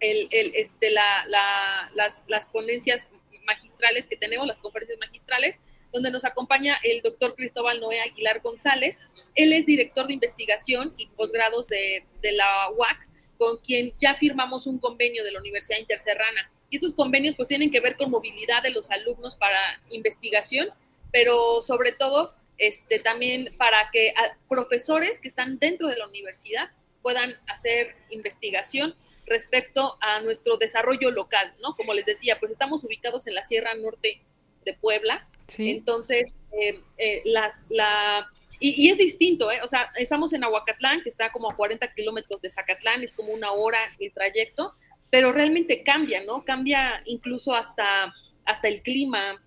el, 0.00 0.28
el, 0.30 0.54
este, 0.54 0.90
la, 0.90 1.24
la, 1.28 1.90
las, 1.94 2.24
las 2.28 2.46
ponencias 2.46 3.08
magistrales 3.44 4.06
que 4.06 4.16
tenemos, 4.16 4.46
las 4.46 4.58
conferencias 4.58 4.98
magistrales, 4.98 5.60
donde 5.92 6.10
nos 6.10 6.24
acompaña 6.24 6.78
el 6.84 7.02
doctor 7.02 7.34
Cristóbal 7.34 7.80
Noé 7.80 8.00
Aguilar 8.00 8.40
González. 8.40 9.00
Él 9.34 9.52
es 9.52 9.66
director 9.66 10.06
de 10.06 10.14
investigación 10.14 10.94
y 10.96 11.06
posgrados 11.08 11.66
de, 11.68 12.04
de 12.22 12.32
la 12.32 12.70
UAC, 12.76 13.08
con 13.38 13.58
quien 13.58 13.92
ya 13.98 14.14
firmamos 14.14 14.66
un 14.66 14.78
convenio 14.78 15.24
de 15.24 15.32
la 15.32 15.40
Universidad 15.40 15.78
Interserrana. 15.78 16.50
Y 16.70 16.76
esos 16.76 16.94
convenios 16.94 17.36
pues 17.36 17.48
tienen 17.48 17.70
que 17.70 17.80
ver 17.80 17.96
con 17.96 18.10
movilidad 18.10 18.62
de 18.62 18.70
los 18.70 18.90
alumnos 18.90 19.36
para 19.36 19.82
investigación, 19.90 20.68
pero 21.12 21.60
sobre 21.60 21.92
todo 21.92 22.32
este, 22.58 22.98
también 23.00 23.54
para 23.56 23.90
que 23.92 24.14
profesores 24.48 25.20
que 25.20 25.28
están 25.28 25.58
dentro 25.58 25.88
de 25.88 25.96
la 25.96 26.06
universidad 26.06 26.70
puedan 27.02 27.34
hacer 27.48 27.96
investigación 28.10 28.94
respecto 29.26 29.96
a 30.00 30.20
nuestro 30.20 30.56
desarrollo 30.56 31.10
local, 31.10 31.54
¿no? 31.60 31.74
Como 31.74 31.94
les 31.94 32.04
decía, 32.04 32.38
pues 32.38 32.52
estamos 32.52 32.84
ubicados 32.84 33.26
en 33.26 33.34
la 33.34 33.42
Sierra 33.42 33.74
Norte 33.74 34.20
de 34.64 34.74
Puebla, 34.74 35.26
entonces 35.58 36.26
eh, 36.52 36.80
eh, 36.98 37.22
las, 37.24 37.64
la, 37.70 38.30
y, 38.58 38.90
es 38.90 38.98
distinto, 38.98 39.50
¿eh? 39.50 39.60
O 39.62 39.66
sea, 39.66 39.90
estamos 39.96 40.32
en 40.34 40.44
Aguacatlán, 40.44 41.02
que 41.02 41.08
está 41.08 41.32
como 41.32 41.50
a 41.50 41.56
40 41.56 41.90
kilómetros 41.92 42.42
de 42.42 42.50
Zacatlán, 42.50 43.02
es 43.02 43.12
como 43.12 43.32
una 43.32 43.52
hora 43.52 43.78
el 43.98 44.12
trayecto, 44.12 44.74
pero 45.10 45.32
realmente 45.32 45.82
cambia, 45.82 46.22
¿no? 46.24 46.44
Cambia 46.44 47.02
incluso 47.04 47.54
hasta, 47.54 48.14
hasta 48.44 48.68
el 48.68 48.82
clima, 48.82 49.42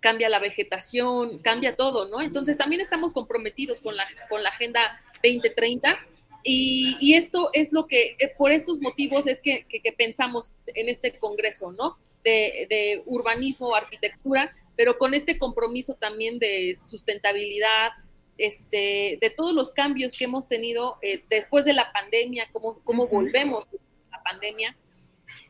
cambia 0.00 0.28
la 0.28 0.38
vegetación, 0.38 1.38
cambia 1.38 1.76
todo, 1.76 2.08
¿no? 2.08 2.20
Entonces 2.20 2.56
también 2.56 2.80
estamos 2.80 3.12
comprometidos 3.12 3.80
con 3.80 3.96
la, 3.96 4.04
con 4.28 4.42
la 4.42 4.50
Agenda 4.50 5.00
2030 5.22 5.98
y, 6.44 7.14
esto 7.14 7.50
es 7.52 7.72
lo 7.72 7.86
que, 7.86 8.16
eh, 8.18 8.32
por 8.36 8.50
estos 8.50 8.80
motivos 8.80 9.26
es 9.26 9.40
que, 9.40 9.66
pensamos 9.96 10.52
en 10.66 10.88
este 10.88 11.18
Congreso, 11.18 11.72
¿no? 11.72 11.98
De, 12.24 13.02
urbanismo, 13.06 13.74
arquitectura, 13.74 14.54
pero 14.76 14.98
con 14.98 15.14
este 15.14 15.38
compromiso 15.38 15.94
también 15.94 16.38
de 16.38 16.74
sustentabilidad, 16.74 17.90
este, 18.38 19.18
de 19.20 19.30
todos 19.36 19.52
los 19.54 19.72
cambios 19.72 20.16
que 20.16 20.24
hemos 20.24 20.48
tenido 20.48 20.98
eh, 21.02 21.22
después 21.28 21.64
de 21.64 21.74
la 21.74 21.92
pandemia, 21.92 22.48
cómo, 22.52 22.80
cómo 22.82 23.06
volvemos 23.06 23.66
a 24.10 24.16
la 24.16 24.22
pandemia. 24.22 24.76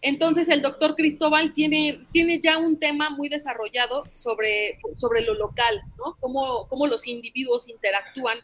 Entonces 0.03 0.49
el 0.49 0.63
doctor 0.63 0.97
Cristóbal 0.97 1.53
tiene, 1.53 2.05
tiene 2.11 2.41
ya 2.41 2.59
un 2.59 2.79
tema 2.79 3.11
muy 3.11 3.29
desarrollado 3.29 4.05
sobre, 4.15 4.79
sobre 4.97 5.23
lo 5.23 5.35
local, 5.35 5.83
¿no? 5.97 6.17
Cómo, 6.21 6.67
cómo 6.69 6.89
los 6.89 7.07
individuos 7.07 7.69
interactúan 7.69 8.39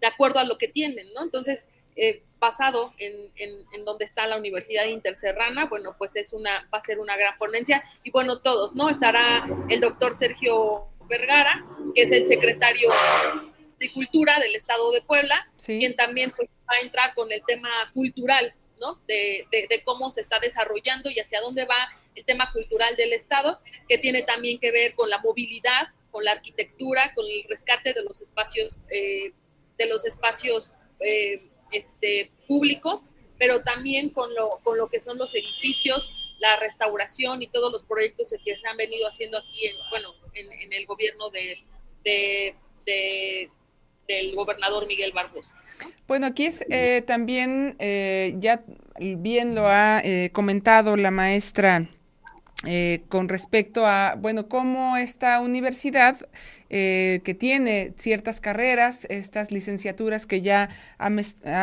de 0.00 0.06
acuerdo 0.06 0.38
a 0.38 0.44
lo 0.44 0.56
que 0.56 0.68
tienen, 0.68 1.06
¿no? 1.14 1.22
Entonces, 1.22 1.66
eh, 1.96 2.22
basado 2.38 2.94
en, 2.98 3.30
en, 3.36 3.84
donde 3.84 4.06
está 4.06 4.26
la 4.26 4.38
Universidad 4.38 4.86
Interserrana, 4.86 5.66
bueno, 5.66 5.94
pues 5.96 6.16
es 6.16 6.32
una, 6.32 6.66
va 6.74 6.78
a 6.78 6.80
ser 6.80 6.98
una 6.98 7.16
gran 7.16 7.36
ponencia. 7.38 7.84
Y 8.02 8.10
bueno, 8.10 8.40
todos, 8.40 8.74
¿no? 8.74 8.88
Estará 8.88 9.46
el 9.68 9.80
doctor 9.80 10.14
Sergio 10.14 10.88
Vergara, 11.08 11.64
que 11.94 12.02
es 12.02 12.10
el 12.10 12.26
secretario 12.26 12.88
de 13.78 13.92
Cultura 13.92 14.40
del 14.40 14.56
Estado 14.56 14.90
de 14.92 15.02
Puebla, 15.02 15.46
quien 15.64 15.94
también 15.94 16.32
pues, 16.34 16.48
va 16.68 16.74
a 16.80 16.84
entrar 16.84 17.14
con 17.14 17.30
el 17.30 17.42
tema 17.46 17.68
cultural, 17.92 18.54
de, 19.06 19.46
cómo 19.84 20.10
se 20.10 20.20
está 20.20 20.38
desarrollando 20.38 21.10
y 21.10 21.18
hacia 21.18 21.40
dónde 21.40 21.64
va 21.64 21.88
el 22.14 22.24
tema 22.24 22.52
cultural 22.52 22.94
del 22.96 23.12
Estado, 23.12 23.60
que 23.88 23.98
tiene 23.98 24.22
también 24.22 24.58
que 24.58 24.70
ver 24.70 24.94
con 24.94 25.08
la 25.08 25.18
movilidad, 25.18 25.88
con 26.10 26.24
la 26.24 26.32
arquitectura, 26.32 27.12
con 27.14 27.24
el 27.24 27.44
rescate 27.48 27.94
de 27.94 28.02
los 28.04 28.20
espacios, 28.20 28.76
eh, 28.90 29.32
de 29.78 29.86
los 29.86 30.04
espacios 30.04 30.70
eh, 31.00 31.42
este, 31.72 32.30
públicos, 32.46 33.04
pero 33.38 33.62
también 33.62 34.10
con 34.10 34.34
lo, 34.34 34.60
con 34.62 34.76
lo 34.78 34.88
que 34.88 35.00
son 35.00 35.18
los 35.18 35.34
edificios, 35.34 36.10
la 36.38 36.56
restauración 36.56 37.40
y 37.40 37.46
todos 37.46 37.72
los 37.72 37.84
proyectos 37.84 38.34
que 38.44 38.56
se 38.56 38.68
han 38.68 38.76
venido 38.76 39.06
haciendo 39.08 39.38
aquí, 39.38 39.66
en, 39.66 39.76
bueno, 39.90 40.14
en, 40.34 40.72
el 40.72 40.86
gobierno 40.86 41.30
de, 41.30 41.64
del 44.06 44.34
gobernador 44.34 44.86
Miguel 44.86 45.12
Barbosa. 45.12 45.54
Bueno, 46.06 46.26
aquí 46.26 46.46
es 46.46 46.64
eh, 46.68 47.02
también, 47.06 47.76
eh, 47.78 48.34
ya 48.38 48.62
bien 48.98 49.54
lo 49.54 49.66
ha 49.66 50.00
eh, 50.04 50.30
comentado 50.32 50.96
la 50.96 51.10
maestra 51.10 51.88
con 53.08 53.28
respecto 53.28 53.86
a, 53.86 54.14
bueno, 54.16 54.46
cómo 54.46 54.96
esta 54.96 55.40
universidad 55.40 56.16
eh, 56.74 57.20
que 57.22 57.34
tiene 57.34 57.92
ciertas 57.98 58.40
carreras, 58.40 59.06
estas 59.10 59.52
licenciaturas 59.52 60.24
que 60.24 60.40
ya 60.40 60.70
ha, 60.96 61.10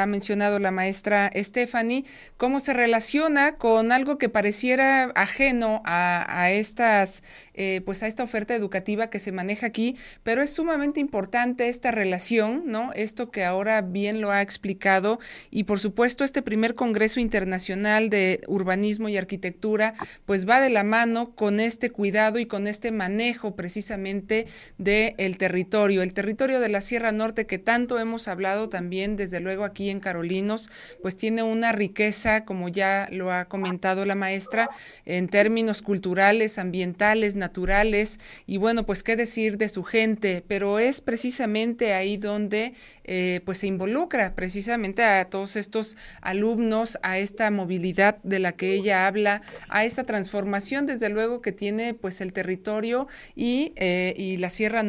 mencionado 0.06 0.60
la 0.60 0.70
maestra 0.70 1.32
Stephanie, 1.36 2.06
cómo 2.38 2.60
se 2.60 2.76
relaciona 2.76 3.56
con 3.56 3.92
algo 3.92 4.20
que 4.20 4.30
pareciera 4.30 5.06
ajeno 5.16 5.82
a, 5.84 6.52
estas, 6.52 7.24
eh, 7.56 7.82
pues 7.86 8.04
a 8.04 8.08
esta 8.08 8.22
oferta 8.22 8.54
educativa 8.54 9.10
que 9.10 9.18
se 9.18 9.32
maneja 9.32 9.66
aquí, 9.66 9.96
pero 10.22 10.44
es 10.44 10.52
sumamente 10.52 11.00
importante 11.00 11.70
esta 11.70 11.90
relación, 11.90 12.66
¿no? 12.68 12.94
Esto 12.94 13.32
que 13.32 13.44
ahora 13.44 13.82
bien 13.82 14.22
lo 14.22 14.30
ha 14.30 14.44
explicado 14.44 15.18
y 15.50 15.64
por 15.64 15.80
supuesto 15.80 16.24
este 16.24 16.44
primer 16.44 16.76
Congreso 16.76 17.20
Internacional 17.20 18.12
de 18.12 18.42
Urbanismo 18.46 19.10
y 19.10 19.18
Arquitectura, 19.18 19.96
pues 20.28 20.48
va 20.48 20.62
de 20.62 20.70
la 20.70 20.84
mano 20.84 21.34
con 21.34 21.60
este 21.60 21.90
cuidado 21.90 22.38
y 22.38 22.46
con 22.46 22.68
este 22.68 22.92
manejo 22.92 23.56
precisamente 23.56 24.46
de 24.78 24.99
el 25.18 25.38
territorio, 25.38 26.02
el 26.02 26.14
territorio 26.14 26.60
de 26.60 26.70
la 26.70 26.82
Sierra 26.82 27.12
Norte 27.12 27.46
que 27.46 27.58
tanto 27.58 28.00
hemos 28.00 28.28
hablado 28.28 28.70
también 28.70 29.16
desde 29.16 29.40
luego 29.40 29.64
aquí 29.64 29.90
en 29.90 30.00
Carolinos, 30.00 30.70
pues 31.02 31.18
tiene 31.18 31.44
una 31.44 31.72
riqueza, 31.72 32.46
como 32.46 32.70
ya 32.70 33.08
lo 33.12 33.32
ha 33.32 33.46
comentado 33.46 34.06
la 34.06 34.16
maestra, 34.16 34.70
en 35.06 35.28
términos 35.28 35.82
culturales, 35.82 36.60
ambientales, 36.60 37.36
naturales 37.36 38.20
y 38.46 38.58
bueno, 38.58 38.86
pues 38.86 39.04
qué 39.04 39.16
decir 39.16 39.58
de 39.58 39.70
su 39.70 39.84
gente, 39.84 40.44
pero 40.48 40.80
es 40.80 41.02
precisamente 41.02 41.94
ahí 41.94 42.18
donde 42.18 42.74
eh, 43.04 43.42
pues 43.46 43.60
se 43.60 43.68
involucra 43.68 44.36
precisamente 44.36 45.04
a 45.04 45.26
todos 45.26 45.56
estos 45.56 45.98
alumnos, 46.22 46.98
a 47.02 47.18
esta 47.18 47.50
movilidad 47.52 48.18
de 48.24 48.40
la 48.40 48.52
que 48.54 48.74
ella 48.74 49.08
habla, 49.08 49.42
a 49.68 49.86
esta 49.86 50.04
transformación 50.04 50.86
desde 50.86 51.10
luego 51.10 51.42
que 51.42 51.52
tiene 51.52 51.94
pues 51.94 52.22
el 52.22 52.34
territorio 52.34 53.08
y, 53.36 53.74
eh, 53.76 54.14
y 54.18 54.38
la 54.38 54.50
Sierra 54.50 54.84
Norte, 54.84 54.89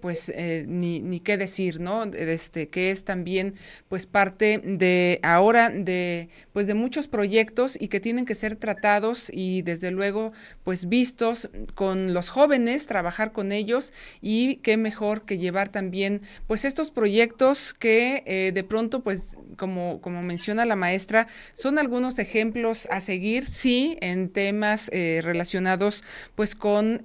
pues 0.00 0.30
eh, 0.34 0.64
ni, 0.66 1.00
ni 1.00 1.20
qué 1.20 1.36
decir, 1.36 1.80
¿no? 1.80 2.04
Este, 2.04 2.68
que 2.68 2.90
es 2.90 3.04
también 3.04 3.54
pues 3.88 4.06
parte 4.06 4.60
de 4.64 5.20
ahora 5.22 5.70
de 5.70 6.28
pues 6.52 6.66
de 6.66 6.74
muchos 6.74 7.08
proyectos 7.08 7.76
y 7.80 7.88
que 7.88 8.00
tienen 8.00 8.24
que 8.24 8.34
ser 8.34 8.56
tratados 8.56 9.30
y 9.32 9.62
desde 9.62 9.90
luego 9.90 10.32
pues 10.64 10.88
vistos 10.88 11.48
con 11.74 12.14
los 12.14 12.28
jóvenes, 12.28 12.86
trabajar 12.86 13.32
con 13.32 13.52
ellos 13.52 13.92
y 14.20 14.56
qué 14.56 14.76
mejor 14.76 15.24
que 15.24 15.38
llevar 15.38 15.68
también 15.68 16.22
pues 16.46 16.64
estos 16.64 16.90
proyectos 16.90 17.74
que 17.74 18.22
eh, 18.26 18.52
de 18.52 18.64
pronto 18.64 19.02
pues 19.02 19.36
como, 19.56 20.00
como 20.00 20.22
menciona 20.22 20.66
la 20.66 20.76
maestra, 20.76 21.28
son 21.52 21.78
algunos 21.78 22.18
ejemplos 22.18 22.88
a 22.90 23.00
seguir, 23.00 23.44
sí, 23.44 23.96
en 24.00 24.28
temas 24.28 24.90
eh, 24.92 25.20
relacionados 25.22 26.04
pues 26.34 26.54
con, 26.54 27.02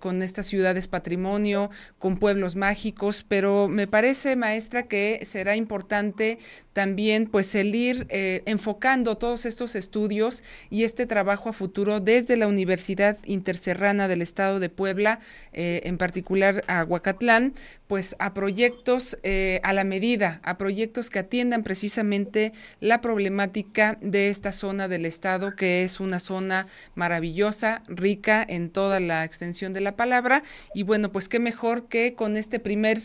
con 0.00 0.22
estas 0.22 0.46
ciudades 0.46 0.88
patrimonio, 0.88 1.70
con 1.98 2.18
pueblos 2.18 2.56
mágicos, 2.56 3.24
pero 3.26 3.68
me 3.68 3.86
parece, 3.86 4.36
maestra, 4.36 4.84
que 4.84 5.20
será 5.24 5.56
importante 5.56 6.38
también 6.74 7.26
pues 7.26 7.54
el 7.54 7.74
ir 7.74 8.06
eh, 8.10 8.42
enfocando 8.46 9.16
todos 9.16 9.46
estos 9.46 9.74
estudios 9.76 10.42
y 10.70 10.82
este 10.84 11.06
trabajo 11.06 11.48
a 11.48 11.52
futuro 11.52 12.00
desde 12.00 12.36
la 12.36 12.48
Universidad 12.48 13.16
Interserrana 13.24 14.08
del 14.08 14.22
Estado 14.22 14.60
de 14.60 14.68
Puebla, 14.68 15.20
eh, 15.52 15.80
en 15.84 15.96
particular 15.96 16.62
a 16.66 16.84
Huacatlán, 16.84 17.54
pues 17.86 18.16
a 18.18 18.34
proyectos 18.34 19.16
eh, 19.22 19.60
a 19.62 19.72
la 19.72 19.84
medida, 19.84 20.40
a 20.42 20.58
proyectos 20.58 21.10
que 21.10 21.20
atiendan 21.20 21.62
precisamente 21.62 22.52
la 22.80 23.00
problemática 23.00 23.96
de 24.00 24.28
esta 24.28 24.50
zona 24.50 24.88
del 24.88 25.06
Estado, 25.06 25.54
que 25.54 25.84
es 25.84 26.00
una 26.00 26.18
zona 26.18 26.66
maravillosa, 26.96 27.82
rica 27.86 28.44
en 28.46 28.70
toda 28.70 28.98
la 28.98 29.24
extensión 29.24 29.72
de 29.72 29.80
la 29.80 29.94
palabra. 29.94 30.42
Y 30.74 30.82
bueno, 30.82 31.12
pues 31.12 31.28
qué 31.28 31.38
mejor 31.38 31.53
que 31.88 32.14
con 32.14 32.36
este 32.36 32.58
primer 32.58 32.98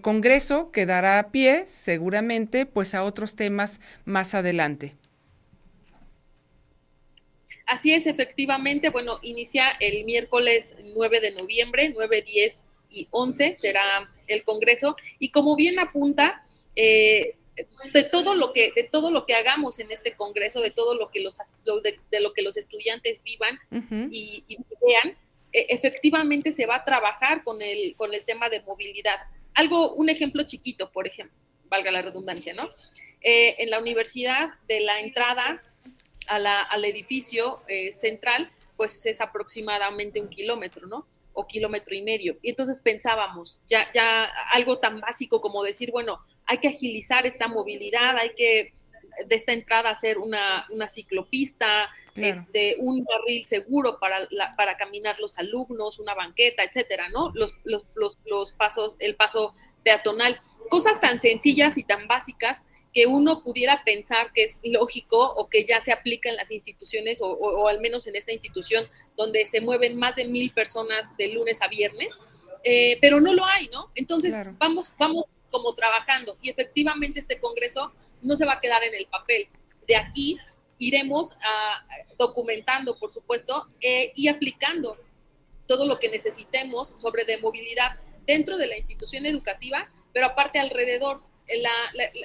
congreso 0.00 0.70
que 0.70 0.86
dará 0.86 1.30
pie 1.30 1.66
seguramente 1.66 2.66
pues 2.66 2.94
a 2.94 3.04
otros 3.04 3.36
temas 3.36 3.80
más 4.04 4.34
adelante. 4.34 4.96
Así 7.66 7.94
es, 7.94 8.06
efectivamente, 8.06 8.90
bueno, 8.90 9.18
inicia 9.22 9.70
el 9.80 10.04
miércoles 10.04 10.76
9 10.94 11.20
de 11.20 11.30
noviembre, 11.30 11.90
9, 11.94 12.22
10 12.22 12.64
y 12.90 13.08
11 13.10 13.54
será 13.54 14.10
el 14.26 14.44
Congreso. 14.44 14.94
Y 15.18 15.30
como 15.30 15.56
bien 15.56 15.78
apunta, 15.78 16.44
eh, 16.76 17.36
de 17.92 18.02
todo 18.04 18.34
lo 18.34 18.52
que 18.52 18.72
de 18.72 18.84
todo 18.84 19.10
lo 19.10 19.26
que 19.26 19.34
hagamos 19.34 19.78
en 19.78 19.90
este 19.90 20.14
Congreso, 20.14 20.60
de 20.60 20.70
todo 20.70 20.94
lo 20.94 21.10
que 21.10 21.20
los 21.20 21.38
de, 21.82 22.20
lo 22.20 22.32
que 22.32 22.42
los 22.42 22.56
estudiantes 22.56 23.22
vivan 23.22 23.58
y, 24.10 24.44
vean, 24.86 25.16
efectivamente 25.52 26.52
se 26.52 26.66
va 26.66 26.76
a 26.76 26.84
trabajar 26.84 27.44
con 27.44 27.60
el 27.62 27.94
con 27.96 28.14
el 28.14 28.24
tema 28.24 28.48
de 28.48 28.62
movilidad. 28.62 29.18
Algo, 29.54 29.94
un 29.94 30.08
ejemplo 30.08 30.44
chiquito, 30.44 30.90
por 30.90 31.06
ejemplo, 31.06 31.36
valga 31.68 31.90
la 31.90 32.02
redundancia, 32.02 32.54
¿no? 32.54 32.70
Eh, 33.20 33.54
en 33.58 33.70
la 33.70 33.78
universidad, 33.78 34.50
de 34.66 34.80
la 34.80 35.00
entrada 35.00 35.62
al 36.28 36.84
edificio 36.84 37.62
eh, 37.68 37.92
central, 37.92 38.50
pues 38.76 39.04
es 39.06 39.20
aproximadamente 39.20 40.20
un 40.20 40.28
kilómetro, 40.28 40.86
¿no? 40.86 41.06
O 41.34 41.46
kilómetro 41.46 41.94
y 41.94 42.02
medio. 42.02 42.38
Y 42.42 42.50
entonces 42.50 42.80
pensábamos, 42.80 43.60
ya, 43.66 43.90
ya 43.92 44.24
algo 44.52 44.78
tan 44.78 45.00
básico 45.00 45.40
como 45.40 45.62
decir, 45.62 45.90
bueno, 45.90 46.20
hay 46.46 46.58
que 46.58 46.68
agilizar 46.68 47.26
esta 47.26 47.48
movilidad, 47.48 48.16
hay 48.16 48.34
que 48.34 48.72
de 49.26 49.34
esta 49.34 49.52
entrada 49.52 49.90
hacer 49.90 50.18
una, 50.18 50.66
una 50.70 50.88
ciclopista, 50.88 51.90
este, 52.16 52.76
un 52.78 53.04
carril 53.04 53.46
seguro 53.46 53.98
para, 53.98 54.28
para 54.56 54.76
caminar 54.76 55.18
los 55.18 55.38
alumnos, 55.38 55.98
una 55.98 56.14
banqueta, 56.14 56.62
etcétera, 56.62 57.08
¿no? 57.08 57.30
Los, 57.34 57.54
los, 57.64 57.84
los, 57.94 58.18
los 58.26 58.52
pasos, 58.52 58.96
el 58.98 59.16
paso 59.16 59.54
peatonal, 59.82 60.40
cosas 60.68 61.00
tan 61.00 61.20
sencillas 61.20 61.78
y 61.78 61.84
tan 61.84 62.06
básicas 62.06 62.64
que 62.92 63.06
uno 63.06 63.42
pudiera 63.42 63.82
pensar 63.84 64.32
que 64.32 64.44
es 64.44 64.60
lógico 64.62 65.18
o 65.18 65.48
que 65.48 65.64
ya 65.64 65.80
se 65.80 65.92
aplica 65.92 66.28
en 66.28 66.36
las 66.36 66.50
instituciones 66.50 67.20
o, 67.22 67.66
al 67.68 67.80
menos 67.80 68.06
en 68.06 68.16
esta 68.16 68.32
institución 68.32 68.86
donde 69.16 69.46
se 69.46 69.60
mueven 69.60 69.96
más 69.96 70.16
de 70.16 70.26
mil 70.26 70.52
personas 70.52 71.16
de 71.16 71.28
lunes 71.28 71.62
a 71.62 71.68
viernes, 71.68 72.18
eh, 72.64 72.98
pero 73.00 73.20
no 73.20 73.32
lo 73.32 73.44
hay, 73.44 73.68
¿no? 73.68 73.90
Entonces 73.94 74.34
vamos, 74.58 74.92
vamos 74.98 75.26
como 75.50 75.74
trabajando 75.74 76.36
y 76.42 76.50
efectivamente 76.50 77.18
este 77.20 77.40
Congreso 77.40 77.92
no 78.22 78.36
se 78.36 78.46
va 78.46 78.54
a 78.54 78.60
quedar 78.60 78.82
en 78.84 78.94
el 78.94 79.06
papel. 79.06 79.48
De 79.86 79.96
aquí 79.96 80.38
iremos 80.78 81.36
a, 81.42 81.86
documentando, 82.18 82.98
por 82.98 83.10
supuesto, 83.10 83.68
eh, 83.80 84.12
y 84.16 84.28
aplicando 84.28 84.96
todo 85.66 85.86
lo 85.86 85.98
que 85.98 86.08
necesitemos 86.08 86.94
sobre 86.98 87.24
de 87.24 87.38
movilidad 87.38 87.96
dentro 88.26 88.56
de 88.56 88.66
la 88.66 88.76
institución 88.76 89.26
educativa, 89.26 89.90
pero 90.12 90.26
aparte 90.26 90.58
alrededor 90.58 91.22
en 91.46 91.62
la, 91.62 91.70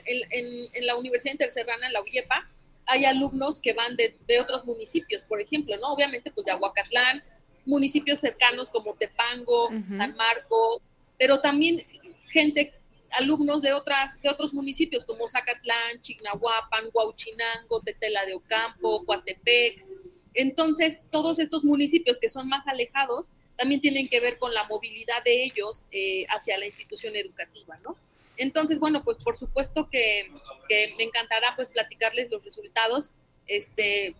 en, 0.06 0.86
la 0.86 0.96
Universidad 0.96 1.34
Interserrana, 1.34 1.88
en 1.88 1.94
la 1.94 2.02
UYEPA, 2.02 2.50
hay 2.86 3.06
alumnos 3.06 3.60
que 3.60 3.74
van 3.74 3.96
de, 3.96 4.16
otros 4.40 4.66
municipios, 4.66 5.24
por 5.24 5.42
ejemplo, 5.42 5.76
¿no? 5.78 5.94
Obviamente, 5.94 6.32
pues 6.32 6.46
de 6.46 6.52
Aguacatlán, 6.52 7.24
municipios 7.66 8.20
cercanos 8.20 8.70
como 8.70 8.94
Tepango, 8.94 9.70
San 9.90 10.16
Marcos, 10.16 10.82
pero 11.18 11.42
también 11.42 11.84
gente, 12.30 12.74
alumnos 13.12 13.62
de, 13.62 13.74
otras, 13.74 14.20
de 14.22 14.30
otros 14.30 14.54
municipios 14.54 15.06
como 15.06 15.28
Zacatlán, 15.28 16.02
Chignahuapan, 16.02 16.86
Huauchinango, 16.94 17.82
Tetela 17.82 18.26
de 18.26 18.36
Ocampo, 18.36 19.06
Coatepec. 19.06 19.84
Entonces, 20.34 21.02
todos 21.12 21.40
estos 21.40 21.64
municipios 21.64 22.20
que 22.20 22.30
son 22.30 22.48
más 22.48 22.68
alejados 22.68 23.32
también 23.58 23.82
tienen 23.82 24.08
que 24.08 24.20
ver 24.20 24.38
con 24.38 24.54
la 24.54 24.66
movilidad 24.66 25.24
de 25.24 25.44
ellos 25.44 25.84
eh, 25.92 26.26
hacia 26.30 26.58
la 26.58 26.66
institución 26.66 27.16
educativa, 27.16 27.78
¿no? 27.84 27.98
Entonces, 28.38 28.80
bueno, 28.80 29.04
pues 29.04 29.18
por 29.18 29.36
supuesto 29.36 29.90
que, 29.90 30.30
me 30.70 31.04
encantará 31.04 31.56
pues 31.56 31.70
platicarles 31.70 32.30
los 32.30 32.44
resultados 32.44 33.12
este, 33.48 34.16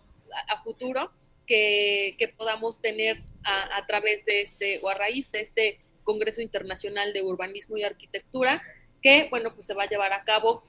a, 0.48 0.60
futuro 0.62 1.12
que, 1.46 2.16
podamos 2.36 2.80
tener 2.80 3.22
a, 3.44 3.86
través 3.86 4.24
de 4.24 4.42
este 4.42 4.80
o 4.82 4.88
a 4.88 4.94
raíz 4.94 5.30
de 5.30 5.40
este 5.40 5.80
Congreso 6.02 6.40
Internacional 6.40 7.12
de 7.12 7.22
Urbanismo 7.22 7.76
y 7.76 7.84
Arquitectura, 7.84 8.62
que, 9.02 9.28
bueno, 9.30 9.54
pues 9.54 9.66
se 9.66 9.74
va 9.74 9.84
a 9.84 9.88
llevar 9.88 10.12
a 10.12 10.24
cabo 10.24 10.62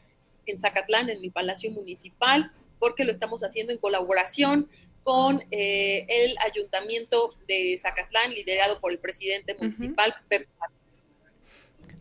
en 0.46 0.60
Zacatlán, 0.60 1.10
en 1.10 1.24
el 1.24 1.32
Palacio 1.32 1.72
Municipal, 1.72 2.52
porque 2.80 3.04
lo 3.04 3.12
estamos 3.12 3.44
haciendo 3.44 3.72
en 3.74 3.80
colaboración 3.80 4.70
con 5.04 5.42
eh, 5.52 6.06
el 6.08 6.38
Ayuntamiento 6.40 7.36
de 7.48 7.78
Zacatlán, 7.80 8.34
liderado 8.34 8.80
por 8.80 8.92
el 8.92 9.00
presidente 9.00 9.56
municipal, 9.56 10.14
Pepe 10.28 10.48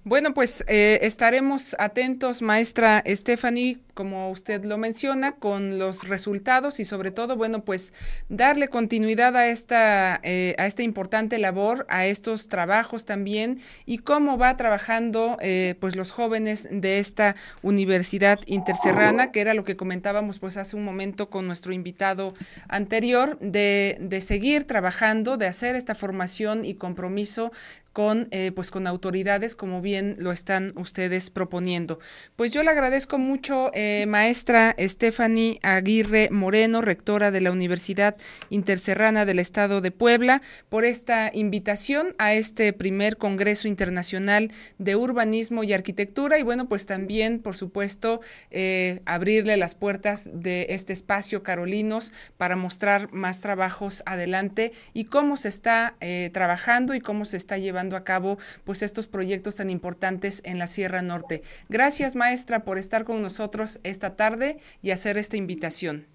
bueno, 0.09 0.32
pues 0.32 0.64
eh, 0.68 1.00
estaremos 1.02 1.76
atentos, 1.78 2.40
maestra 2.40 3.04
Stephanie, 3.06 3.78
como 3.92 4.30
usted 4.30 4.64
lo 4.64 4.78
menciona, 4.78 5.32
con 5.32 5.78
los 5.78 6.09
resultados 6.09 6.80
y 6.80 6.84
sobre 6.84 7.11
todo, 7.11 7.36
bueno, 7.36 7.64
pues 7.64 7.92
darle 8.28 8.68
continuidad 8.68 9.36
a 9.36 9.48
esta, 9.48 10.18
eh, 10.22 10.54
a 10.56 10.66
esta 10.66 10.82
importante 10.82 11.36
labor, 11.38 11.84
a 11.90 12.06
estos 12.06 12.48
trabajos 12.48 13.04
también 13.04 13.59
y 13.84 13.98
cómo 13.98 14.38
va 14.38 14.56
trabajando 14.56 15.36
eh, 15.40 15.74
pues 15.80 15.94
los 15.94 16.12
jóvenes 16.12 16.68
de 16.70 17.00
esta 17.00 17.36
universidad 17.62 18.38
interserrana, 18.46 19.30
que 19.30 19.40
era 19.40 19.52
lo 19.52 19.64
que 19.64 19.76
comentábamos 19.76 20.38
pues 20.38 20.56
hace 20.56 20.76
un 20.76 20.84
momento 20.84 21.28
con 21.28 21.46
nuestro 21.46 21.72
invitado 21.72 22.32
anterior, 22.68 23.38
de, 23.40 23.98
de 24.00 24.20
seguir 24.22 24.64
trabajando, 24.64 25.36
de 25.36 25.48
hacer 25.48 25.76
esta 25.76 25.94
formación 25.94 26.64
y 26.64 26.74
compromiso 26.74 27.52
con, 27.99 28.28
eh, 28.30 28.53
pues 28.55 28.70
con 28.70 28.86
autoridades 28.86 29.57
como 29.57 29.82
bien 29.82 30.14
lo 30.18 30.30
están 30.30 30.72
ustedes 30.76 31.30
proponiendo. 31.30 31.99
Pues 32.36 32.53
yo 32.53 32.62
le 32.62 32.70
agradezco 32.70 33.18
mucho, 33.18 33.72
eh, 33.74 34.05
maestra 34.07 34.76
Stephanie 34.78 35.59
Aguirre 35.64 36.28
Moreno, 36.30 36.80
rectora 36.80 37.32
de 37.32 37.40
la 37.40 37.51
Universidad 37.51 38.16
Interserrana 38.51 39.24
del 39.24 39.40
Estado 39.40 39.80
de 39.80 39.90
Puebla, 39.90 40.42
por 40.68 40.84
esta 40.84 41.32
invitación 41.34 42.14
a 42.18 42.34
este 42.34 42.72
primer 42.72 43.16
Congreso 43.16 43.66
Internacional 43.66 44.53
de 44.78 44.94
Urbanismo 44.94 45.64
y 45.64 45.72
Arquitectura 45.72 46.38
y 46.38 46.44
bueno, 46.44 46.68
pues 46.68 46.86
también, 46.86 47.40
por 47.40 47.57
supuesto, 47.57 48.20
eh, 48.53 49.01
abrirle 49.07 49.57
las 49.57 49.74
puertas 49.74 50.30
de 50.32 50.66
este 50.70 50.92
espacio 50.92 51.42
Carolinos 51.42 52.12
para 52.36 52.55
mostrar 52.55 53.12
más 53.12 53.40
trabajos 53.40 54.05
adelante 54.07 54.70
y 54.94 55.07
cómo 55.07 55.36
se 55.36 55.49
está 55.49 55.96
trabajando 56.32 56.94
y 56.94 57.01
cómo 57.01 57.24
se 57.24 57.36
está 57.36 57.59
llevando 57.59 57.88
a 57.97 58.05
cabo 58.05 58.39
pues 58.64 58.82
estos 58.82 59.07
proyectos 59.07 59.57
tan 59.57 59.70
importantes 59.70 60.43
en 60.45 60.59
la 60.59 60.66
Sierra 60.66 61.03
Norte. 61.03 61.43
Gracias 61.68 62.14
maestra 62.14 62.64
por 62.64 62.78
estar 62.78 63.05
con 63.05 63.22
nosotros 63.22 63.80
esta 63.82 64.16
tarde 64.16 64.59
y 64.82 64.91
hacer 64.91 65.16
esta 65.16 65.36
invitación. 65.36 66.07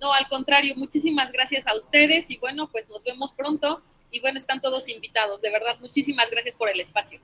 No, 0.00 0.12
al 0.12 0.28
contrario, 0.28 0.74
muchísimas 0.76 1.32
gracias 1.32 1.66
a 1.66 1.76
ustedes 1.76 2.30
y 2.30 2.36
bueno, 2.36 2.68
pues 2.70 2.88
nos 2.88 3.02
vemos 3.04 3.32
pronto 3.32 3.82
y 4.10 4.20
bueno, 4.20 4.38
están 4.38 4.60
todos 4.60 4.88
invitados. 4.88 5.40
De 5.40 5.50
verdad, 5.50 5.78
muchísimas 5.80 6.30
gracias 6.30 6.54
por 6.54 6.68
el 6.68 6.80
espacio. 6.80 7.20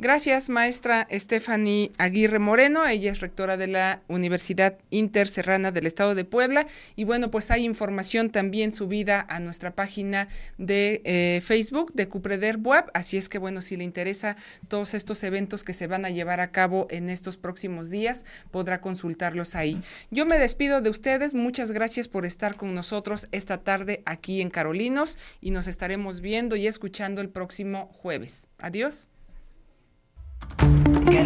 Gracias, 0.00 0.48
maestra 0.48 1.08
Stephanie 1.10 1.90
Aguirre 1.98 2.38
Moreno. 2.38 2.86
Ella 2.86 3.10
es 3.10 3.18
rectora 3.18 3.56
de 3.56 3.66
la 3.66 4.00
Universidad 4.06 4.78
Interserrana 4.90 5.72
del 5.72 5.86
Estado 5.86 6.14
de 6.14 6.24
Puebla. 6.24 6.68
Y 6.94 7.02
bueno, 7.02 7.32
pues 7.32 7.50
hay 7.50 7.64
información 7.64 8.30
también 8.30 8.72
subida 8.72 9.26
a 9.28 9.40
nuestra 9.40 9.72
página 9.72 10.28
de 10.56 11.02
eh, 11.04 11.40
Facebook 11.42 11.94
de 11.94 12.06
Cupreder 12.06 12.58
Web. 12.58 12.84
Así 12.94 13.16
es 13.16 13.28
que 13.28 13.38
bueno, 13.38 13.60
si 13.60 13.76
le 13.76 13.82
interesa 13.82 14.36
todos 14.68 14.94
estos 14.94 15.24
eventos 15.24 15.64
que 15.64 15.72
se 15.72 15.88
van 15.88 16.04
a 16.04 16.10
llevar 16.10 16.38
a 16.38 16.52
cabo 16.52 16.86
en 16.90 17.10
estos 17.10 17.36
próximos 17.36 17.90
días, 17.90 18.24
podrá 18.52 18.80
consultarlos 18.80 19.56
ahí. 19.56 19.80
Yo 20.12 20.26
me 20.26 20.38
despido 20.38 20.80
de 20.80 20.90
ustedes. 20.90 21.34
Muchas 21.34 21.72
gracias 21.72 22.06
por 22.06 22.24
estar 22.24 22.54
con 22.54 22.72
nosotros 22.72 23.26
esta 23.32 23.64
tarde 23.64 24.04
aquí 24.06 24.42
en 24.42 24.50
Carolinos 24.50 25.18
y 25.40 25.50
nos 25.50 25.66
estaremos 25.66 26.20
viendo 26.20 26.54
y 26.54 26.68
escuchando 26.68 27.20
el 27.20 27.30
próximo 27.30 27.90
jueves. 28.00 28.46
Adiós. 28.58 29.08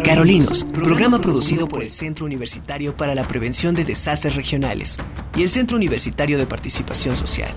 Carolinos, 0.03 0.63
programa 0.65 1.19
producido 1.19 1.67
por 1.67 1.81
el 1.81 1.89
Centro 1.89 2.25
Universitario 2.25 2.95
para 2.95 3.15
la 3.15 3.27
Prevención 3.27 3.73
de 3.73 3.83
Desastres 3.83 4.35
Regionales 4.35 4.97
y 5.35 5.41
el 5.41 5.49
Centro 5.49 5.75
Universitario 5.75 6.37
de 6.37 6.45
Participación 6.45 7.15
Social. 7.15 7.51